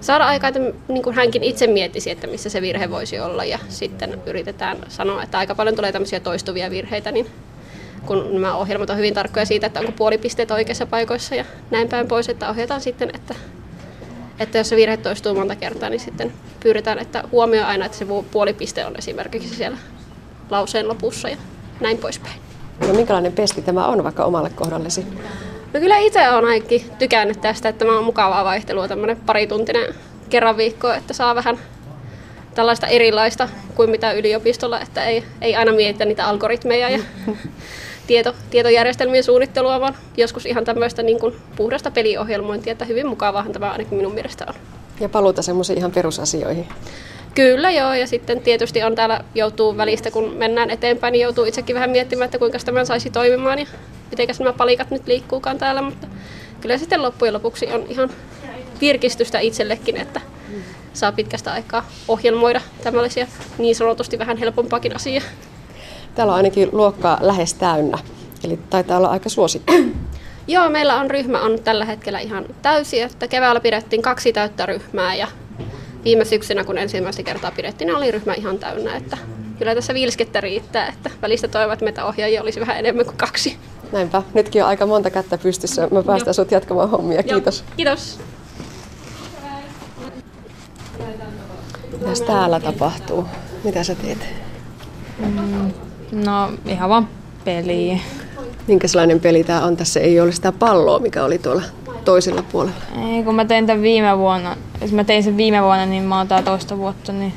saada 0.00 0.26
aikaa, 0.26 0.48
että 0.48 0.60
niin 0.88 1.02
kuin 1.02 1.16
hänkin 1.16 1.44
itse 1.44 1.66
miettisi, 1.66 2.10
että 2.10 2.26
missä 2.26 2.48
se 2.48 2.62
virhe 2.62 2.90
voisi 2.90 3.20
olla. 3.20 3.44
Ja 3.44 3.58
sitten 3.68 4.22
yritetään 4.26 4.78
sanoa, 4.88 5.22
että 5.22 5.38
aika 5.38 5.54
paljon 5.54 5.76
tulee 5.76 5.92
tämmöisiä 5.92 6.20
toistuvia 6.20 6.70
virheitä, 6.70 7.12
niin 7.12 7.26
kun 8.06 8.28
nämä 8.32 8.56
ohjelmat 8.56 8.90
on 8.90 8.96
hyvin 8.96 9.14
tarkkoja 9.14 9.46
siitä, 9.46 9.66
että 9.66 9.80
onko 9.80 9.92
puolipisteet 9.92 10.50
oikeissa 10.50 10.86
paikoissa 10.86 11.34
ja 11.34 11.44
näin 11.70 11.88
päin 11.88 12.08
pois, 12.08 12.28
että 12.28 12.50
ohjataan 12.50 12.80
sitten, 12.80 13.10
että 13.14 13.34
että 14.40 14.59
jos 14.59 14.68
se 14.68 14.76
virhe 14.76 14.96
toistuu 14.96 15.35
monta 15.35 15.57
kertaa, 15.57 15.88
niin 15.88 16.00
sitten 16.00 16.33
pyydetään, 16.61 16.98
että 16.98 17.24
huomioi 17.33 17.64
aina, 17.64 17.87
että 17.87 17.98
se 17.98 18.07
puolipiste 18.31 18.87
on 18.87 18.94
esimerkiksi 18.98 19.57
siellä 19.57 19.79
lauseen 20.50 20.88
lopussa 20.88 21.29
ja 21.29 21.37
näin 21.81 21.98
poispäin. 21.98 22.35
No 22.87 22.94
minkälainen 22.94 23.33
pesti 23.33 23.62
tämä 23.62 23.87
on 23.87 24.05
vaikka 24.05 24.24
omalle 24.24 24.50
kohdallesi? 24.50 25.07
No 25.74 25.81
kyllä 25.81 25.98
itse 25.98 26.31
olen 26.31 26.44
ainakin 26.44 26.85
tykännyt 26.98 27.40
tästä, 27.40 27.68
että 27.68 27.85
tämä 27.85 27.98
on 27.98 28.05
mukavaa 28.05 28.44
vaihtelua, 28.44 28.88
tämmöinen 28.88 29.16
parituntinen 29.16 29.94
kerran 30.31 30.57
viikkoa, 30.57 30.94
että 30.94 31.14
saa 31.14 31.35
vähän 31.35 31.59
tällaista 32.55 32.87
erilaista 32.87 33.48
kuin 33.74 33.90
mitä 33.90 34.12
yliopistolla, 34.12 34.81
että 34.81 35.05
ei, 35.05 35.24
ei 35.40 35.57
aina 35.57 35.72
mietitä 35.72 36.05
niitä 36.05 36.26
algoritmeja 36.26 36.90
ja 36.90 36.98
tieto, 38.11 38.35
tietojärjestelmien 38.51 39.25
suunnittelua, 39.25 39.81
vaan 39.81 39.94
joskus 40.16 40.46
ihan 40.46 40.64
tämmöistä 40.64 41.03
niin 41.03 41.20
kuin 41.20 41.37
puhdasta 41.57 41.90
peliohjelmointia, 41.90 42.73
että 42.73 42.85
hyvin 42.85 43.07
mukavaahan 43.07 43.53
tämä 43.53 43.70
ainakin 43.70 43.99
minun 43.99 44.14
mielestä 44.14 44.44
on. 44.49 44.55
Ja 45.01 45.09
paluuta 45.09 45.42
semmoisiin 45.42 45.79
ihan 45.79 45.92
perusasioihin. 45.92 46.69
Kyllä 47.35 47.71
joo, 47.71 47.94
ja 47.94 48.06
sitten 48.06 48.40
tietysti 48.40 48.83
on 48.83 48.94
täällä 48.94 49.25
joutuu 49.35 49.77
välistä, 49.77 50.11
kun 50.11 50.33
mennään 50.33 50.71
eteenpäin, 50.71 51.13
niin 51.13 51.23
joutuu 51.23 51.44
itsekin 51.44 51.75
vähän 51.75 51.90
miettimään, 51.90 52.25
että 52.25 52.38
kuinka 52.38 52.58
tämä 52.65 52.85
saisi 52.85 53.11
toimimaan 53.11 53.58
ja 53.58 53.67
miten 54.11 54.29
nämä 54.38 54.52
palikat 54.52 54.90
nyt 54.90 55.06
liikkuukaan 55.06 55.58
täällä, 55.58 55.83
mutta 55.83 56.06
kyllä 56.61 56.79
sitten 56.79 57.02
loppujen 57.02 57.35
lopuksi 57.35 57.67
on 57.67 57.85
ihan 57.88 58.11
virkistystä 58.81 59.38
itsellekin, 59.38 59.96
että 59.96 60.21
saa 60.92 61.13
pitkästä 61.13 61.52
aikaa 61.52 61.87
ohjelmoida 62.08 62.61
tämmöisiä 62.83 63.27
niin 63.58 63.77
sanotusti 63.77 64.19
vähän 64.19 64.37
helpompaakin 64.37 64.96
asiaa. 64.96 65.25
Täällä 66.15 66.33
on 66.33 66.37
ainakin 66.37 66.69
luokkaa 66.73 67.19
lähes 67.21 67.54
täynnä, 67.54 67.98
eli 68.44 68.58
taitaa 68.71 68.98
olla 68.98 69.08
aika 69.08 69.29
suosittu. 69.29 69.73
Joo, 70.48 70.71
meillä 70.71 70.96
on 70.96 71.11
ryhmä 71.11 71.40
on 71.40 71.58
tällä 71.65 71.85
hetkellä 71.85 72.19
ihan 72.19 72.44
täysi, 72.63 73.00
että 73.00 73.29
keväällä 73.29 73.61
pidettiin 73.61 74.02
kaksi 74.02 74.33
täyttä 74.33 74.67
ryhmää 74.67 75.15
ja 75.15 75.29
viime 76.04 76.25
syksynä, 76.25 76.65
kun 76.65 76.79
ensimmäistä 76.79 77.23
kertaa 77.23 77.50
pidettiin, 77.50 77.87
niin 77.87 77.96
oli 77.96 78.11
ryhmä 78.11 78.35
ihan 78.35 78.58
täynnä, 78.58 78.96
että 78.96 79.19
kyllä 79.58 79.75
tässä 79.75 79.94
vilskettä 79.94 80.40
riittää, 80.40 80.88
että 80.88 81.11
välistä 81.23 81.48
toivovat, 81.48 81.73
että 81.73 81.85
meitä 81.85 82.04
ohjaajia 82.04 82.42
olisi 82.42 82.61
vähän 82.61 82.77
enemmän 82.77 83.04
kuin 83.04 83.17
kaksi. 83.17 83.56
Näinpä, 83.92 84.23
nytkin 84.35 84.63
on 84.63 84.69
aika 84.69 84.87
monta 84.87 85.11
kättä 85.11 85.38
pystyssä. 85.38 85.88
Mä 85.90 86.02
päästään 86.02 86.35
sut 86.35 86.50
jatkamaan 86.50 86.90
hommia. 86.90 87.23
Kiitos. 87.23 87.61
Joo, 87.61 87.77
kiitos. 87.77 88.19
Mitäs 91.92 92.21
täällä 92.21 92.61
tapahtuu? 92.61 93.25
Mitä 93.65 93.85
sä 93.85 93.94
teet? 93.94 94.19
No 96.13 96.52
ihan 96.67 96.90
vaan 96.90 97.08
peliä. 97.44 97.98
Minkälainen 98.67 99.21
peli 99.21 99.44
tämä 99.44 99.65
on? 99.65 99.77
Tässä 99.77 100.00
ei 100.00 100.21
ole 100.21 100.33
sitä 100.33 100.52
palloa, 100.52 100.98
mikä 100.98 101.25
oli 101.25 101.38
tuolla 101.38 101.63
toisella 102.04 102.42
puolella. 102.52 102.77
Ei, 103.08 103.23
kun 103.23 103.35
mä 103.35 103.44
tein 103.44 103.67
tämän 103.67 103.83
viime 103.83 104.19
vuonna, 104.19 104.56
jos 104.81 104.92
mä 104.92 105.04
tein 105.04 105.23
sen 105.23 105.37
viime 105.37 105.63
vuonna, 105.63 105.87
niin 105.87 106.02
mä 106.02 106.19
oon 106.19 106.29
tää 106.29 106.42
toista 106.42 106.79
vuotta, 106.79 107.13
niin 107.13 107.33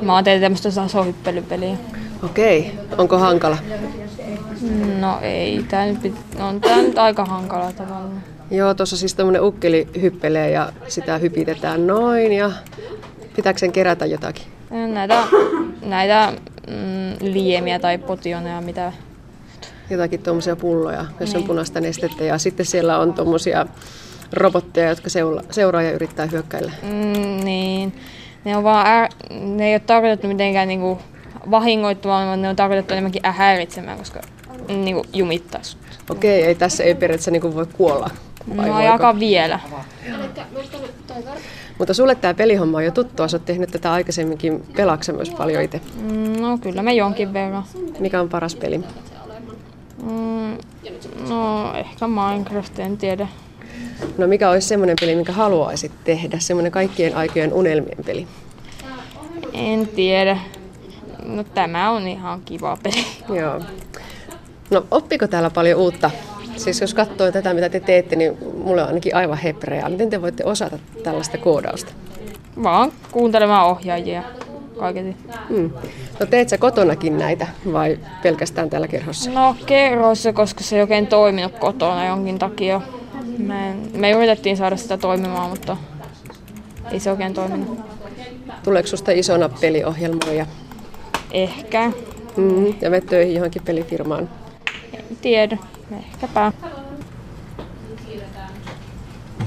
mä 0.00 0.14
oon 0.14 0.24
tehnyt 0.24 0.42
tämmöistä 0.42 0.70
tasohyppelypeliä. 0.70 1.76
Okei, 2.24 2.78
onko 2.98 3.18
hankala? 3.18 3.58
No 5.00 5.18
ei, 5.22 5.64
tää 5.68 5.86
nyt, 5.86 5.98
pit- 6.02 6.42
on 6.42 6.60
tää 6.60 6.76
nyt 6.76 6.98
aika 6.98 7.24
hankala 7.24 7.72
tavallaan. 7.72 8.22
Joo, 8.50 8.74
tuossa 8.74 8.96
siis 8.96 9.14
tämmöinen 9.14 9.42
ukkeli 9.42 9.88
hyppelee 10.02 10.50
ja 10.50 10.72
sitä 10.88 11.18
hypitetään 11.18 11.86
noin 11.86 12.32
ja 12.32 12.50
pitääkö 13.36 13.58
sen 13.58 13.72
kerätä 13.72 14.06
jotakin? 14.06 14.44
Näitä, 14.92 15.22
näitä 15.86 16.32
mm, 16.72 17.16
liemiä 17.32 17.78
tai 17.78 17.98
potioneja, 17.98 18.60
mitä 18.60 18.92
Jotakin 19.90 20.22
tuommoisia 20.22 20.56
pulloja, 20.56 21.04
jos 21.20 21.34
on 21.34 21.42
punaista 21.44 21.80
nestettä 21.80 22.24
ja 22.24 22.38
sitten 22.38 22.66
siellä 22.66 22.98
on 22.98 23.14
tuommoisia 23.14 23.66
robotteja, 24.32 24.88
jotka 24.88 25.08
seula- 25.08 25.42
seuraa 25.50 25.82
ja 25.82 25.90
yrittää 25.92 26.26
hyökkäillä. 26.26 26.72
Mm, 26.82 27.44
niin. 27.44 27.92
Ne, 28.44 28.56
on 28.56 28.64
vaan 28.64 28.86
ää, 28.86 29.08
ne 29.30 29.66
ei 29.68 29.74
ole 29.74 29.80
tarkoitettu 29.80 30.28
mitenkään 30.28 30.68
niinku 30.68 30.98
vahingoittamaan, 31.50 32.26
vaan 32.26 32.42
ne 32.42 32.48
on 32.48 32.56
tarkoitettu 32.56 32.94
enemmänkin 32.94 33.22
häiritsemään, 33.24 33.98
koska 33.98 34.20
niinku 34.68 35.04
jumittaisi. 35.12 35.76
Okei, 36.10 36.42
ei 36.42 36.54
tässä 36.54 36.84
ei 36.84 36.94
periaatteessa 36.94 37.30
niin 37.30 37.54
voi 37.54 37.66
kuolla. 37.72 38.10
vai 38.56 38.66
No 38.66 38.74
voiko? 38.74 38.92
aika 38.92 39.18
vielä. 39.18 39.60
Mutta 41.82 41.94
sulle 41.94 42.14
tämä 42.14 42.34
pelihomma 42.34 42.78
on 42.78 42.84
jo 42.84 42.90
tuttua, 42.90 43.28
sä 43.28 43.36
oot 43.36 43.44
tehnyt 43.44 43.70
tätä 43.70 43.92
aikaisemminkin, 43.92 44.64
pelaksa 44.76 45.12
myös 45.12 45.30
paljon 45.30 45.62
itse. 45.62 45.80
Mm, 46.02 46.40
No 46.42 46.58
kyllä 46.58 46.82
mä 46.82 46.92
jonkin 46.92 47.32
verran. 47.32 47.64
Mikä 47.98 48.20
on 48.20 48.28
paras 48.28 48.54
peli? 48.54 48.78
Mm, 48.78 50.58
no 51.28 51.72
ehkä 51.74 52.06
Minecraft, 52.08 52.78
en 52.78 52.96
tiedä. 52.98 53.28
No 54.18 54.26
mikä 54.26 54.50
olisi 54.50 54.68
semmoinen 54.68 54.96
peli, 55.00 55.14
minkä 55.14 55.32
haluaisit 55.32 55.92
tehdä? 56.04 56.38
Semmoinen 56.38 56.72
kaikkien 56.72 57.16
aikojen 57.16 57.52
unelmien 57.52 58.04
peli. 58.06 58.26
En 59.52 59.88
tiedä. 59.88 60.38
No 61.26 61.44
tämä 61.44 61.90
on 61.90 62.08
ihan 62.08 62.42
kiva 62.44 62.78
peli. 62.82 63.06
Joo. 63.40 63.60
No 64.70 64.86
oppiko 64.90 65.26
täällä 65.26 65.50
paljon 65.50 65.78
uutta? 65.78 66.10
Siis 66.56 66.80
jos 66.80 66.94
katsoo 66.94 67.32
tätä, 67.32 67.54
mitä 67.54 67.68
te 67.68 67.80
teette, 67.80 68.16
niin 68.16 68.38
mulle 68.64 68.82
on 68.82 68.88
ainakin 68.88 69.16
aivan 69.16 69.38
hebreaa. 69.38 69.88
Miten 69.88 70.10
te 70.10 70.22
voitte 70.22 70.44
osata 70.44 70.78
tällaista 71.02 71.38
koodausta? 71.38 71.92
Vaan 72.62 72.92
kuuntelemaan 73.12 73.66
ohjaajia 73.66 74.22
kaiketi. 74.78 75.16
Hmm. 75.48 75.70
No 76.20 76.26
teet 76.26 76.48
sä 76.48 76.58
kotonakin 76.58 77.18
näitä 77.18 77.46
vai 77.72 77.98
pelkästään 78.22 78.70
täällä 78.70 78.88
kerhossa? 78.88 79.30
No 79.30 79.56
kerroissa, 79.66 80.32
koska 80.32 80.64
se 80.64 80.76
ei 80.76 80.82
oikein 80.82 81.06
toiminut 81.06 81.58
kotona 81.58 82.06
jonkin 82.06 82.38
takia. 82.38 82.80
Me, 83.38 83.76
me 83.94 84.10
yritettiin 84.10 84.56
saada 84.56 84.76
sitä 84.76 84.98
toimimaan, 84.98 85.50
mutta 85.50 85.76
ei 86.92 87.00
se 87.00 87.10
oikein 87.10 87.34
toiminut. 87.34 87.78
Tuleeko 88.62 88.88
susta 88.88 89.12
isona 89.12 89.48
peliohjelmoja? 89.48 90.46
Ehkä. 91.32 91.92
Mm, 92.36 92.66
ja 92.80 92.90
menet 92.90 93.06
töihin 93.06 93.34
johonkin 93.34 93.62
pelifirmaan. 93.62 94.28
En 94.92 95.16
tiedä. 95.20 95.58
Ehkäpä. 95.94 96.52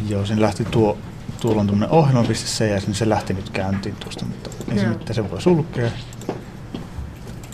Joo, 0.09 0.25
sen 0.25 0.41
lähti 0.41 0.65
tuo, 0.65 0.97
tuolla 1.41 1.61
on 1.61 1.67
tuommoinen 1.67 1.97
ohjelma.se 1.97 2.67
ja 2.67 2.81
se 2.91 3.09
lähti 3.09 3.33
nyt 3.33 3.49
käyntiin 3.49 3.95
tuosta, 3.95 4.25
mutta 4.25 4.49
ei 4.71 4.79
se 4.79 4.87
mitään, 4.87 5.15
se 5.15 5.31
voi 5.31 5.41
sulkea. 5.41 5.91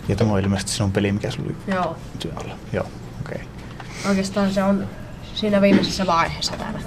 Ja 0.07 0.15
tämä 0.15 0.31
on 0.31 0.39
ilmeisesti 0.39 0.71
sinun 0.71 0.91
peli, 0.91 1.11
mikä 1.11 1.31
sulla 1.31 1.49
oli 1.49 1.75
Joo. 1.75 1.97
työn 2.19 2.37
alla. 2.37 2.55
Joo, 2.73 2.85
okei. 3.21 3.41
Okay. 3.41 4.09
Oikeastaan 4.09 4.53
se 4.53 4.63
on 4.63 4.87
siinä 5.35 5.61
viimeisessä 5.61 6.05
vaiheessa 6.07 6.53
täällä. 6.57 6.79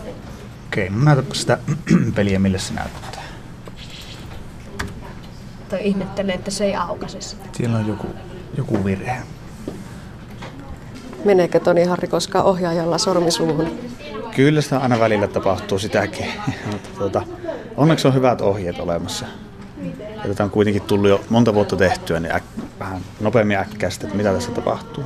Okei, 0.67 0.91
no 0.91 1.05
näytäpä 1.05 1.35
sitä 1.35 1.59
peliä, 2.15 2.39
millä 2.39 2.59
se 2.59 2.75
näyttää. 2.75 3.23
Tai 5.69 5.81
ihmettelen, 5.83 6.35
että 6.35 6.51
se 6.51 6.65
ei 6.65 6.77
aukaise 6.77 7.21
sitä. 7.21 7.45
Siellä 7.53 7.79
on 7.79 7.87
joku, 7.87 8.07
joku 8.57 8.85
virhe. 8.85 9.23
Meneekö 11.25 11.61
Toni 11.61 11.85
Harri 11.85 12.09
koskaan 12.09 12.45
ohjaajalla 12.45 12.99
sormi 12.99 13.31
suuhun? 13.31 13.79
Kyllä 14.37 14.61
sitä 14.61 14.79
aina 14.79 15.01
välillä 15.01 15.29
tapahtuu 15.29 15.79
sitäkin, 15.79 16.27
mutta 16.73 16.89
tuota, 16.99 17.23
onneksi 17.77 18.09
on 18.09 18.15
hyvät 18.15 18.41
ohjeet 18.41 18.79
olemassa. 18.79 19.27
Ja 20.17 20.29
tätä 20.29 20.45
on 20.45 20.51
kuitenkin 20.51 20.83
tullut 20.83 21.11
jo 21.11 21.21
monta 21.31 21.55
vuotta 21.55 21.77
tehtyä, 21.77 22.21
niin 22.21 22.35
äk, 22.35 22.45
vähän 22.81 23.01
nopeammin 23.21 23.57
äkkää 23.57 23.91
sitten, 23.91 24.07
että 24.07 24.17
mitä 24.17 24.33
tässä 24.33 24.51
tapahtuu. 24.51 25.05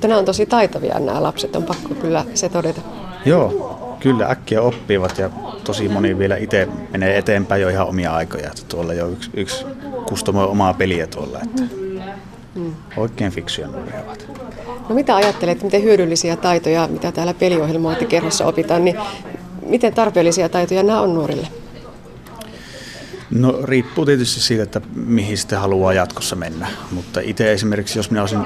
Tänään 0.00 0.18
on 0.18 0.24
tosi 0.24 0.46
taitavia 0.46 0.98
nämä 0.98 1.22
lapset, 1.22 1.56
on 1.56 1.62
pakko 1.62 1.94
kyllä 1.94 2.24
se 2.34 2.48
todeta. 2.48 2.80
Joo, 3.24 3.96
kyllä 4.00 4.26
äkkiä 4.26 4.62
oppivat 4.62 5.18
ja 5.18 5.30
tosi 5.64 5.88
moni 5.88 6.18
vielä 6.18 6.36
itse 6.36 6.68
menee 6.90 7.18
eteenpäin 7.18 7.62
jo 7.62 7.68
ihan 7.68 7.86
omia 7.86 8.14
aikoja. 8.14 8.46
Että 8.46 8.62
tuolla 8.68 8.94
jo 8.94 9.08
yksi, 9.08 9.30
yksi 9.34 9.66
kustomoi 10.08 10.46
omaa 10.46 10.74
peliä 10.74 11.06
tuolla, 11.06 11.38
että 11.42 11.62
oikein 12.96 13.32
fiksuja 13.32 13.68
nuoria 13.68 14.00
ovat. 14.06 14.29
No 14.90 14.96
mitä 14.96 15.16
ajattelet, 15.16 15.62
miten 15.62 15.82
hyödyllisiä 15.82 16.36
taitoja, 16.36 16.88
mitä 16.88 17.12
täällä 17.12 17.34
peliohjelmointikerhossa 17.34 18.46
opitaan, 18.46 18.84
niin 18.84 18.96
miten 19.66 19.94
tarpeellisia 19.94 20.48
taitoja 20.48 20.82
nämä 20.82 21.00
on 21.00 21.14
nuorille? 21.14 21.48
No 23.30 23.58
riippuu 23.62 24.06
tietysti 24.06 24.40
siitä, 24.40 24.62
että 24.62 24.80
mihin 24.94 25.38
sitten 25.38 25.58
haluaa 25.58 25.92
jatkossa 25.92 26.36
mennä. 26.36 26.66
Mutta 26.90 27.20
itse 27.20 27.52
esimerkiksi, 27.52 27.98
jos 27.98 28.10
minä 28.10 28.20
olisin 28.20 28.40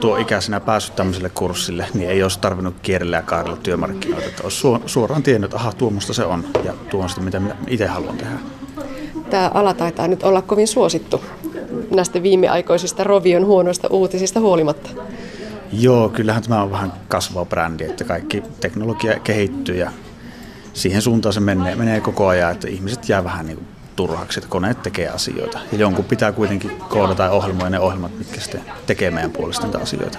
tuo 0.00 0.16
ikäisenä 0.16 0.60
päässyt 0.60 0.96
tämmöiselle 0.96 1.30
kurssille, 1.30 1.86
niin 1.94 2.10
ei 2.10 2.22
olisi 2.22 2.38
tarvinnut 2.38 2.74
kierrellä 2.82 3.16
ja 3.16 3.22
kaarella 3.22 3.56
työmarkkinoita. 3.56 4.28
Että 4.28 4.42
olisi 4.42 4.56
suo- 4.56 4.82
suoraan 4.86 5.22
tiennyt, 5.22 5.48
että 5.48 5.56
aha, 5.56 5.72
tuommoista 5.72 6.12
se 6.12 6.24
on. 6.24 6.44
Ja 6.64 6.72
tuo 6.90 7.02
on 7.02 7.08
sitten, 7.08 7.24
mitä 7.24 7.40
minä 7.40 7.56
itse 7.66 7.86
haluan 7.86 8.16
tehdä. 8.16 8.38
Tämä 9.30 9.50
ala 9.54 9.74
taitaa 9.74 10.08
nyt 10.08 10.22
olla 10.22 10.42
kovin 10.42 10.68
suosittu 10.68 11.20
näistä 11.90 12.22
viimeaikoisista 12.22 13.04
Rovion 13.04 13.46
huonoista 13.46 13.88
uutisista 13.88 14.40
huolimatta. 14.40 14.90
Joo, 15.72 16.08
kyllähän 16.08 16.42
tämä 16.42 16.62
on 16.62 16.70
vähän 16.70 16.92
kasvava 17.08 17.44
brändi, 17.44 17.84
että 17.84 18.04
kaikki 18.04 18.42
teknologia 18.60 19.20
kehittyy 19.20 19.76
ja 19.76 19.92
siihen 20.72 21.02
suuntaan 21.02 21.32
se 21.32 21.40
menee, 21.40 21.74
menee 21.74 22.00
koko 22.00 22.26
ajan, 22.26 22.52
että 22.52 22.68
ihmiset 22.68 23.08
jää 23.08 23.24
vähän 23.24 23.46
niin 23.46 23.66
turhaksi, 23.96 24.40
että 24.40 24.50
koneet 24.50 24.82
tekee 24.82 25.08
asioita. 25.08 25.58
Ja 25.72 25.78
jonkun 25.78 26.04
pitää 26.04 26.32
kuitenkin 26.32 26.70
koodata 26.88 27.22
ja 27.22 27.30
ohjelmoida 27.30 27.70
ne 27.70 27.80
ohjelmat, 27.80 28.18
mitkä 28.18 28.40
sitten 28.40 28.60
tekee 28.86 29.10
meidän 29.10 29.30
puolesta 29.30 29.66
niitä 29.66 29.78
asioita. 29.78 30.18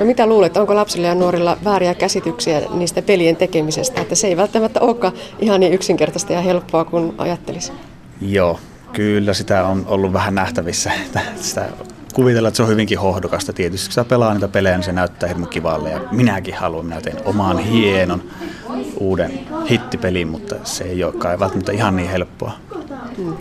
No 0.00 0.06
mitä 0.06 0.26
luulet, 0.26 0.56
onko 0.56 0.74
lapsilla 0.74 1.06
ja 1.06 1.14
nuorilla 1.14 1.58
vääriä 1.64 1.94
käsityksiä 1.94 2.60
niistä 2.70 3.02
pelien 3.02 3.36
tekemisestä, 3.36 4.00
että 4.00 4.14
se 4.14 4.26
ei 4.26 4.36
välttämättä 4.36 4.80
olekaan 4.80 5.12
ihan 5.38 5.60
niin 5.60 5.72
yksinkertaista 5.72 6.32
ja 6.32 6.40
helppoa 6.40 6.84
kuin 6.84 7.14
ajattelisi? 7.18 7.72
Joo, 8.20 8.60
kyllä 8.92 9.34
sitä 9.34 9.66
on 9.66 9.84
ollut 9.86 10.12
vähän 10.12 10.34
nähtävissä. 10.34 10.92
että 10.92 11.20
Sitä 11.36 11.68
kuvitella, 12.12 12.48
että 12.48 12.56
se 12.56 12.62
on 12.62 12.68
hyvinkin 12.68 12.98
hohdokasta. 12.98 13.52
Tietysti 13.52 13.86
kun 13.86 13.92
sä 13.92 14.04
pelaa 14.04 14.34
niitä 14.34 14.48
pelejä, 14.48 14.76
niin 14.76 14.84
se 14.84 14.92
näyttää 14.92 15.28
hirmu 15.28 15.46
kivalle. 15.46 15.90
Ja 15.90 16.00
minäkin 16.10 16.54
haluan, 16.54 16.86
minä 16.86 17.00
teen 17.00 17.16
oman 17.24 17.58
hienon 17.58 18.22
uuden 19.00 19.40
hittipelin, 19.70 20.28
mutta 20.28 20.56
se 20.64 20.84
ei 20.84 21.04
ole 21.04 21.12
kai 21.12 21.38
välttämättä 21.38 21.72
ihan 21.72 21.96
niin 21.96 22.10
helppoa. 22.10 22.52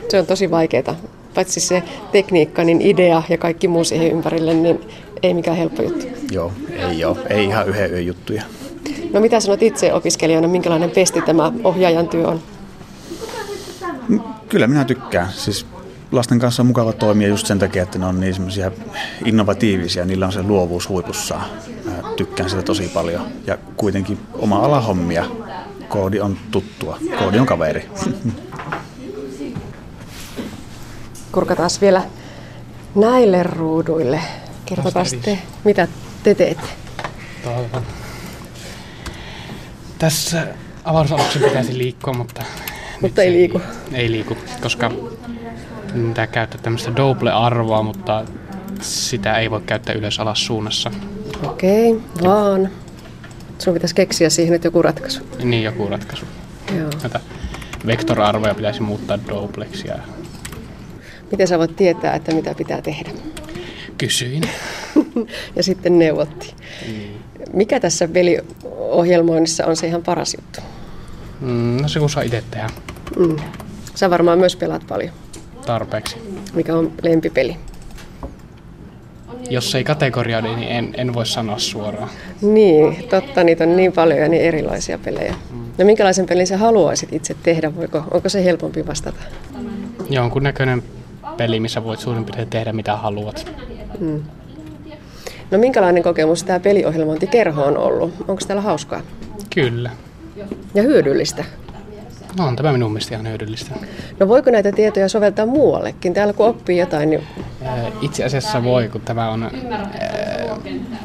Se 0.09 0.19
on 0.19 0.25
tosi 0.25 0.51
vaikeaa. 0.51 0.95
Paitsi 1.33 1.59
se 1.59 1.83
tekniikka, 2.11 2.63
niin 2.63 2.81
idea 2.81 3.23
ja 3.29 3.37
kaikki 3.37 3.67
muu 3.67 3.83
siihen 3.83 4.11
ympärille, 4.11 4.53
niin 4.53 4.81
ei 5.23 5.33
mikään 5.33 5.57
helppo 5.57 5.81
juttu. 5.83 6.05
Joo, 6.31 6.51
ei 6.69 7.05
ole. 7.05 7.17
Ei 7.29 7.45
ihan 7.45 7.67
yhden 7.67 7.91
yön 7.91 8.05
juttuja. 8.05 8.43
No 9.13 9.19
mitä 9.19 9.39
sanot 9.39 9.61
itse 9.61 9.93
opiskelijana, 9.93 10.47
minkälainen 10.47 10.89
pesti 10.91 11.21
tämä 11.21 11.51
ohjaajan 11.63 12.07
työ 12.07 12.27
on? 12.27 12.41
Kyllä 14.49 14.67
minä 14.67 14.85
tykkään. 14.85 15.27
Siis 15.31 15.65
lasten 16.11 16.39
kanssa 16.39 16.61
on 16.61 16.67
mukava 16.67 16.93
toimia 16.93 17.27
just 17.27 17.47
sen 17.47 17.59
takia, 17.59 17.83
että 17.83 17.99
ne 17.99 18.05
on 18.05 18.19
niin 18.19 18.33
semmoisia 18.33 18.71
innovatiivisia, 19.25 20.05
niillä 20.05 20.25
on 20.25 20.31
se 20.31 20.43
luovuus 20.43 20.89
huipussaan. 20.89 21.45
Mä 21.85 21.93
tykkään 22.15 22.49
sitä 22.49 22.61
tosi 22.61 22.87
paljon. 22.87 23.27
Ja 23.47 23.57
kuitenkin 23.77 24.19
oma 24.33 24.59
alahommia. 24.59 25.25
Koodi 25.87 26.19
on 26.19 26.37
tuttua. 26.51 26.97
Koodi 27.19 27.39
on 27.39 27.45
kaveri. 27.45 27.89
Kurkataan 31.31 31.69
vielä 31.81 32.03
näille 32.95 33.43
ruuduille. 33.43 34.21
Kertokaa 34.65 35.05
sitten, 35.05 35.41
mitä 35.63 35.87
te 36.23 36.35
teette. 36.35 36.67
Tuota. 37.43 37.81
Tässä 39.99 40.47
avaruusaluksen 40.83 41.41
pitäisi 41.41 41.77
liikkua, 41.77 42.13
mutta... 42.13 42.43
Mutta 43.01 43.21
ei 43.21 43.31
liiku. 43.31 43.61
Ei 43.93 44.11
liiku, 44.11 44.37
koska 44.61 44.91
pitää 46.07 46.27
käyttää 46.27 46.61
tämmöistä 46.61 46.91
double-arvoa, 46.95 47.83
mutta 47.83 48.25
sitä 48.81 49.37
ei 49.37 49.51
voi 49.51 49.61
käyttää 49.61 49.95
ylös 49.95 50.19
alas 50.19 50.45
suunnassa. 50.45 50.91
Okei, 51.47 52.01
vaan. 52.23 52.69
Sun 53.59 53.73
pitäisi 53.73 53.95
keksiä 53.95 54.29
siihen 54.29 54.53
nyt 54.53 54.63
joku 54.63 54.81
ratkaisu. 54.81 55.23
Niin 55.43 55.63
joku 55.63 55.87
ratkaisu. 55.87 56.25
Joo. 56.77 56.89
Jota 57.03 57.19
vektorarvoja 57.87 58.55
pitäisi 58.55 58.81
muuttaa 58.81 59.19
doublexia. 59.27 59.99
Miten 61.31 61.47
sä 61.47 61.59
voit 61.59 61.75
tietää, 61.75 62.15
että 62.15 62.35
mitä 62.35 62.55
pitää 62.55 62.81
tehdä? 62.81 63.09
Kysyin. 63.97 64.43
ja 65.55 65.63
sitten 65.63 65.99
neuvottiin. 65.99 66.55
Mm. 66.87 67.21
Mikä 67.53 67.79
tässä 67.79 68.07
peliohjelmoinnissa 68.07 69.65
on 69.65 69.75
se 69.75 69.87
ihan 69.87 70.03
paras 70.03 70.33
juttu? 70.33 70.61
Mm, 71.41 71.81
no 71.81 71.87
se 71.87 71.99
kun 71.99 72.09
saa 72.09 72.23
itse 72.23 72.43
tehdä. 72.51 72.69
Mm. 73.17 73.35
Sä 73.95 74.09
varmaan 74.09 74.39
myös 74.39 74.55
pelaat 74.55 74.87
paljon. 74.87 75.11
Tarpeeksi. 75.65 76.15
Mikä 76.53 76.75
on 76.75 76.91
lempipeli? 77.01 77.57
Jos 79.49 79.75
ei 79.75 79.83
kategoriaa, 79.83 80.41
niin 80.41 80.63
en, 80.63 80.93
en 80.97 81.13
voi 81.13 81.25
sanoa 81.25 81.59
suoraan. 81.59 82.09
Niin, 82.41 83.07
totta, 83.09 83.43
niitä 83.43 83.63
on 83.63 83.75
niin 83.75 83.91
paljon 83.91 84.19
ja 84.19 84.29
niin 84.29 84.41
erilaisia 84.41 84.97
pelejä. 84.97 85.35
Mm. 85.51 85.63
No 85.77 85.85
minkälaisen 85.85 86.25
pelin 86.25 86.47
sä 86.47 86.57
haluaisit 86.57 87.13
itse 87.13 87.35
tehdä? 87.43 87.75
Voiko, 87.75 88.03
onko 88.11 88.29
se 88.29 88.45
helpompi 88.45 88.87
vastata? 88.87 89.19
Jonkun 90.09 90.43
näköinen 90.43 90.83
peli, 91.37 91.59
missä 91.59 91.83
voit 91.83 91.99
suurin 91.99 92.25
piirtein 92.25 92.49
tehdä 92.49 92.73
mitä 92.73 92.95
haluat. 92.97 93.51
Mm. 93.99 94.23
No 95.51 95.57
minkälainen 95.57 96.03
kokemus 96.03 96.43
tämä 96.43 96.59
peliohjelmointikerho 96.59 97.63
on 97.63 97.77
ollut? 97.77 98.13
Onko 98.19 98.41
täällä 98.47 98.61
hauskaa? 98.61 99.01
Kyllä. 99.53 99.89
Ja 100.73 100.83
hyödyllistä? 100.83 101.45
No 102.37 102.47
on 102.47 102.55
tämä 102.55 102.71
minun 102.71 102.91
mielestä 102.91 103.15
ihan 103.15 103.27
hyödyllistä. 103.27 103.71
No 104.19 104.27
voiko 104.27 104.51
näitä 104.51 104.71
tietoja 104.71 105.09
soveltaa 105.09 105.45
muuallekin? 105.45 106.13
Täällä 106.13 106.33
kun 106.33 106.47
oppii 106.47 106.77
jotain, 106.77 107.09
niin... 107.09 107.23
Itse 108.01 108.23
asiassa 108.23 108.63
voi, 108.63 108.89
kun 108.89 109.01
tämä 109.01 109.29
on... 109.29 109.51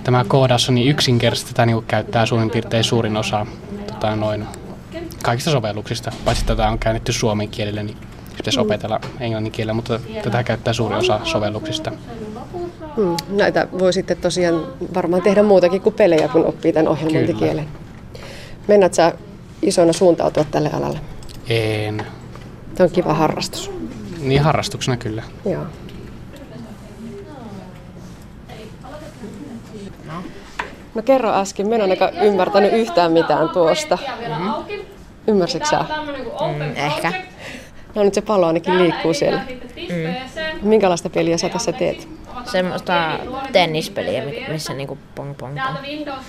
Tämä 0.05 0.25
koodaus 0.29 0.69
on 0.69 0.75
niin 0.75 0.89
yksinkertaista, 0.89 1.51
että 1.51 1.67
niin 1.67 1.85
käyttää 1.87 2.27
suurin 2.27 2.51
piirtein 2.51 2.85
suurin 2.85 3.17
osa 3.17 3.47
tota, 3.87 4.17
noin, 4.17 4.45
kaikista 5.23 5.51
sovelluksista. 5.51 6.13
Paitsi 6.25 6.45
tätä 6.45 6.69
on 6.69 6.79
käännetty 6.79 7.13
suomen 7.13 7.49
kielelle, 7.49 7.83
niin 7.83 7.97
pitäisi 8.37 8.61
opetella 8.61 9.01
englannin 9.21 9.53
kielellä, 9.53 9.75
mutta 9.75 10.01
tätä 10.23 10.43
käyttää 10.43 10.73
suuri 10.73 10.95
osa 10.95 11.21
sovelluksista. 11.25 11.93
Hmm. 12.97 13.17
Näitä 13.29 13.69
voi 13.79 13.93
sitten 13.93 14.17
tosiaan 14.17 14.67
varmaan 14.95 15.23
tehdä 15.23 15.43
muutakin 15.43 15.81
kuin 15.81 15.95
pelejä, 15.95 16.29
kun 16.29 16.45
oppii 16.45 16.73
tämän 16.73 16.89
ohjelmointikielen. 16.89 17.67
Mennät 18.69 18.95
sä 18.95 19.13
isona 19.63 19.93
suuntautua 19.93 20.45
tälle 20.45 20.71
alalle? 20.73 21.01
En. 21.49 22.07
Tämä 22.75 22.85
on 22.85 22.91
kiva 22.91 23.15
harrastus. 23.15 23.71
Niin 24.21 24.43
harrastuksena 24.43 24.97
kyllä. 24.97 25.23
Joo. 25.45 25.67
No 30.95 31.03
kerro 31.03 31.35
äsken, 31.35 31.67
minä 31.69 31.85
en 31.85 31.91
aika 31.91 32.09
ymmärtänyt 32.09 32.73
yhtään 32.73 33.13
mitään 33.13 33.49
tuosta. 33.49 33.99
Mm-hmm. 34.29 34.53
Ymmärsitkö 35.27 35.69
sä? 35.69 35.79
Mm, 35.79 36.77
ehkä. 36.77 37.13
No 37.95 38.03
nyt 38.03 38.15
se 38.15 38.21
pallo 38.21 38.47
ainakin 38.47 38.79
liikkuu 38.79 39.15
siellä. 39.15 39.41
Mm. 39.77 40.69
Minkälaista 40.69 41.11
peliä 41.11 41.39
sä 41.39 41.49
tässä 41.49 41.73
teet? 41.73 42.09
Semmoista 42.45 43.19
tennispeliä, 43.53 44.23
missä 44.49 44.75
niinku 44.75 44.99
pong 45.15 45.37
pong 45.37 45.55
pong. 45.55 45.77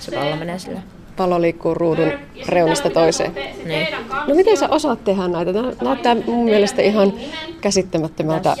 Se 0.00 0.16
pallo 0.16 0.36
menee 0.36 0.58
sille. 0.58 0.82
Pallo 1.18 1.40
liikkuu 1.40 1.74
ruudun 1.74 2.12
reunasta 2.48 2.90
toiseen. 2.90 3.34
Niin. 3.64 3.88
No 4.26 4.34
miten 4.34 4.56
sä 4.56 4.68
osaat 4.68 5.04
tehdä 5.04 5.28
näitä? 5.28 5.52
Tämä 5.52 5.72
näyttää 5.82 6.14
mun 6.26 6.44
mielestä 6.44 6.82
ihan 6.82 7.12
käsittämättömältä. 7.60 8.56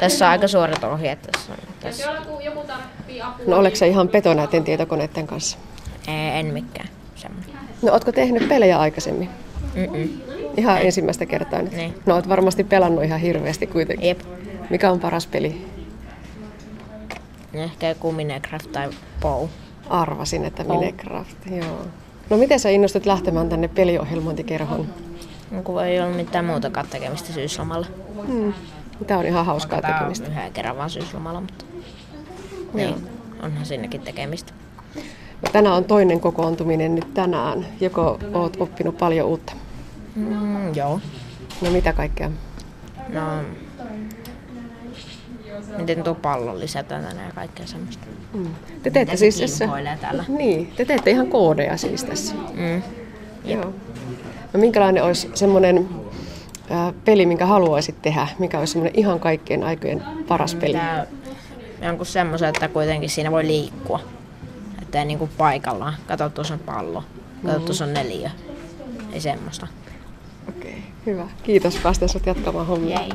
Tässä 0.00 0.26
on 0.26 0.30
aika 0.30 0.48
suorat 0.48 0.84
ohjeet. 0.84 1.22
Tässä, 1.22 1.52
tässä. 1.80 2.10
No 3.46 3.56
oletko 3.56 3.76
sä 3.76 3.86
ihan 3.86 4.08
peto 4.08 4.34
näiden 4.34 4.64
tietokoneiden 4.64 5.26
kanssa? 5.26 5.58
En 6.34 6.46
mikään. 6.46 6.88
Semmoinen. 7.14 7.54
No 7.82 7.92
ootko 7.92 8.12
tehnyt 8.12 8.48
pelejä 8.48 8.78
aikaisemmin? 8.78 9.28
Mm-mm. 9.74 10.08
Ihan 10.56 10.78
Ei. 10.78 10.86
ensimmäistä 10.86 11.26
kertaa 11.26 11.62
nyt? 11.62 11.72
Niin. 11.72 11.94
No 12.06 12.14
oot 12.14 12.28
varmasti 12.28 12.64
pelannut 12.64 13.04
ihan 13.04 13.20
hirveästi 13.20 13.66
kuitenkin. 13.66 14.08
Jep. 14.08 14.20
Mikä 14.70 14.90
on 14.90 15.00
paras 15.00 15.26
peli? 15.26 15.66
Ehkä 17.54 17.88
joku 17.88 18.12
Minecraft 18.12 18.72
tai 18.72 18.88
Bow. 19.20 19.48
Arvasin, 19.90 20.44
että 20.44 20.64
Minecraft, 20.64 21.36
joo. 21.50 21.78
No 22.30 22.36
miten 22.36 22.60
sä 22.60 22.68
innostut 22.68 23.06
lähtemään 23.06 23.48
tänne 23.48 23.68
peliohjelmointikerhoon? 23.68 24.86
No, 25.50 25.62
kun 25.62 25.84
ei 25.84 26.00
ole 26.00 26.10
mitään 26.10 26.44
muutakaan 26.44 26.86
tekemistä 26.90 27.32
syyslomalla. 27.32 27.86
Hmm. 28.26 28.52
Tämä 29.06 29.20
on 29.20 29.26
ihan 29.26 29.46
hauskaa 29.46 29.80
Tämä 29.80 29.94
tekemistä. 29.94 30.26
on 30.26 30.32
yhden 30.32 30.52
kerran 30.52 30.76
vaan 30.76 30.90
syyslomalla, 30.90 31.40
mutta 31.40 31.64
niin, 32.74 32.94
onhan 33.42 33.66
siinäkin 33.66 34.00
tekemistä. 34.00 34.52
No, 35.42 35.48
tänään 35.52 35.76
on 35.76 35.84
toinen 35.84 36.20
kokoontuminen 36.20 36.94
nyt 36.94 37.14
tänään. 37.14 37.66
Joko 37.80 38.18
oot 38.34 38.56
oppinut 38.60 38.98
paljon 38.98 39.28
uutta? 39.28 39.52
Mm, 40.14 40.74
joo. 40.74 41.00
No 41.60 41.70
mitä 41.70 41.92
kaikkea? 41.92 42.30
No, 43.08 43.20
miten 45.76 46.02
tuo 46.02 46.14
pallon 46.14 46.60
lisätään 46.60 47.04
tänne 47.04 47.22
ja 47.22 47.32
kaikkea 47.34 47.66
semmoista. 47.66 48.06
Mm. 48.34 48.46
Te 48.82 48.90
teette 48.90 49.16
siis 49.16 49.40
tässä... 49.40 49.68
täällä. 50.00 50.24
Niin, 50.28 50.72
te 50.76 50.84
teette 50.84 51.10
ihan 51.10 51.26
koodeja 51.26 51.76
siis 51.76 52.04
tässä. 52.04 52.34
Mm. 52.34 52.82
Joo. 53.44 53.72
No 54.52 54.60
minkälainen 54.60 55.04
olisi 55.04 55.30
semmoinen 55.34 55.88
äh, 56.70 56.94
peli, 57.04 57.26
minkä 57.26 57.46
haluaisit 57.46 58.02
tehdä? 58.02 58.28
Mikä 58.38 58.58
olisi 58.58 58.72
semmoinen 58.72 58.98
ihan 59.00 59.20
kaikkien 59.20 59.64
aikojen 59.64 60.02
paras 60.28 60.54
peli? 60.54 60.72
Tää, 60.72 61.06
jonkun 61.82 62.06
semmoisen, 62.06 62.48
että 62.48 62.68
kuitenkin 62.68 63.10
siinä 63.10 63.30
voi 63.30 63.46
liikkua. 63.46 64.00
Että 64.82 64.98
ei 64.98 65.04
niinku 65.04 65.28
paikallaan. 65.38 65.94
Kato, 66.08 66.28
tuossa 66.28 66.54
on 66.54 66.60
pallo. 66.60 67.04
Kato, 67.46 67.56
Mhm. 67.56 67.64
tuossa 67.66 67.84
on 67.84 67.94
neljä. 67.94 68.30
Ei 69.12 69.20
semmoista. 69.20 69.66
Okei, 70.48 70.70
okay, 70.70 70.82
hyvä. 71.06 71.28
Kiitos 71.42 71.76
päästä 71.76 72.08
sut 72.08 72.26
jatkamaan 72.26 72.66
hommia. 72.66 73.00
Jei. 73.00 73.10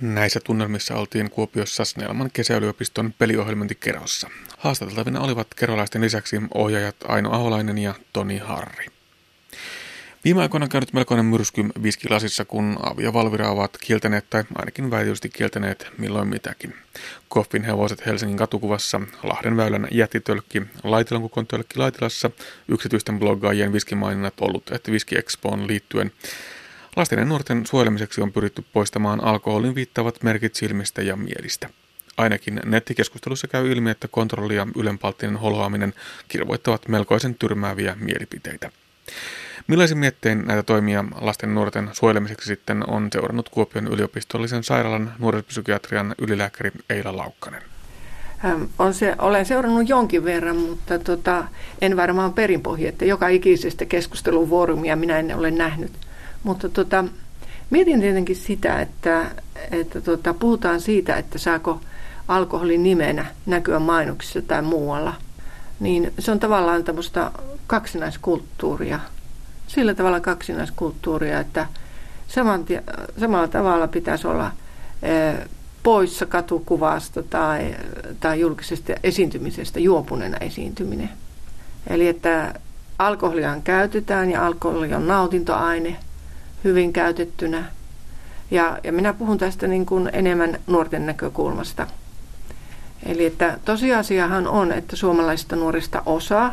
Näissä 0.00 0.40
tunnelmissa 0.44 0.94
oltiin 0.94 1.30
Kuopiossa 1.30 1.84
Snellman 1.84 2.30
kesäyliopiston 2.32 3.14
peliohjelmointikerhossa. 3.18 4.30
Haastateltavina 4.58 5.20
olivat 5.20 5.54
kerolaisten 5.54 6.02
lisäksi 6.02 6.36
ohjaajat 6.54 6.96
Aino 7.08 7.32
Aholainen 7.32 7.78
ja 7.78 7.94
Toni 8.12 8.38
Harri. 8.38 8.86
Viime 10.24 10.42
aikoina 10.42 10.68
käynyt 10.68 10.92
melkoinen 10.92 11.26
myrsky 11.26 11.64
viskilasissa, 11.82 12.44
kun 12.44 12.78
Avi 12.82 13.04
ja 13.04 13.12
Valvira 13.12 13.50
ovat 13.50 13.76
kieltäneet 13.80 14.30
tai 14.30 14.44
ainakin 14.54 14.90
väityisesti 14.90 15.28
kieltäneet 15.28 15.86
milloin 15.98 16.28
mitäkin. 16.28 16.74
Koffin 17.28 17.64
hevoset 17.64 18.06
Helsingin 18.06 18.36
katukuvassa, 18.36 19.00
Lahden 19.22 19.56
väylän 19.56 19.88
jättitölkki, 19.90 20.62
Laitilan 20.84 21.22
kukon 21.22 21.46
tölkki 21.46 21.78
Laitilassa, 21.78 22.30
yksityisten 22.68 23.18
bloggaajien 23.18 23.72
viskimaininnat 23.72 24.40
ollut, 24.40 24.70
että 24.70 24.92
Viski 24.92 25.18
Expoon 25.18 25.66
liittyen. 25.66 26.12
Lasten 26.96 27.18
ja 27.18 27.24
nuorten 27.24 27.66
suojelemiseksi 27.66 28.20
on 28.20 28.32
pyritty 28.32 28.64
poistamaan 28.72 29.24
alkoholin 29.24 29.74
viittaavat 29.74 30.22
merkit 30.22 30.54
silmistä 30.54 31.02
ja 31.02 31.16
mielistä. 31.16 31.68
Ainakin 32.16 32.60
nettikeskustelussa 32.64 33.48
käy 33.48 33.72
ilmi, 33.72 33.90
että 33.90 34.08
kontrolli 34.08 34.56
ja 34.56 34.66
ylenpalttinen 34.76 35.36
holhoaminen 35.36 35.94
kirvoittavat 36.28 36.88
melkoisen 36.88 37.34
tyrmääviä 37.34 37.96
mielipiteitä. 38.00 38.70
Millaisin 39.66 39.98
miettein 39.98 40.46
näitä 40.46 40.62
toimia 40.62 41.04
lasten 41.20 41.50
ja 41.50 41.54
nuorten 41.54 41.90
suojelemiseksi 41.92 42.46
sitten 42.46 42.90
on 42.90 43.08
seurannut 43.12 43.48
Kuopion 43.48 43.86
yliopistollisen 43.86 44.64
sairaalan 44.64 45.12
nuorispsykiatrian 45.18 46.14
ylilääkäri 46.18 46.70
Eila 46.90 47.16
Laukkanen? 47.16 47.62
Ähm, 48.44 48.62
On 48.78 48.94
se, 48.94 49.14
olen 49.18 49.46
seurannut 49.46 49.88
jonkin 49.88 50.24
verran, 50.24 50.56
mutta 50.56 50.98
tota, 50.98 51.44
en 51.80 51.96
varmaan 51.96 52.32
perinpohja, 52.32 52.88
että 52.88 53.04
joka 53.04 53.28
ikisestä 53.28 53.84
keskustelun 53.84 54.48
foorumia 54.48 54.96
minä 54.96 55.18
en 55.18 55.36
ole 55.36 55.50
nähnyt. 55.50 56.05
Mutta 56.46 56.68
tota, 56.68 57.04
mietin 57.70 58.00
tietenkin 58.00 58.36
sitä, 58.36 58.80
että, 58.80 59.30
että 59.70 60.00
tota, 60.00 60.34
puhutaan 60.34 60.80
siitä, 60.80 61.16
että 61.16 61.38
saako 61.38 61.80
alkoholin 62.28 62.82
nimenä 62.82 63.26
näkyä 63.46 63.78
mainoksissa 63.78 64.42
tai 64.42 64.62
muualla. 64.62 65.14
Niin 65.80 66.12
se 66.18 66.30
on 66.32 66.40
tavallaan 66.40 66.84
tämmöistä 66.84 67.30
kaksinaiskulttuuria. 67.66 69.00
Sillä 69.66 69.94
tavalla 69.94 70.20
kaksinaiskulttuuria, 70.20 71.40
että 71.40 71.66
saman, 72.28 72.64
samalla 73.20 73.48
tavalla 73.48 73.88
pitäisi 73.88 74.26
olla 74.26 74.50
eh, 75.02 75.48
poissa 75.82 76.26
katukuvasta 76.26 77.22
tai, 77.22 77.76
tai 78.20 78.40
julkisesta 78.40 78.92
esiintymisestä 79.02 79.80
juopuneena 79.80 80.36
esiintyminen. 80.38 81.10
Eli 81.86 82.08
että 82.08 82.54
alkoholiaan 82.98 83.62
käytetään 83.62 84.30
ja 84.30 84.46
alkoholi 84.46 84.94
on 84.94 85.06
nautintoaine 85.06 85.96
hyvin 86.66 86.92
käytettynä. 86.92 87.64
Ja, 88.50 88.78
ja 88.84 88.92
minä 88.92 89.12
puhun 89.12 89.38
tästä 89.38 89.66
niin 89.66 89.86
kuin 89.86 90.10
enemmän 90.12 90.58
nuorten 90.66 91.06
näkökulmasta. 91.06 91.86
Eli 93.06 93.26
että 93.26 93.58
tosiasiahan 93.64 94.46
on, 94.46 94.72
että 94.72 94.96
suomalaisista 94.96 95.56
nuorista 95.56 96.02
osa 96.06 96.50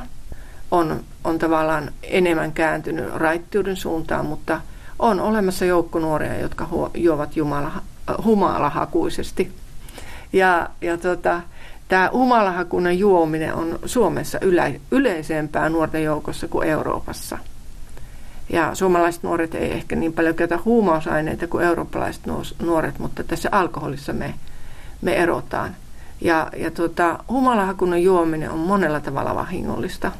on, 0.71 1.03
on 1.23 1.39
tavallaan 1.39 1.91
enemmän 2.03 2.51
kääntynyt 2.51 3.13
raittiuden 3.13 3.75
suuntaan, 3.75 4.25
mutta 4.25 4.61
on 4.99 5.19
olemassa 5.19 5.65
joukko 5.65 5.99
nuoria, 5.99 6.39
jotka 6.39 6.67
huo, 6.71 6.91
juovat 6.93 7.35
jumala, 7.35 7.71
humalahakuisesti. 8.23 9.51
Ja, 10.33 10.69
ja 10.81 10.97
tota, 10.97 11.41
tämä 11.87 12.09
humalahakuinen 12.13 12.99
juominen 12.99 13.53
on 13.53 13.79
Suomessa 13.85 14.39
yle, 14.41 14.81
yleisempää 14.91 15.69
nuorten 15.69 16.03
joukossa 16.03 16.47
kuin 16.47 16.67
Euroopassa. 16.67 17.37
Ja 18.53 18.75
suomalaiset 18.75 19.23
nuoret 19.23 19.55
ei 19.55 19.71
ehkä 19.71 19.95
niin 19.95 20.13
paljon 20.13 20.35
käytä 20.35 20.59
huumausaineita 20.65 21.47
kuin 21.47 21.65
eurooppalaiset 21.65 22.23
nuoret, 22.61 22.99
mutta 22.99 23.23
tässä 23.23 23.49
alkoholissa 23.51 24.13
me, 24.13 24.33
me 25.01 25.15
erotaan. 25.15 25.75
Ja, 26.21 26.49
ja 26.57 26.71
tuota, 26.71 27.23
humalahakunnan 27.29 28.03
juominen 28.03 28.51
on 28.51 28.59
monella 28.59 28.99
tavalla 28.99 29.35
vahingollista. 29.35 30.11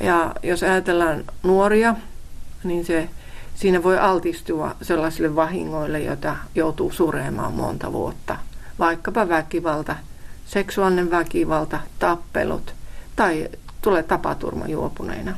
Ja 0.00 0.34
jos 0.42 0.62
ajatellaan 0.62 1.24
nuoria, 1.42 1.94
niin 2.64 2.84
se, 2.84 3.08
siinä 3.54 3.82
voi 3.82 3.98
altistua 3.98 4.76
sellaisille 4.82 5.36
vahingoille, 5.36 6.00
joita 6.00 6.36
joutuu 6.54 6.92
suremaan 6.92 7.52
monta 7.52 7.92
vuotta. 7.92 8.36
Vaikkapa 8.78 9.28
väkivalta, 9.28 9.96
seksuaalinen 10.46 11.10
väkivalta, 11.10 11.80
tappelut 11.98 12.74
tai 13.16 13.48
tulee 13.82 14.02
tapaturma 14.02 14.66
juopuneina. 14.66 15.36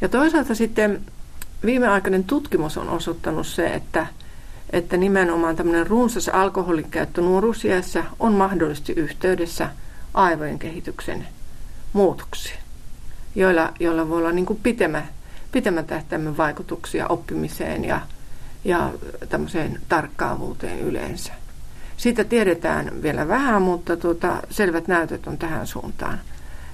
Ja 0.00 0.08
toisaalta 0.08 0.54
sitten 0.54 1.00
viimeaikainen 1.64 2.24
tutkimus 2.24 2.78
on 2.78 2.88
osoittanut 2.88 3.46
se, 3.46 3.66
että, 3.66 4.06
että 4.70 4.96
nimenomaan 4.96 5.56
tämmöinen 5.56 5.86
runsas 5.86 6.28
alkoholin 6.28 6.90
käyttö 6.90 7.20
nuoruusiässä 7.20 8.04
on 8.18 8.32
mahdollisesti 8.32 8.92
yhteydessä 8.92 9.70
aivojen 10.14 10.58
kehityksen 10.58 11.28
muutoksiin, 11.92 12.58
joilla, 13.34 13.72
joilla 13.80 14.08
voi 14.08 14.18
olla 14.18 14.32
niin 14.32 14.46
kuin 14.46 14.60
pitemmä, 14.62 15.02
pitemmän 15.52 15.84
tähtäimen 15.84 16.36
vaikutuksia 16.36 17.08
oppimiseen 17.08 17.84
ja, 17.84 18.00
ja 18.64 18.92
tämmöiseen 19.28 19.80
tarkkaavuuteen 19.88 20.80
yleensä. 20.80 21.32
Siitä 21.96 22.24
tiedetään 22.24 23.02
vielä 23.02 23.28
vähän, 23.28 23.62
mutta 23.62 23.96
tuota, 23.96 24.42
selvät 24.50 24.88
näytöt 24.88 25.26
on 25.26 25.38
tähän 25.38 25.66
suuntaan. 25.66 26.20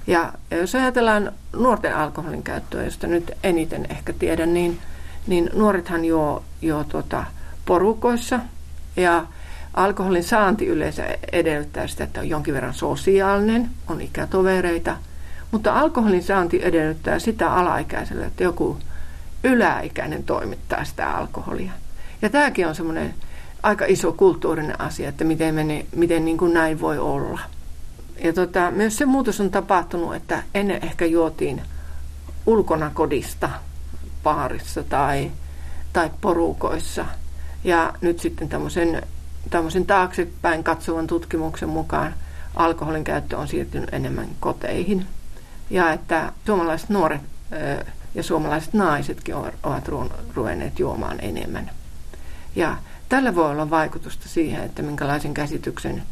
Ja 0.07 0.33
jos 0.51 0.75
ajatellaan 0.75 1.31
nuorten 1.55 1.95
alkoholin 1.95 2.43
käyttöä, 2.43 2.83
josta 2.83 3.07
nyt 3.07 3.31
eniten 3.43 3.87
ehkä 3.89 4.13
tiedän, 4.13 4.53
niin, 4.53 4.79
niin 5.27 5.49
nuorethan 5.53 6.05
juo, 6.05 6.43
juo 6.61 6.83
tuota 6.83 7.25
porukoissa 7.65 8.39
ja 8.95 9.25
alkoholin 9.73 10.23
saanti 10.23 10.67
yleensä 10.67 11.17
edellyttää 11.31 11.87
sitä, 11.87 12.03
että 12.03 12.19
on 12.19 12.29
jonkin 12.29 12.53
verran 12.53 12.73
sosiaalinen, 12.73 13.69
on 13.87 14.01
ikätovereita, 14.01 14.97
mutta 15.51 15.79
alkoholin 15.79 16.23
saanti 16.23 16.59
edellyttää 16.63 17.19
sitä 17.19 17.53
alaikäiselle, 17.53 18.25
että 18.25 18.43
joku 18.43 18.77
yläikäinen 19.43 20.23
toimittaa 20.23 20.83
sitä 20.83 21.17
alkoholia. 21.17 21.71
Ja 22.21 22.29
tämäkin 22.29 22.67
on 22.67 22.75
semmoinen 22.75 23.13
aika 23.63 23.85
iso 23.87 24.11
kulttuurinen 24.11 24.81
asia, 24.81 25.09
että 25.09 25.23
miten, 25.23 25.55
meni, 25.55 25.85
miten 25.95 26.25
niin 26.25 26.37
kuin 26.37 26.53
näin 26.53 26.81
voi 26.81 26.97
olla. 26.97 27.39
Ja 28.23 28.33
tota, 28.33 28.71
myös 28.71 28.97
se 28.97 29.05
muutos 29.05 29.41
on 29.41 29.51
tapahtunut, 29.51 30.15
että 30.15 30.43
ennen 30.53 30.85
ehkä 30.85 31.05
juotiin 31.05 31.61
ulkona 32.45 32.91
kodista 32.93 33.49
baarissa 34.23 34.83
tai, 34.83 35.31
tai 35.93 36.11
porukoissa. 36.21 37.05
Ja 37.63 37.93
nyt 38.01 38.19
sitten 38.19 38.49
tämmöisen, 38.49 39.01
tämmöisen 39.49 39.85
taaksepäin 39.85 40.63
katsovan 40.63 41.07
tutkimuksen 41.07 41.69
mukaan 41.69 42.13
alkoholin 42.55 43.03
käyttö 43.03 43.37
on 43.37 43.47
siirtynyt 43.47 43.93
enemmän 43.93 44.27
koteihin. 44.39 45.05
Ja 45.69 45.93
että 45.93 46.31
suomalaiset 46.45 46.89
nuoret 46.89 47.21
ja 48.15 48.23
suomalaiset 48.23 48.73
naisetkin 48.73 49.35
ovat 49.63 49.89
ruvenneet 50.35 50.79
juomaan 50.79 51.19
enemmän. 51.19 51.71
Ja 52.55 52.77
tällä 53.09 53.35
voi 53.35 53.51
olla 53.51 53.69
vaikutusta 53.69 54.29
siihen, 54.29 54.63
että 54.63 54.81
minkälaisen 54.81 55.33
käsityksen 55.33 56.03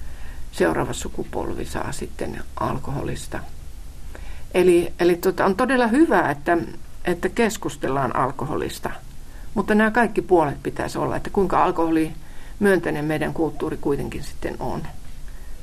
seuraava 0.54 0.94
sukupolvi 0.94 1.66
saa 1.66 1.92
sitten 1.92 2.42
alkoholista. 2.60 3.40
Eli, 4.54 4.94
eli 5.00 5.16
tota, 5.16 5.46
on 5.46 5.56
todella 5.56 5.88
hyvä, 5.88 6.30
että, 6.32 6.58
että 7.06 7.30
keskustellaan 7.30 8.16
alkoholista, 8.16 8.90
mutta 9.54 9.76
nämä 9.76 9.92
kaikki 9.92 10.22
puolet 10.22 10.64
pitäisi 10.64 10.98
olla, 10.98 11.16
että 11.16 11.30
kuinka 11.30 11.64
alkoholi 11.64 12.12
myönteinen 12.60 13.06
meidän 13.06 13.34
kulttuuri 13.34 13.78
kuitenkin 13.78 14.24
sitten 14.24 14.56
on. 14.60 14.84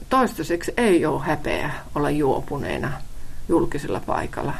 Toistaiseksi 0.09 0.73
ei 0.77 1.07
ole 1.07 1.23
häpeä 1.23 1.71
olla 1.95 2.11
juopuneena 2.11 2.93
julkisella 3.49 4.01
paikalla, 4.07 4.55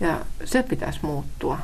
ja 0.00 0.20
se 0.44 0.62
pitäisi 0.62 0.98
muuttua. 1.02 1.58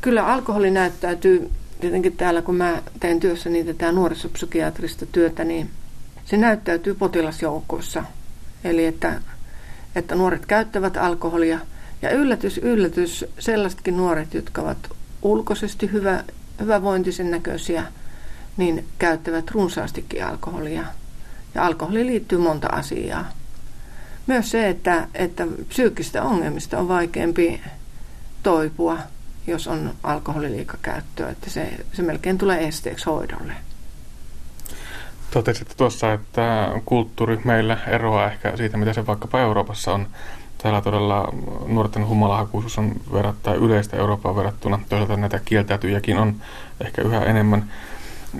Kyllä 0.00 0.26
alkoholi 0.26 0.70
näyttäytyy, 0.70 1.50
tietenkin 1.80 2.16
täällä 2.16 2.42
kun 2.42 2.56
mä 2.56 2.82
teen 3.00 3.20
työssä 3.20 3.50
niitä 3.50 3.74
tämä 3.74 3.92
nuorisopsykiatrista 3.92 5.06
työtä, 5.06 5.44
niin 5.44 5.70
se 6.24 6.36
näyttäytyy 6.36 6.94
potilasjoukoissa. 6.94 8.04
Eli 8.64 8.86
että, 8.86 9.20
että 9.96 10.14
nuoret 10.14 10.46
käyttävät 10.46 10.96
alkoholia. 10.96 11.58
Ja 12.02 12.10
yllätys, 12.10 12.58
yllätys, 12.58 13.24
sellaisetkin 13.38 13.96
nuoret, 13.96 14.34
jotka 14.34 14.62
ovat 14.62 14.90
ulkoisesti 15.22 15.92
hyvä, 15.92 16.24
hyvävointisen 16.60 17.30
näköisiä, 17.30 17.84
niin 18.56 18.88
käyttävät 18.98 19.50
runsaastikin 19.50 20.26
alkoholia. 20.26 20.84
Ja 21.54 21.66
alkoholi 21.66 22.06
liittyy 22.06 22.38
monta 22.38 22.68
asiaa. 22.72 23.32
Myös 24.26 24.50
se, 24.50 24.68
että, 24.68 25.08
että 25.14 25.46
psyykkistä 25.68 26.22
ongelmista 26.22 26.78
on 26.78 26.88
vaikeampi 26.88 27.60
toipua, 28.42 28.98
jos 29.46 29.68
on 29.68 29.94
alkoholiliikakäyttöä, 30.02 31.28
että 31.28 31.50
se, 31.50 31.72
se 31.92 32.02
melkein 32.02 32.38
tulee 32.38 32.66
esteeksi 32.66 33.04
hoidolle. 33.04 33.52
Totesit 35.32 35.74
tuossa, 35.76 36.12
että 36.12 36.68
kulttuuri 36.84 37.40
meillä 37.44 37.78
eroaa 37.86 38.30
ehkä 38.30 38.56
siitä, 38.56 38.76
mitä 38.76 38.92
se 38.92 39.06
vaikkapa 39.06 39.40
Euroopassa 39.40 39.92
on. 39.92 40.06
Täällä 40.58 40.80
todella 40.80 41.32
nuorten 41.66 42.06
humalahakuisuus 42.06 42.78
on 42.78 42.92
verrattain 43.12 43.60
yleistä 43.60 43.96
Euroopan 43.96 44.36
verrattuna. 44.36 44.80
Toisaalta 44.88 45.16
näitä 45.16 45.40
kieltäytyjäkin 45.44 46.18
on 46.18 46.36
ehkä 46.80 47.02
yhä 47.02 47.24
enemmän. 47.24 47.70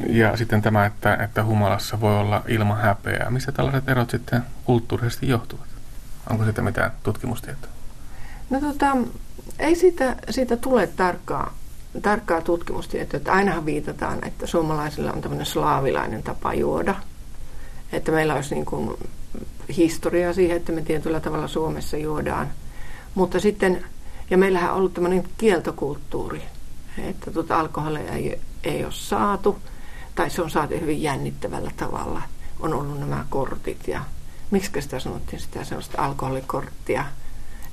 Ja 0.07 0.37
sitten 0.37 0.63
tämä, 0.63 0.87
että, 0.87 1.15
että 1.15 1.45
humalassa 1.45 2.01
voi 2.01 2.19
olla 2.19 2.43
ilman 2.49 2.79
häpeää. 2.79 3.31
Mistä 3.31 3.53
tällaiset 3.53 3.89
erot 3.89 4.11
sitten 4.11 4.43
kulttuurisesti 4.65 5.29
johtuvat? 5.29 5.67
Onko 6.31 6.45
siitä 6.45 6.63
mitään 6.63 6.91
tutkimustietoa? 7.03 7.71
No 8.51 8.61
tota, 8.61 8.97
ei 9.59 9.77
siitä, 9.77 10.17
siitä 10.31 10.57
tule 10.57 10.87
tarkkaa 10.87 11.55
tarkkaa 12.01 12.41
tutkimustietoa, 12.41 13.17
että 13.17 13.33
ainahan 13.33 13.67
viitataan, 13.67 14.19
että 14.27 14.47
suomalaisilla 14.47 15.13
on 15.13 15.21
tämmöinen 15.21 15.47
slaavilainen 15.47 16.23
tapa 16.23 16.55
juoda. 16.55 16.95
Että 17.93 18.13
meillä 18.13 18.35
olisi 18.35 18.55
niin 18.55 18.65
kuin 18.65 18.97
historiaa 19.77 20.33
siihen, 20.33 20.57
että 20.57 20.73
me 20.73 20.83
tietyllä 20.83 21.21
tavalla 21.21 21.49
Suomessa 21.49 21.97
juodaan. 21.97 22.51
Mutta 23.15 23.41
sitten, 23.41 23.85
ja 24.31 24.39
meillähän 24.39 24.71
on 24.71 24.77
ollut 24.77 24.95
tämmöinen 24.95 25.29
kieltokulttuuri, 25.39 26.43
että 26.99 27.31
tuota 27.31 27.61
alkoholia 27.61 28.13
ei, 28.13 28.41
ei 28.65 28.85
ole 28.85 28.93
saatu, 28.93 29.59
tai 30.15 30.31
se 30.31 30.43
on 30.43 30.51
saatu 30.51 30.75
hyvin 30.81 31.03
jännittävällä 31.03 31.71
tavalla. 31.77 32.23
On 32.61 32.75
ollut 32.75 33.01
nämä 33.01 33.25
kortit 33.31 33.89
ja 33.89 34.01
miksi 34.51 34.83
sitä 34.83 35.01
sanottiin 35.01 35.41
sitä 35.41 35.65
sellaista 35.65 36.03
alkoholikorttia. 36.03 37.05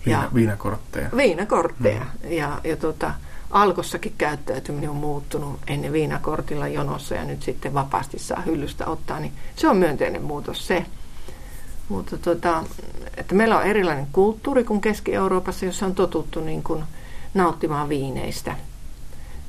Viina, 0.05 0.23
ja, 0.23 0.29
viinakortteja. 0.33 1.09
Viinakortteja. 1.17 2.05
Mm. 2.23 2.31
Ja, 2.31 2.61
ja 2.63 2.77
tuota, 2.77 3.13
alkossakin 3.51 4.13
käyttäytyminen 4.17 4.89
on 4.89 4.95
muuttunut 4.95 5.59
ennen 5.67 5.93
viinakortilla 5.93 6.67
jonossa 6.67 7.15
ja 7.15 7.25
nyt 7.25 7.43
sitten 7.43 7.73
vapaasti 7.73 8.19
saa 8.19 8.41
hyllystä 8.41 8.87
ottaa, 8.87 9.19
niin 9.19 9.33
se 9.55 9.67
on 9.67 9.77
myönteinen 9.77 10.23
muutos 10.23 10.67
se. 10.67 10.85
Mutta 11.89 12.17
tota, 12.17 12.63
että 13.17 13.35
meillä 13.35 13.57
on 13.57 13.63
erilainen 13.63 14.07
kulttuuri 14.11 14.63
kuin 14.63 14.81
Keski-Euroopassa, 14.81 15.65
jossa 15.65 15.85
on 15.85 15.95
totuttu 15.95 16.39
niin 16.39 16.63
kuin 16.63 16.83
nauttimaan 17.33 17.89
viineistä. 17.89 18.55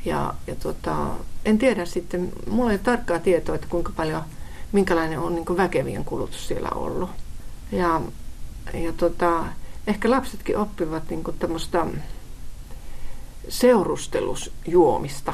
Ja, 0.05 0.35
ja 0.47 0.55
tota, 0.55 1.07
en 1.45 1.59
tiedä 1.59 1.85
sitten, 1.85 2.33
mulla 2.51 2.71
ei 2.71 2.75
ole 2.75 2.81
tarkkaa 2.85 3.19
tietoa, 3.19 3.55
että 3.55 3.67
kuinka 3.71 3.93
paljon, 3.97 4.23
minkälainen 4.73 5.19
on 5.19 5.35
niin 5.35 5.57
väkevien 5.57 6.05
kulutus 6.05 6.49
siellä 6.49 6.69
ollut. 6.75 7.11
Ja, 7.73 8.01
ja 8.75 8.93
tota, 8.93 9.45
ehkä 9.87 10.11
lapsetkin 10.11 10.59
oppivat 10.59 11.11
niin 11.11 11.25
tämmöistä 11.39 11.87
seurustelusjuomista, 13.49 15.33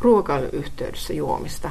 ruokailuyhteydessä 0.00 1.12
juomista. 1.12 1.70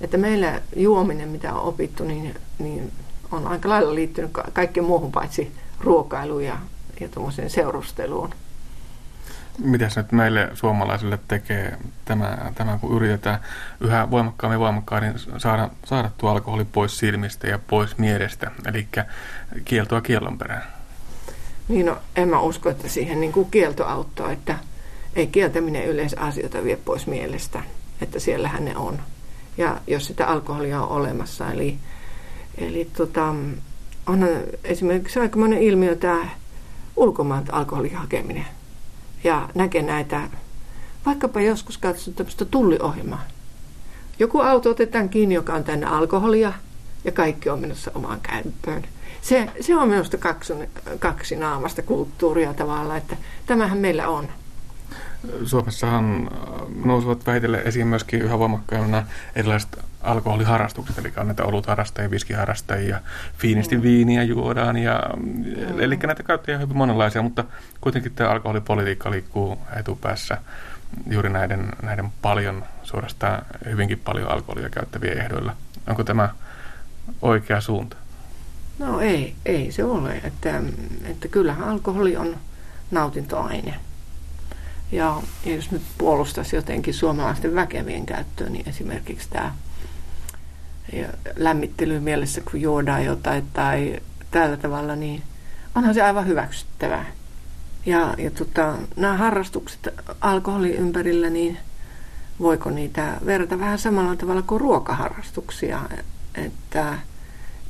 Että 0.00 0.16
meillä 0.16 0.60
juominen, 0.76 1.28
mitä 1.28 1.54
on 1.54 1.62
opittu, 1.62 2.04
niin, 2.04 2.34
niin 2.58 2.92
on 3.30 3.46
aika 3.46 3.68
lailla 3.68 3.94
liittynyt 3.94 4.30
ka- 4.32 4.48
kaikkeen 4.52 4.86
muuhun 4.86 5.12
paitsi 5.12 5.52
ruokailuun 5.80 6.44
ja, 6.44 6.58
ja 7.00 7.08
seurusteluun. 7.48 8.34
Mitäs 9.58 9.96
nyt 9.96 10.12
meille 10.12 10.50
suomalaisille 10.54 11.18
tekee 11.28 11.78
tämä, 12.04 12.52
tämä, 12.54 12.78
kun 12.78 12.96
yritetään 12.96 13.40
yhä 13.80 14.10
voimakkaammin 14.10 14.60
voimakkaammin 14.60 15.14
saada, 15.38 15.70
saada 15.84 16.10
tuo 16.18 16.30
alkoholi 16.30 16.64
pois 16.64 16.98
silmistä 16.98 17.46
ja 17.46 17.58
pois 17.58 17.98
mielestä, 17.98 18.50
eli 18.66 18.88
kieltoa 19.64 20.00
kiellon 20.00 20.38
perään? 20.38 20.79
Niin 21.70 21.86
no, 21.86 21.96
en 22.16 22.28
mä 22.28 22.40
usko, 22.40 22.68
että 22.70 22.88
siihen 22.88 23.20
niin 23.20 23.32
kuin 23.32 23.50
kielto 23.50 23.86
auttaa, 23.86 24.32
että 24.32 24.58
ei 25.16 25.26
kieltäminen 25.26 25.86
yleensä 25.86 26.20
asioita 26.20 26.64
vie 26.64 26.76
pois 26.76 27.06
mielestä, 27.06 27.62
että 28.02 28.18
siellähän 28.20 28.64
ne 28.64 28.76
on. 28.76 28.98
Ja 29.58 29.80
jos 29.86 30.06
sitä 30.06 30.26
alkoholia 30.26 30.82
on 30.82 30.88
olemassa, 30.88 31.52
eli, 31.52 31.76
eli 32.58 32.90
tota, 32.96 33.34
on 34.06 34.28
esimerkiksi 34.64 35.20
aikamoinen 35.20 35.62
ilmiö 35.62 35.96
tämä 35.96 36.28
ulkomaan 36.96 37.44
alkoholin 37.52 37.96
hakeminen. 37.96 38.46
Ja 39.24 39.48
näkee 39.54 39.82
näitä 39.82 40.28
vaikkapa 41.06 41.40
joskus 41.40 41.78
katsottu 41.78 42.12
tämmöistä 42.12 42.44
tulliohjelmaa. 42.44 43.24
Joku 44.18 44.40
auto 44.40 44.70
otetaan 44.70 45.08
kiinni, 45.08 45.34
joka 45.34 45.54
on 45.54 45.64
täynnä 45.64 45.90
alkoholia 45.90 46.52
ja 47.04 47.12
kaikki 47.12 47.48
on 47.48 47.60
menossa 47.60 47.90
omaan 47.94 48.20
käyttöön. 48.20 48.84
Se, 49.22 49.48
se 49.60 49.76
on 49.76 49.88
minusta 49.88 50.18
kaksi, 50.18 50.52
kaksi 50.98 51.36
naamasta 51.36 51.82
kulttuuria 51.82 52.54
tavalla, 52.54 52.96
että 52.96 53.16
tämähän 53.46 53.78
meillä 53.78 54.08
on. 54.08 54.28
Suomessahan 55.44 56.30
nousevat 56.84 57.26
väitelle 57.26 57.62
esiin 57.64 57.86
myöskin 57.86 58.22
yhä 58.22 58.38
voimakkaammin 58.38 59.02
erilaiset 59.36 59.78
alkoholiharrastukset, 60.02 60.98
eli 60.98 61.12
on 61.16 61.26
näitä 61.26 61.44
olutharrastajia, 61.44 62.10
viskiharrastajia, 62.10 63.00
fiinisti 63.38 63.76
mm. 63.76 63.82
viiniä 63.82 64.22
juodaan, 64.22 64.76
ja, 64.76 65.02
mm. 65.16 65.80
eli 65.80 65.96
näitä 65.96 66.22
käyttäjiä 66.22 66.56
on 66.56 66.62
hyvin 66.62 66.76
monenlaisia, 66.76 67.22
mutta 67.22 67.44
kuitenkin 67.80 68.12
tämä 68.14 68.30
alkoholipolitiikka 68.30 69.10
liikkuu 69.10 69.58
etupäässä 69.76 70.38
juuri 71.10 71.30
näiden, 71.30 71.68
näiden 71.82 72.12
paljon, 72.22 72.64
suorastaan 72.82 73.42
hyvinkin 73.64 73.98
paljon 73.98 74.30
alkoholia 74.30 74.70
käyttävien 74.70 75.18
ehdoilla. 75.18 75.56
Onko 75.86 76.04
tämä 76.04 76.28
oikea 77.22 77.60
suunta? 77.60 77.96
No 78.80 79.00
ei, 79.00 79.34
ei 79.46 79.72
se 79.72 79.84
ole. 79.84 80.20
Että, 80.24 80.62
että 81.04 81.28
kyllähän 81.28 81.68
alkoholi 81.68 82.16
on 82.16 82.36
nautintoaine. 82.90 83.74
Ja, 84.92 85.22
ja 85.44 85.54
jos 85.54 85.70
nyt 85.70 85.82
puolustaisi 85.98 86.56
jotenkin 86.56 86.94
suomalaisten 86.94 87.54
väkevien 87.54 88.06
käyttöön, 88.06 88.52
niin 88.52 88.68
esimerkiksi 88.68 89.28
tämä 89.30 89.54
lämmittely 91.36 92.00
mielessä, 92.00 92.40
kun 92.50 92.60
juodaan 92.60 93.04
jotain 93.04 93.44
tai 93.52 94.00
tällä 94.30 94.56
tavalla, 94.56 94.96
niin 94.96 95.22
onhan 95.74 95.94
se 95.94 96.02
aivan 96.02 96.26
hyväksyttävää. 96.26 97.06
Ja, 97.86 98.14
ja 98.18 98.30
tota, 98.30 98.74
nämä 98.96 99.16
harrastukset 99.16 99.88
alkoholin 100.20 100.74
ympärillä, 100.74 101.30
niin 101.30 101.58
voiko 102.40 102.70
niitä 102.70 103.16
verrata 103.26 103.58
vähän 103.58 103.78
samalla 103.78 104.16
tavalla 104.16 104.42
kuin 104.42 104.60
ruokaharrastuksia, 104.60 105.80
että, 106.34 106.98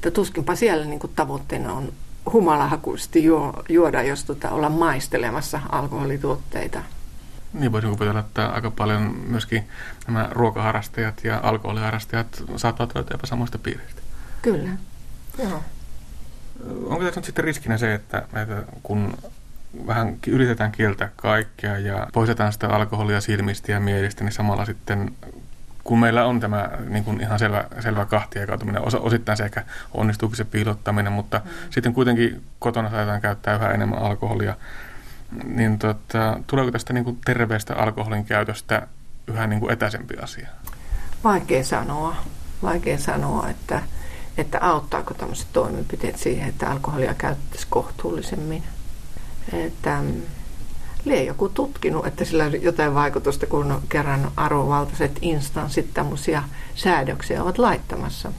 että 0.01 0.11
tuskinpa 0.11 0.57
siellä 0.57 0.85
niin 0.85 0.99
kuin 0.99 1.13
tavoitteena 1.17 1.73
on 1.73 1.93
humalahakuisesti 2.33 3.25
juoda, 3.69 4.03
jos 4.03 4.25
tota, 4.25 4.51
olla 4.51 4.69
maistelemassa 4.69 5.61
alkoholituotteita. 5.69 6.83
Niin 7.53 7.73
voisin 7.73 7.91
kuvitella, 7.91 8.21
että 8.21 8.47
aika 8.47 8.71
paljon 8.71 9.03
myöskin 9.29 9.69
nämä 10.07 10.29
ruokaharrastajat 10.31 11.25
ja 11.25 11.41
alkoholiharrastajat 11.43 12.45
saattavat 12.57 12.95
löytää 12.95 13.15
jopa 13.15 13.27
samoista 13.27 13.59
piiristä. 13.59 14.03
Kyllä, 14.43 14.71
joo. 15.39 15.63
Onko 16.87 17.05
tässä 17.05 17.21
nyt 17.21 17.25
sitten 17.25 17.45
riskinä 17.45 17.79
se, 17.79 17.95
että, 17.95 18.19
että 18.43 18.63
kun 18.83 19.15
vähän 19.87 20.19
yritetään 20.27 20.73
kieltää 20.73 21.11
kaikkea 21.17 21.79
ja 21.79 22.07
poistetaan 22.13 22.53
sitä 22.53 22.69
alkoholia 22.69 23.21
silmistä 23.21 23.73
ja 23.73 23.81
mielistä, 23.81 24.25
niin 24.25 24.33
samalla 24.33 24.65
sitten 24.65 25.15
kun 25.85 26.01
meillä 26.01 26.25
on 26.25 26.41
tämä 26.41 26.71
niin 26.89 27.05
kuin 27.05 27.21
ihan 27.21 27.39
selvä, 27.39 27.65
selvä 27.81 28.05
kahtiakautuminen, 28.05 28.83
osa, 28.83 28.99
osittain 28.99 29.37
se 29.37 29.45
ehkä 29.45 29.65
onnistuukin 29.95 30.37
se 30.37 30.45
piilottaminen, 30.45 31.13
mutta 31.13 31.41
mm. 31.45 31.51
sitten 31.71 31.95
kuitenkin 31.95 32.43
kotona 32.59 32.91
saadaan 32.91 33.21
käyttää 33.21 33.57
yhä 33.57 33.71
enemmän 33.71 33.99
alkoholia, 33.99 34.57
niin 35.45 35.79
tota, 35.79 36.41
tuleeko 36.47 36.71
tästä 36.71 36.93
niin 36.93 37.05
kuin 37.05 37.19
terveestä 37.25 37.77
alkoholin 37.77 38.25
käytöstä 38.25 38.87
yhä 39.27 39.47
niin 39.47 39.61
kuin 39.61 39.73
etäisempi 39.73 40.17
asia? 40.23 40.49
Vaikea 41.25 41.65
sanoa. 41.65 42.17
Vaikea 42.63 42.99
sanoa, 42.99 43.49
että, 43.49 43.83
että 44.39 44.59
auttaako 44.61 45.15
tämmöiset 45.15 45.47
toimenpiteet 45.53 46.17
siihen, 46.17 46.49
että 46.49 46.71
alkoholia 46.71 47.15
käyttäisi 47.15 47.67
kohtuullisemmin. 47.71 48.63
Että, 49.53 49.99
mm, 50.03 50.23
lie 51.05 51.25
joku 51.25 51.49
tutkinut, 51.49 52.07
että 52.07 52.25
sillä 52.25 52.45
on 52.45 52.63
jotain 52.63 52.95
vaikutusta, 52.95 53.47
kun 53.47 53.83
kerran 53.89 54.33
arvovaltaiset 54.37 55.19
instanssit 55.23 55.95
tämmöisiä 55.95 56.43
säädöksiä 56.75 57.43
ovat 57.43 57.59
laittamassa. 57.59 58.33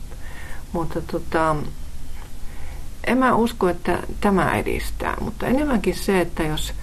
Mutta 0.72 1.02
tota, 1.02 1.56
en 3.08 3.18
mä 3.18 3.36
usko, 3.36 3.70
että 3.70 4.00
tämä 4.22 4.52
edistää, 4.52 5.18
mutta 5.22 5.48
enemmänkin 5.48 5.96
se, 5.96 6.22
että 6.22 6.44
jos, 6.44 6.74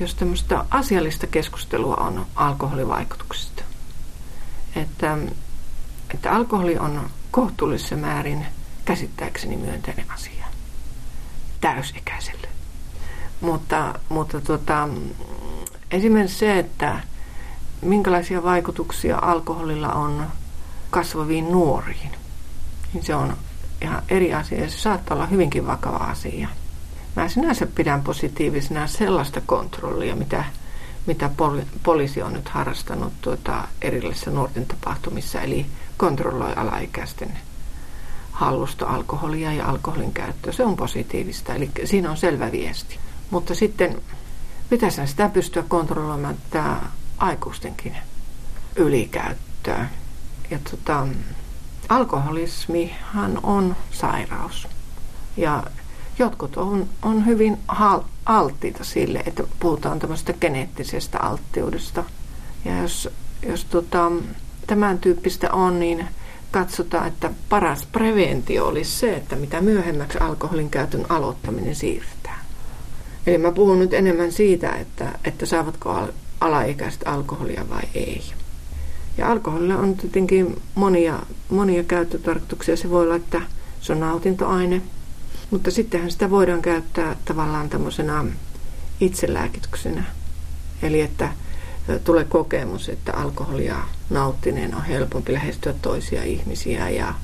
jos 0.00 0.14
tämmöistä 0.14 0.64
asiallista 0.70 1.26
keskustelua 1.26 1.96
on 1.96 2.26
alkoholivaikutuksista. 2.34 3.62
Että, 4.76 5.18
että 6.14 6.32
alkoholi 6.32 6.78
on 6.78 7.10
kohtuullisessa 7.30 7.96
määrin 7.96 8.46
käsittääkseni 8.84 9.56
myönteinen 9.56 10.10
asia 10.10 10.46
täysikäiselle. 11.60 12.47
Mutta, 13.40 13.94
mutta 14.08 14.40
tota, 14.40 14.88
esimerkiksi 15.90 16.38
se, 16.38 16.58
että 16.58 17.00
minkälaisia 17.82 18.42
vaikutuksia 18.42 19.18
alkoholilla 19.22 19.92
on 19.92 20.26
kasvaviin 20.90 21.52
nuoriin, 21.52 22.10
niin 22.92 23.04
se 23.04 23.14
on 23.14 23.36
ihan 23.82 24.02
eri 24.08 24.34
asia 24.34 24.60
ja 24.60 24.70
se 24.70 24.78
saattaa 24.78 25.14
olla 25.14 25.26
hyvinkin 25.26 25.66
vakava 25.66 25.96
asia. 25.96 26.48
Mä 27.16 27.28
sinänsä 27.28 27.66
pidän 27.66 28.02
positiivisena 28.02 28.86
sellaista 28.86 29.40
kontrollia, 29.46 30.16
mitä, 30.16 30.44
mitä 31.06 31.30
poli, 31.36 31.62
poliisi 31.82 32.22
on 32.22 32.32
nyt 32.32 32.48
harrastanut 32.48 33.12
tuota 33.20 33.68
erilaisissa 33.82 34.30
nuorten 34.30 34.66
tapahtumissa, 34.66 35.40
eli 35.40 35.66
kontrolloi 35.96 36.52
alaikäisten 36.56 37.38
hallusta 38.32 38.86
alkoholia 38.86 39.52
ja 39.52 39.68
alkoholin 39.68 40.12
käyttöä. 40.12 40.52
Se 40.52 40.64
on 40.64 40.76
positiivista, 40.76 41.54
eli 41.54 41.70
siinä 41.84 42.10
on 42.10 42.16
selvä 42.16 42.52
viesti. 42.52 42.98
Mutta 43.30 43.54
sitten 43.54 44.02
pitäisi 44.70 45.06
sitä 45.06 45.28
pystyä 45.28 45.64
kontrolloimaan 45.68 46.36
tämä 46.50 46.80
aikuistenkin 47.18 47.96
ylikäyttöä. 48.76 49.88
Ja 50.50 50.58
tota, 50.70 51.06
alkoholismihan 51.88 53.40
on 53.42 53.76
sairaus. 53.90 54.68
Ja 55.36 55.62
jotkut 56.18 56.56
on, 56.56 56.88
on 57.02 57.26
hyvin 57.26 57.58
alttiita 58.26 58.84
sille, 58.84 59.22
että 59.26 59.44
puhutaan 59.60 59.98
tämmöistä 59.98 60.32
geneettisestä 60.32 61.18
alttiudesta. 61.18 62.04
Ja 62.64 62.82
jos, 62.82 63.08
jos 63.48 63.64
tota, 63.64 64.12
tämän 64.66 64.98
tyyppistä 64.98 65.52
on, 65.52 65.80
niin 65.80 66.08
katsotaan, 66.50 67.08
että 67.08 67.30
paras 67.48 67.86
preventio 67.86 68.66
olisi 68.66 68.90
se, 68.90 69.16
että 69.16 69.36
mitä 69.36 69.60
myöhemmäksi 69.60 70.18
alkoholin 70.18 70.70
käytön 70.70 71.06
aloittaminen 71.08 71.74
siirretään. 71.74 72.17
Eli 73.28 73.38
mä 73.38 73.52
puhun 73.52 73.78
nyt 73.78 73.94
enemmän 73.94 74.32
siitä, 74.32 74.72
että, 74.72 75.18
että 75.24 75.46
saavatko 75.46 76.08
alaikäiset 76.40 77.02
alkoholia 77.04 77.64
vai 77.70 77.82
ei. 77.94 78.22
Ja 79.18 79.30
alkoholilla 79.32 79.76
on 79.76 79.96
tietenkin 79.96 80.62
monia, 80.74 81.18
monia 81.50 81.84
käyttötarkoituksia. 81.84 82.76
Se 82.76 82.90
voi 82.90 83.02
olla, 83.04 83.16
että 83.16 83.42
se 83.80 83.92
on 83.92 84.00
nautintoaine, 84.00 84.82
mutta 85.50 85.70
sittenhän 85.70 86.10
sitä 86.10 86.30
voidaan 86.30 86.62
käyttää 86.62 87.16
tavallaan 87.24 87.68
tämmöisenä 87.68 88.24
itselääkityksenä. 89.00 90.04
Eli 90.82 91.00
että 91.00 91.32
tulee 92.04 92.24
kokemus, 92.24 92.88
että 92.88 93.12
alkoholia 93.12 93.76
nauttineen 94.10 94.74
on 94.74 94.84
helpompi 94.84 95.32
lähestyä 95.32 95.74
toisia 95.82 96.24
ihmisiä 96.24 96.88
ja, 96.88 97.14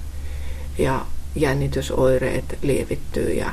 ja 0.79 1.07
jännitysoireet 1.35 2.59
lievittyy 2.63 3.33
ja 3.33 3.53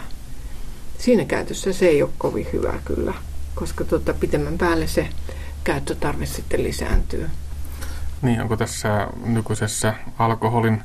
siinä 1.02 1.26
käytössä 1.26 1.74
se 1.74 1.88
ei 1.88 2.04
ole 2.04 2.12
kovin 2.18 2.48
hyvä 2.54 2.74
kyllä, 2.86 3.14
koska 3.56 3.84
tuota, 3.84 4.14
pitemmän 4.14 4.58
päälle 4.58 4.88
se 4.88 5.10
käyttötarve 5.64 6.26
sitten 6.26 6.64
lisääntyy. 6.64 7.30
Niin, 8.22 8.42
onko 8.42 8.58
tässä 8.58 9.08
nykyisessä 9.26 9.94
alkoholin 10.20 10.84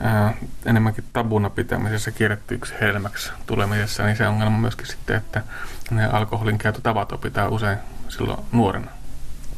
ää, 0.00 0.34
enemmänkin 0.66 1.04
tabuna 1.12 1.50
pitämisessä 1.50 2.10
kierrettyiksi 2.10 2.74
helmäksi 2.80 3.30
tulemisessa, 3.46 4.04
niin 4.04 4.16
se 4.16 4.26
ongelma 4.26 4.58
myöskin 4.58 4.86
sitten, 4.86 5.16
että 5.16 5.42
ne 5.90 6.06
alkoholin 6.06 6.58
käytötavat 6.58 7.12
opitaan 7.12 7.52
usein 7.52 7.78
silloin 8.08 8.40
nuorena. 8.52 8.90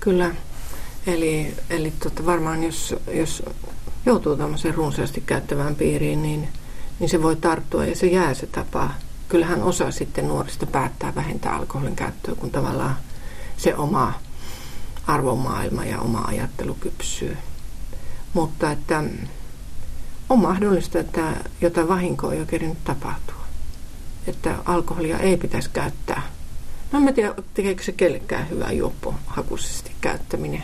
Kyllä. 0.00 0.30
Eli, 1.06 1.54
eli 1.70 1.92
tota 2.02 2.26
varmaan 2.26 2.64
jos, 2.64 2.94
jos 3.12 3.42
joutuu 4.06 4.36
tämmöiseen 4.36 4.74
runsaasti 4.74 5.20
käyttävään 5.26 5.74
piiriin, 5.74 6.22
niin, 6.22 6.48
niin 6.98 7.10
se 7.10 7.22
voi 7.22 7.36
tarttua 7.36 7.84
ja 7.84 7.96
se 7.96 8.06
jää 8.06 8.34
se 8.34 8.46
tapa. 8.46 8.90
Kyllähän 9.30 9.62
osa 9.62 9.90
sitten 9.90 10.28
nuorista 10.28 10.66
päättää 10.66 11.14
vähentää 11.14 11.56
alkoholin 11.56 11.96
käyttöä, 11.96 12.34
kun 12.34 12.50
tavallaan 12.50 12.96
se 13.56 13.76
oma 13.76 14.14
arvomaailma 15.06 15.84
ja 15.84 16.00
oma 16.00 16.20
ajattelu 16.20 16.74
kypsyy. 16.74 17.36
Mutta 18.32 18.70
että 18.70 19.04
on 20.28 20.38
mahdollista, 20.38 20.98
että 20.98 21.36
jotain 21.60 21.88
vahinkoa 21.88 22.34
jo 22.34 22.46
kerinyt 22.46 22.84
tapahtua. 22.84 23.44
Että 24.26 24.54
alkoholia 24.64 25.18
ei 25.18 25.36
pitäisi 25.36 25.70
käyttää. 25.72 26.22
No 26.92 26.98
en 27.08 27.14
tiedä, 27.14 27.34
tekeekö 27.54 27.82
se 27.82 27.92
kellekään 27.92 28.50
hyvää 28.50 28.72
juoppohakuisesti 28.72 29.92
käyttäminen. 30.00 30.62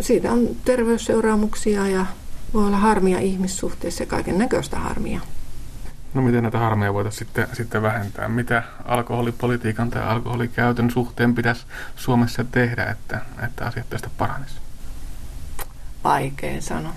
Siitä 0.00 0.32
on 0.32 0.48
terveysseuraamuksia 0.64 1.88
ja 1.88 2.06
voi 2.54 2.66
olla 2.66 2.76
harmia 2.76 3.18
ihmissuhteissa 3.18 4.02
ja 4.02 4.06
kaiken 4.06 4.38
näköistä 4.38 4.78
harmia. 4.78 5.20
No 6.14 6.22
miten 6.22 6.42
näitä 6.42 6.58
harmeja 6.58 6.94
voitaisiin 6.94 7.18
sitten, 7.18 7.48
sitten 7.52 7.82
vähentää? 7.82 8.28
Mitä 8.28 8.62
alkoholipolitiikan 8.84 9.90
tai 9.90 10.02
alkoholikäytön 10.02 10.90
suhteen 10.90 11.34
pitäisi 11.34 11.66
Suomessa 11.96 12.44
tehdä, 12.44 12.84
että, 12.84 13.20
että 13.44 13.66
asiat 13.66 13.90
tästä 13.90 14.10
paranisi? 14.18 14.54
Vaikea 16.04 16.60
sanoa. 16.60 16.94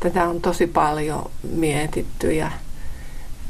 Tätä 0.00 0.28
on 0.28 0.40
tosi 0.40 0.66
paljon 0.66 1.30
mietitty 1.52 2.32
ja 2.32 2.50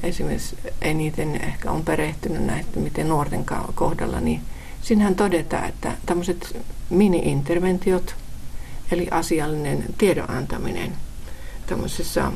esimerkiksi 0.02 0.58
eniten 0.82 1.44
ehkä 1.44 1.70
on 1.70 1.84
perehtynyt 1.84 2.42
näitä, 2.44 2.80
miten 2.80 3.08
nuorten 3.08 3.44
kohdalla, 3.74 4.20
niin 4.20 4.42
siinähän 4.82 5.14
todetaan, 5.14 5.68
että 5.68 5.92
tämmöiset 6.06 6.56
mini-interventiot, 6.90 8.16
eli 8.92 9.08
asiallinen 9.10 9.84
tiedon 9.98 10.30
antaminen 10.30 10.92
tämmöisessä 11.66 12.32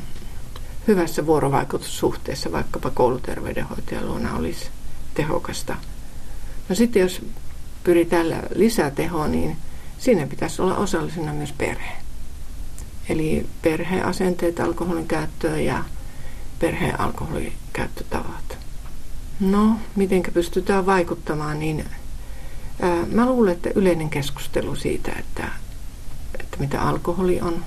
hyvässä 0.89 1.25
vuorovaikutussuhteessa, 1.25 2.51
vaikkapa 2.51 2.89
kouluterveydenhoitajan 2.89 4.07
luona 4.07 4.35
olisi 4.35 4.69
tehokasta. 5.13 5.75
No 6.69 6.75
sitten 6.75 7.01
jos 7.01 7.21
pyritään 7.83 8.27
lisätehoon, 8.55 9.31
niin 9.31 9.57
siinä 9.97 10.27
pitäisi 10.27 10.61
olla 10.61 10.77
osallisena 10.77 11.33
myös 11.33 11.53
perhe. 11.57 11.91
Eli 13.09 13.45
perheasenteet 13.61 14.59
alkoholin 14.59 15.07
käyttöön 15.07 15.65
ja 15.65 15.83
perheen 16.59 16.99
alkoholikäyttötavat. 16.99 18.57
No, 19.39 19.75
miten 19.95 20.23
pystytään 20.33 20.85
vaikuttamaan, 20.85 21.59
niin 21.59 21.85
ää, 22.81 23.05
mä 23.11 23.25
luulen, 23.25 23.53
että 23.53 23.69
yleinen 23.75 24.09
keskustelu 24.09 24.75
siitä, 24.75 25.11
että, 25.19 25.47
että 26.39 26.57
mitä 26.59 26.81
alkoholi 26.81 27.41
on. 27.41 27.65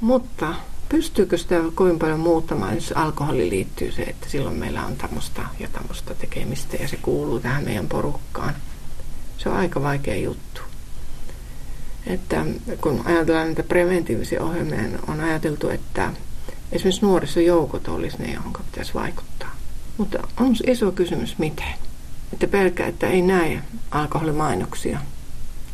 Mutta 0.00 0.54
pystyykö 0.88 1.38
sitä 1.38 1.54
kovin 1.74 1.98
paljon 1.98 2.20
muuttamaan, 2.20 2.74
jos 2.74 2.92
alkoholi 2.92 3.50
liittyy 3.50 3.92
se, 3.92 4.02
että 4.02 4.28
silloin 4.28 4.56
meillä 4.56 4.86
on 4.86 4.96
tämmöistä 4.96 5.42
ja 5.58 5.68
tämmöistä 5.68 6.14
tekemistä 6.14 6.76
ja 6.76 6.88
se 6.88 6.96
kuuluu 6.96 7.40
tähän 7.40 7.64
meidän 7.64 7.88
porukkaan. 7.88 8.54
Se 9.38 9.48
on 9.48 9.56
aika 9.56 9.82
vaikea 9.82 10.16
juttu. 10.16 10.60
Että 12.06 12.46
kun 12.80 13.02
ajatellaan 13.04 13.46
näitä 13.46 13.62
preventiivisia 13.62 14.42
ohjelmia, 14.42 14.82
niin 14.82 14.98
on 15.08 15.20
ajateltu, 15.20 15.68
että 15.68 16.12
esimerkiksi 16.72 17.02
nuorisojoukot 17.02 17.88
olisi 17.88 18.16
ne, 18.18 18.32
johon 18.32 18.52
pitäisi 18.52 18.94
vaikuttaa. 18.94 19.50
Mutta 19.96 20.28
on 20.40 20.56
iso 20.66 20.92
kysymys, 20.92 21.38
miten. 21.38 21.74
Että 22.32 22.46
pelkää, 22.46 22.86
että 22.86 23.06
ei 23.06 23.22
näe 23.22 23.62
alkoholimainoksia, 23.90 24.98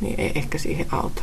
niin 0.00 0.20
ei 0.20 0.32
ehkä 0.34 0.58
siihen 0.58 0.86
auta. 0.90 1.22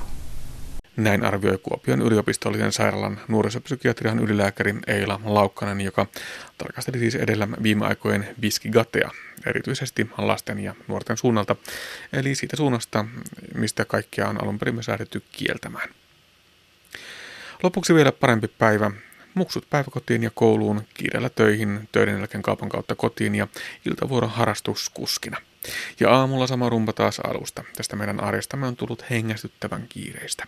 Näin 0.98 1.26
arvioi 1.26 1.58
Kuopion 1.58 2.02
yliopistollisen 2.02 2.72
sairaalan 2.72 3.20
nuorisopsykiatrian 3.28 4.20
ylilääkäri 4.20 4.76
Eila 4.88 5.20
Laukkanen, 5.24 5.82
joka 5.82 6.08
tarkasteli 6.58 7.00
siis 7.00 7.16
edellä 7.16 7.48
viime 7.64 7.86
aikojen 7.86 8.36
viskigatea, 8.42 9.12
erityisesti 9.46 10.10
lasten 10.18 10.60
ja 10.60 10.76
nuorten 10.88 11.18
suunnalta, 11.18 11.56
eli 12.14 12.36
siitä 12.36 12.56
suunnasta, 12.56 13.06
mistä 13.56 13.86
kaikkea 13.86 14.30
on 14.30 14.44
alun 14.44 14.60
perin 14.60 14.84
säädetty 14.84 15.24
kieltämään. 15.32 15.90
Lopuksi 17.64 17.94
vielä 17.94 18.12
parempi 18.12 18.48
päivä. 18.48 18.92
Muksut 19.34 19.70
päiväkotiin 19.70 20.24
ja 20.24 20.32
kouluun, 20.34 20.82
kiireellä 20.94 21.30
töihin, 21.30 21.90
töiden 21.92 22.18
jälkeen 22.18 22.42
kaupan 22.42 22.70
kautta 22.70 22.96
kotiin 22.96 23.36
ja 23.36 23.48
iltavuoron 23.86 24.30
harrastuskuskina. 24.30 25.38
Ja 26.00 26.12
aamulla 26.12 26.48
sama 26.48 26.70
rumpa 26.70 26.94
taas 26.94 27.20
alusta. 27.20 27.64
Tästä 27.76 27.96
meidän 27.96 28.24
arjestamme 28.24 28.68
on 28.68 28.76
tullut 28.76 29.10
hengästyttävän 29.10 29.86
kiireistä. 29.90 30.48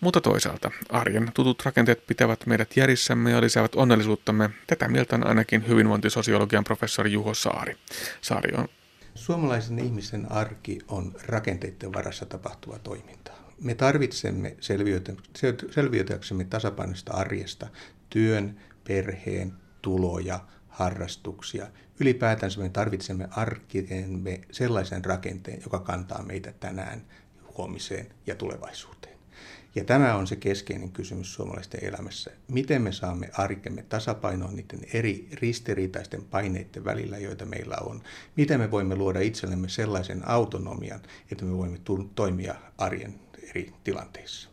Mutta 0.00 0.20
toisaalta 0.20 0.70
arjen 0.88 1.30
tutut 1.34 1.62
rakenteet 1.64 2.06
pitävät 2.06 2.46
meidät 2.46 2.76
järjissämme 2.76 3.30
ja 3.30 3.40
lisäävät 3.40 3.74
onnellisuuttamme. 3.74 4.50
Tätä 4.66 4.88
mieltä 4.88 5.16
on 5.16 5.26
ainakin 5.26 5.68
hyvinvointisosiologian 5.68 6.64
professori 6.64 7.12
Juho 7.12 7.34
Saari. 7.34 7.76
Saari 8.20 8.54
on 8.56 8.68
Suomalaisen 9.14 9.78
ihmisen 9.78 10.32
arki 10.32 10.78
on 10.88 11.14
rakenteiden 11.26 11.92
varassa 11.92 12.26
tapahtuva 12.26 12.78
toiminta. 12.78 13.32
Me 13.60 13.74
tarvitsemme 13.74 14.56
selviytyäksemme 15.70 16.44
tasapainoista 16.44 17.12
arjesta 17.12 17.66
työn, 18.10 18.60
perheen, 18.84 19.52
tuloja, 19.82 20.40
harrastuksia. 20.68 21.66
Ylipäätänsä 22.00 22.60
me 22.60 22.68
tarvitsemme 22.68 23.28
arkiteemme 23.30 24.40
sellaisen 24.52 25.04
rakenteen, 25.04 25.60
joka 25.62 25.78
kantaa 25.78 26.22
meitä 26.22 26.52
tänään, 26.52 27.02
huomiseen 27.58 28.06
ja 28.26 28.34
tulevaisuuteen. 28.34 29.07
Ja 29.78 29.84
tämä 29.84 30.14
on 30.14 30.26
se 30.26 30.36
keskeinen 30.36 30.92
kysymys 30.92 31.34
suomalaisten 31.34 31.84
elämässä. 31.84 32.30
Miten 32.48 32.82
me 32.82 32.92
saamme 32.92 33.30
arkemme 33.32 33.82
tasapainoon 33.82 34.56
niiden 34.56 34.80
eri 34.92 35.28
ristiriitaisten 35.32 36.24
paineiden 36.24 36.84
välillä, 36.84 37.18
joita 37.18 37.44
meillä 37.44 37.76
on? 37.80 38.02
Miten 38.36 38.60
me 38.60 38.70
voimme 38.70 38.96
luoda 38.96 39.20
itsellemme 39.20 39.68
sellaisen 39.68 40.28
autonomian, 40.28 41.00
että 41.32 41.44
me 41.44 41.56
voimme 41.56 41.78
toimia 42.14 42.54
arjen 42.78 43.14
eri 43.50 43.72
tilanteissa? 43.84 44.48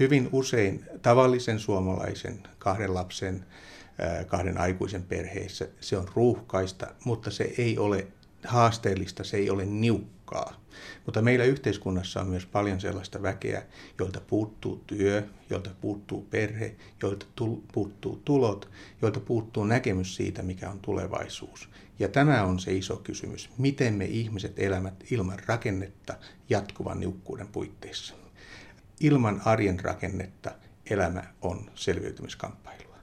Hyvin 0.00 0.28
usein 0.32 0.84
tavallisen 1.02 1.58
suomalaisen 1.58 2.42
kahden 2.58 2.94
lapsen, 2.94 3.46
kahden 4.26 4.58
aikuisen 4.58 5.02
perheissä 5.02 5.68
se 5.80 5.96
on 5.96 6.08
ruuhkaista, 6.14 6.86
mutta 7.04 7.30
se 7.30 7.54
ei 7.58 7.78
ole 7.78 8.06
haasteellista, 8.44 9.24
se 9.24 9.36
ei 9.36 9.50
ole 9.50 9.64
niukkaa. 9.64 10.65
Mutta 11.04 11.22
meillä 11.22 11.44
yhteiskunnassa 11.44 12.20
on 12.20 12.28
myös 12.28 12.46
paljon 12.46 12.80
sellaista 12.80 13.22
väkeä, 13.22 13.62
joilta 13.98 14.20
puuttuu 14.20 14.82
työ, 14.86 15.22
joilta 15.50 15.70
puuttuu 15.80 16.26
perhe, 16.30 16.76
joilta 17.02 17.26
puuttuu 17.72 18.22
tulot, 18.24 18.70
joilta 19.02 19.20
puuttuu 19.20 19.64
näkemys 19.64 20.16
siitä, 20.16 20.42
mikä 20.42 20.70
on 20.70 20.78
tulevaisuus. 20.80 21.68
Ja 21.98 22.08
tämä 22.08 22.42
on 22.42 22.58
se 22.58 22.72
iso 22.72 22.96
kysymys. 22.96 23.50
Miten 23.58 23.94
me 23.94 24.04
ihmiset 24.04 24.58
elämät 24.58 25.04
ilman 25.10 25.38
rakennetta 25.46 26.14
jatkuvan 26.48 27.00
niukkuuden 27.00 27.48
puitteissa? 27.48 28.14
Ilman 29.00 29.42
arjen 29.44 29.80
rakennetta 29.80 30.54
elämä 30.90 31.24
on 31.42 31.70
selviytymiskamppailua. 31.74 32.96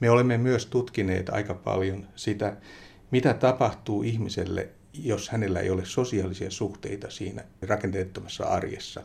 Me 0.00 0.10
olemme 0.10 0.38
myös 0.38 0.66
tutkineet 0.66 1.28
aika 1.28 1.54
paljon 1.54 2.08
sitä, 2.16 2.56
mitä 3.10 3.34
tapahtuu 3.34 4.02
ihmiselle, 4.02 4.68
jos 4.92 5.28
hänellä 5.28 5.60
ei 5.60 5.70
ole 5.70 5.84
sosiaalisia 5.84 6.50
suhteita 6.50 7.10
siinä 7.10 7.44
rakenteettomassa 7.62 8.44
arjessa. 8.44 9.02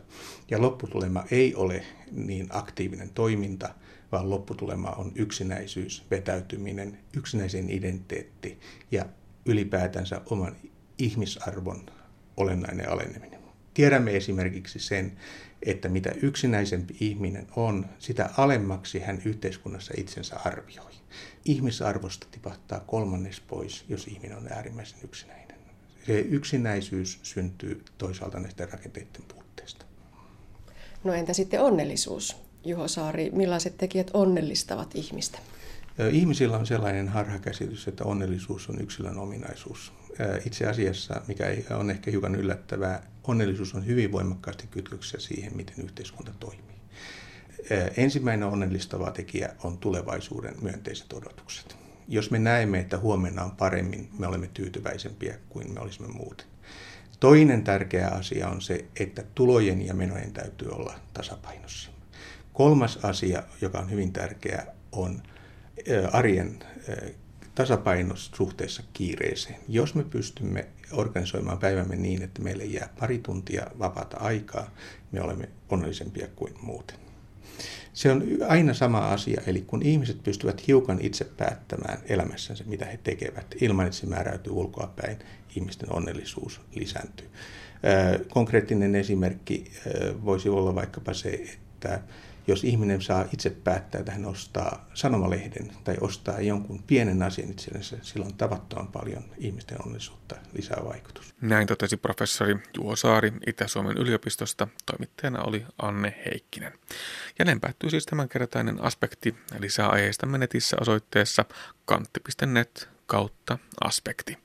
Ja 0.50 0.62
lopputulema 0.62 1.24
ei 1.30 1.54
ole 1.54 1.82
niin 2.12 2.46
aktiivinen 2.50 3.10
toiminta, 3.10 3.74
vaan 4.12 4.30
lopputulema 4.30 4.90
on 4.90 5.12
yksinäisyys, 5.14 6.04
vetäytyminen, 6.10 6.98
yksinäisen 7.16 7.70
identiteetti 7.70 8.58
ja 8.90 9.04
ylipäätänsä 9.46 10.20
oman 10.26 10.56
ihmisarvon 10.98 11.86
olennainen 12.36 12.88
aleneminen. 12.88 13.40
Tiedämme 13.74 14.16
esimerkiksi 14.16 14.78
sen, 14.78 15.16
että 15.62 15.88
mitä 15.88 16.12
yksinäisempi 16.22 16.96
ihminen 17.00 17.46
on, 17.56 17.86
sitä 17.98 18.30
alemmaksi 18.36 18.98
hän 18.98 19.22
yhteiskunnassa 19.24 19.94
itsensä 19.96 20.36
arvioi. 20.44 20.92
Ihmisarvosta 21.44 22.26
tipahtaa 22.30 22.80
kolmannes 22.80 23.40
pois, 23.40 23.84
jos 23.88 24.06
ihminen 24.06 24.36
on 24.36 24.52
äärimmäisen 24.52 24.98
yksinäinen. 25.04 25.43
Se 26.06 26.18
yksinäisyys 26.18 27.18
syntyy 27.22 27.82
toisaalta 27.98 28.40
näistä 28.40 28.66
rakenteiden 28.66 29.22
puutteista. 29.28 29.84
No 31.04 31.12
entä 31.12 31.32
sitten 31.32 31.60
onnellisuus? 31.60 32.36
Juho 32.64 32.88
Saari, 32.88 33.30
millaiset 33.30 33.76
tekijät 33.78 34.10
onnellistavat 34.14 34.94
ihmistä? 34.94 35.38
Ihmisillä 36.12 36.58
on 36.58 36.66
sellainen 36.66 37.08
harhakäsitys, 37.08 37.88
että 37.88 38.04
onnellisuus 38.04 38.68
on 38.68 38.80
yksilön 38.80 39.18
ominaisuus. 39.18 39.92
Itse 40.46 40.66
asiassa, 40.66 41.22
mikä 41.28 41.44
on 41.78 41.90
ehkä 41.90 42.10
hiukan 42.10 42.34
yllättävää, 42.34 43.06
onnellisuus 43.24 43.74
on 43.74 43.86
hyvin 43.86 44.12
voimakkaasti 44.12 44.66
kytköksessä 44.66 45.18
siihen, 45.28 45.56
miten 45.56 45.84
yhteiskunta 45.84 46.32
toimii. 46.40 46.76
Ensimmäinen 47.96 48.48
onnellistava 48.48 49.10
tekijä 49.10 49.54
on 49.64 49.78
tulevaisuuden 49.78 50.54
myönteiset 50.62 51.12
odotukset. 51.12 51.83
Jos 52.08 52.30
me 52.30 52.38
näemme, 52.38 52.78
että 52.78 52.98
huomenna 52.98 53.44
on 53.44 53.50
paremmin, 53.50 54.08
me 54.18 54.26
olemme 54.26 54.50
tyytyväisempiä 54.54 55.38
kuin 55.48 55.74
me 55.74 55.80
olisimme 55.80 56.08
muuten. 56.08 56.46
Toinen 57.20 57.64
tärkeä 57.64 58.08
asia 58.08 58.48
on 58.48 58.60
se, 58.60 58.84
että 59.00 59.24
tulojen 59.34 59.86
ja 59.86 59.94
menojen 59.94 60.32
täytyy 60.32 60.68
olla 60.68 60.94
tasapainossa. 61.14 61.90
Kolmas 62.52 63.04
asia, 63.04 63.42
joka 63.60 63.78
on 63.78 63.90
hyvin 63.90 64.12
tärkeä, 64.12 64.66
on 64.92 65.22
arjen 66.12 66.58
tasapainos 67.54 68.30
suhteessa 68.34 68.82
kiireeseen. 68.92 69.60
Jos 69.68 69.94
me 69.94 70.04
pystymme 70.04 70.66
organisoimaan 70.92 71.58
päivämme 71.58 71.96
niin, 71.96 72.22
että 72.22 72.42
meille 72.42 72.64
jää 72.64 72.88
pari 73.00 73.18
tuntia 73.18 73.66
vapaata 73.78 74.16
aikaa, 74.16 74.70
me 75.12 75.20
olemme 75.20 75.48
onnellisempia 75.68 76.28
kuin 76.36 76.54
muuten. 76.62 77.03
Se 77.94 78.12
on 78.12 78.22
aina 78.48 78.74
sama 78.74 78.98
asia, 78.98 79.42
eli 79.46 79.60
kun 79.66 79.82
ihmiset 79.82 80.22
pystyvät 80.22 80.66
hiukan 80.66 80.98
itse 81.00 81.24
päättämään 81.24 81.98
elämässänsä, 82.06 82.64
mitä 82.66 82.84
he 82.84 82.98
tekevät, 83.04 83.54
ilman 83.60 83.86
että 83.86 83.98
se 83.98 84.06
määräytyy 84.06 84.52
ulkoapäin, 84.52 85.18
ihmisten 85.56 85.92
onnellisuus 85.92 86.60
lisääntyy. 86.74 87.28
Konkreettinen 88.28 88.94
esimerkki 88.94 89.72
voisi 90.24 90.48
olla 90.48 90.74
vaikkapa 90.74 91.14
se, 91.14 91.28
että 91.28 92.00
jos 92.46 92.64
ihminen 92.64 93.02
saa 93.02 93.24
itse 93.32 93.50
päättää, 93.50 93.98
että 93.98 94.12
hän 94.12 94.26
ostaa 94.26 94.88
sanomalehden 94.94 95.72
tai 95.84 95.96
ostaa 96.00 96.40
jonkun 96.40 96.82
pienen 96.82 97.22
asian 97.22 97.50
itsellensä, 97.50 97.96
sillä 98.02 98.26
on 98.26 98.34
tavattoman 98.34 98.88
paljon 98.88 99.22
ihmisten 99.38 99.78
onnellisuutta 99.82 100.36
lisää 100.52 100.84
vaikutus. 100.84 101.34
Näin 101.40 101.66
totesi 101.66 101.96
professori 101.96 102.56
Juho 102.76 102.96
Saari 102.96 103.32
Itä-Suomen 103.46 103.96
yliopistosta. 103.96 104.68
Toimittajana 104.86 105.42
oli 105.42 105.66
Anne 105.82 106.14
Heikkinen. 106.26 106.72
Ja 107.38 107.44
näin 107.44 107.60
päättyy 107.60 107.90
siis 107.90 108.06
tämänkertainen 108.06 108.84
aspekti. 108.84 109.34
Lisää 109.58 109.88
aiheista 109.88 110.26
netissä 110.26 110.76
osoitteessa 110.80 111.44
kantti.net 111.84 112.88
kautta 113.06 113.58
aspekti. 113.84 114.43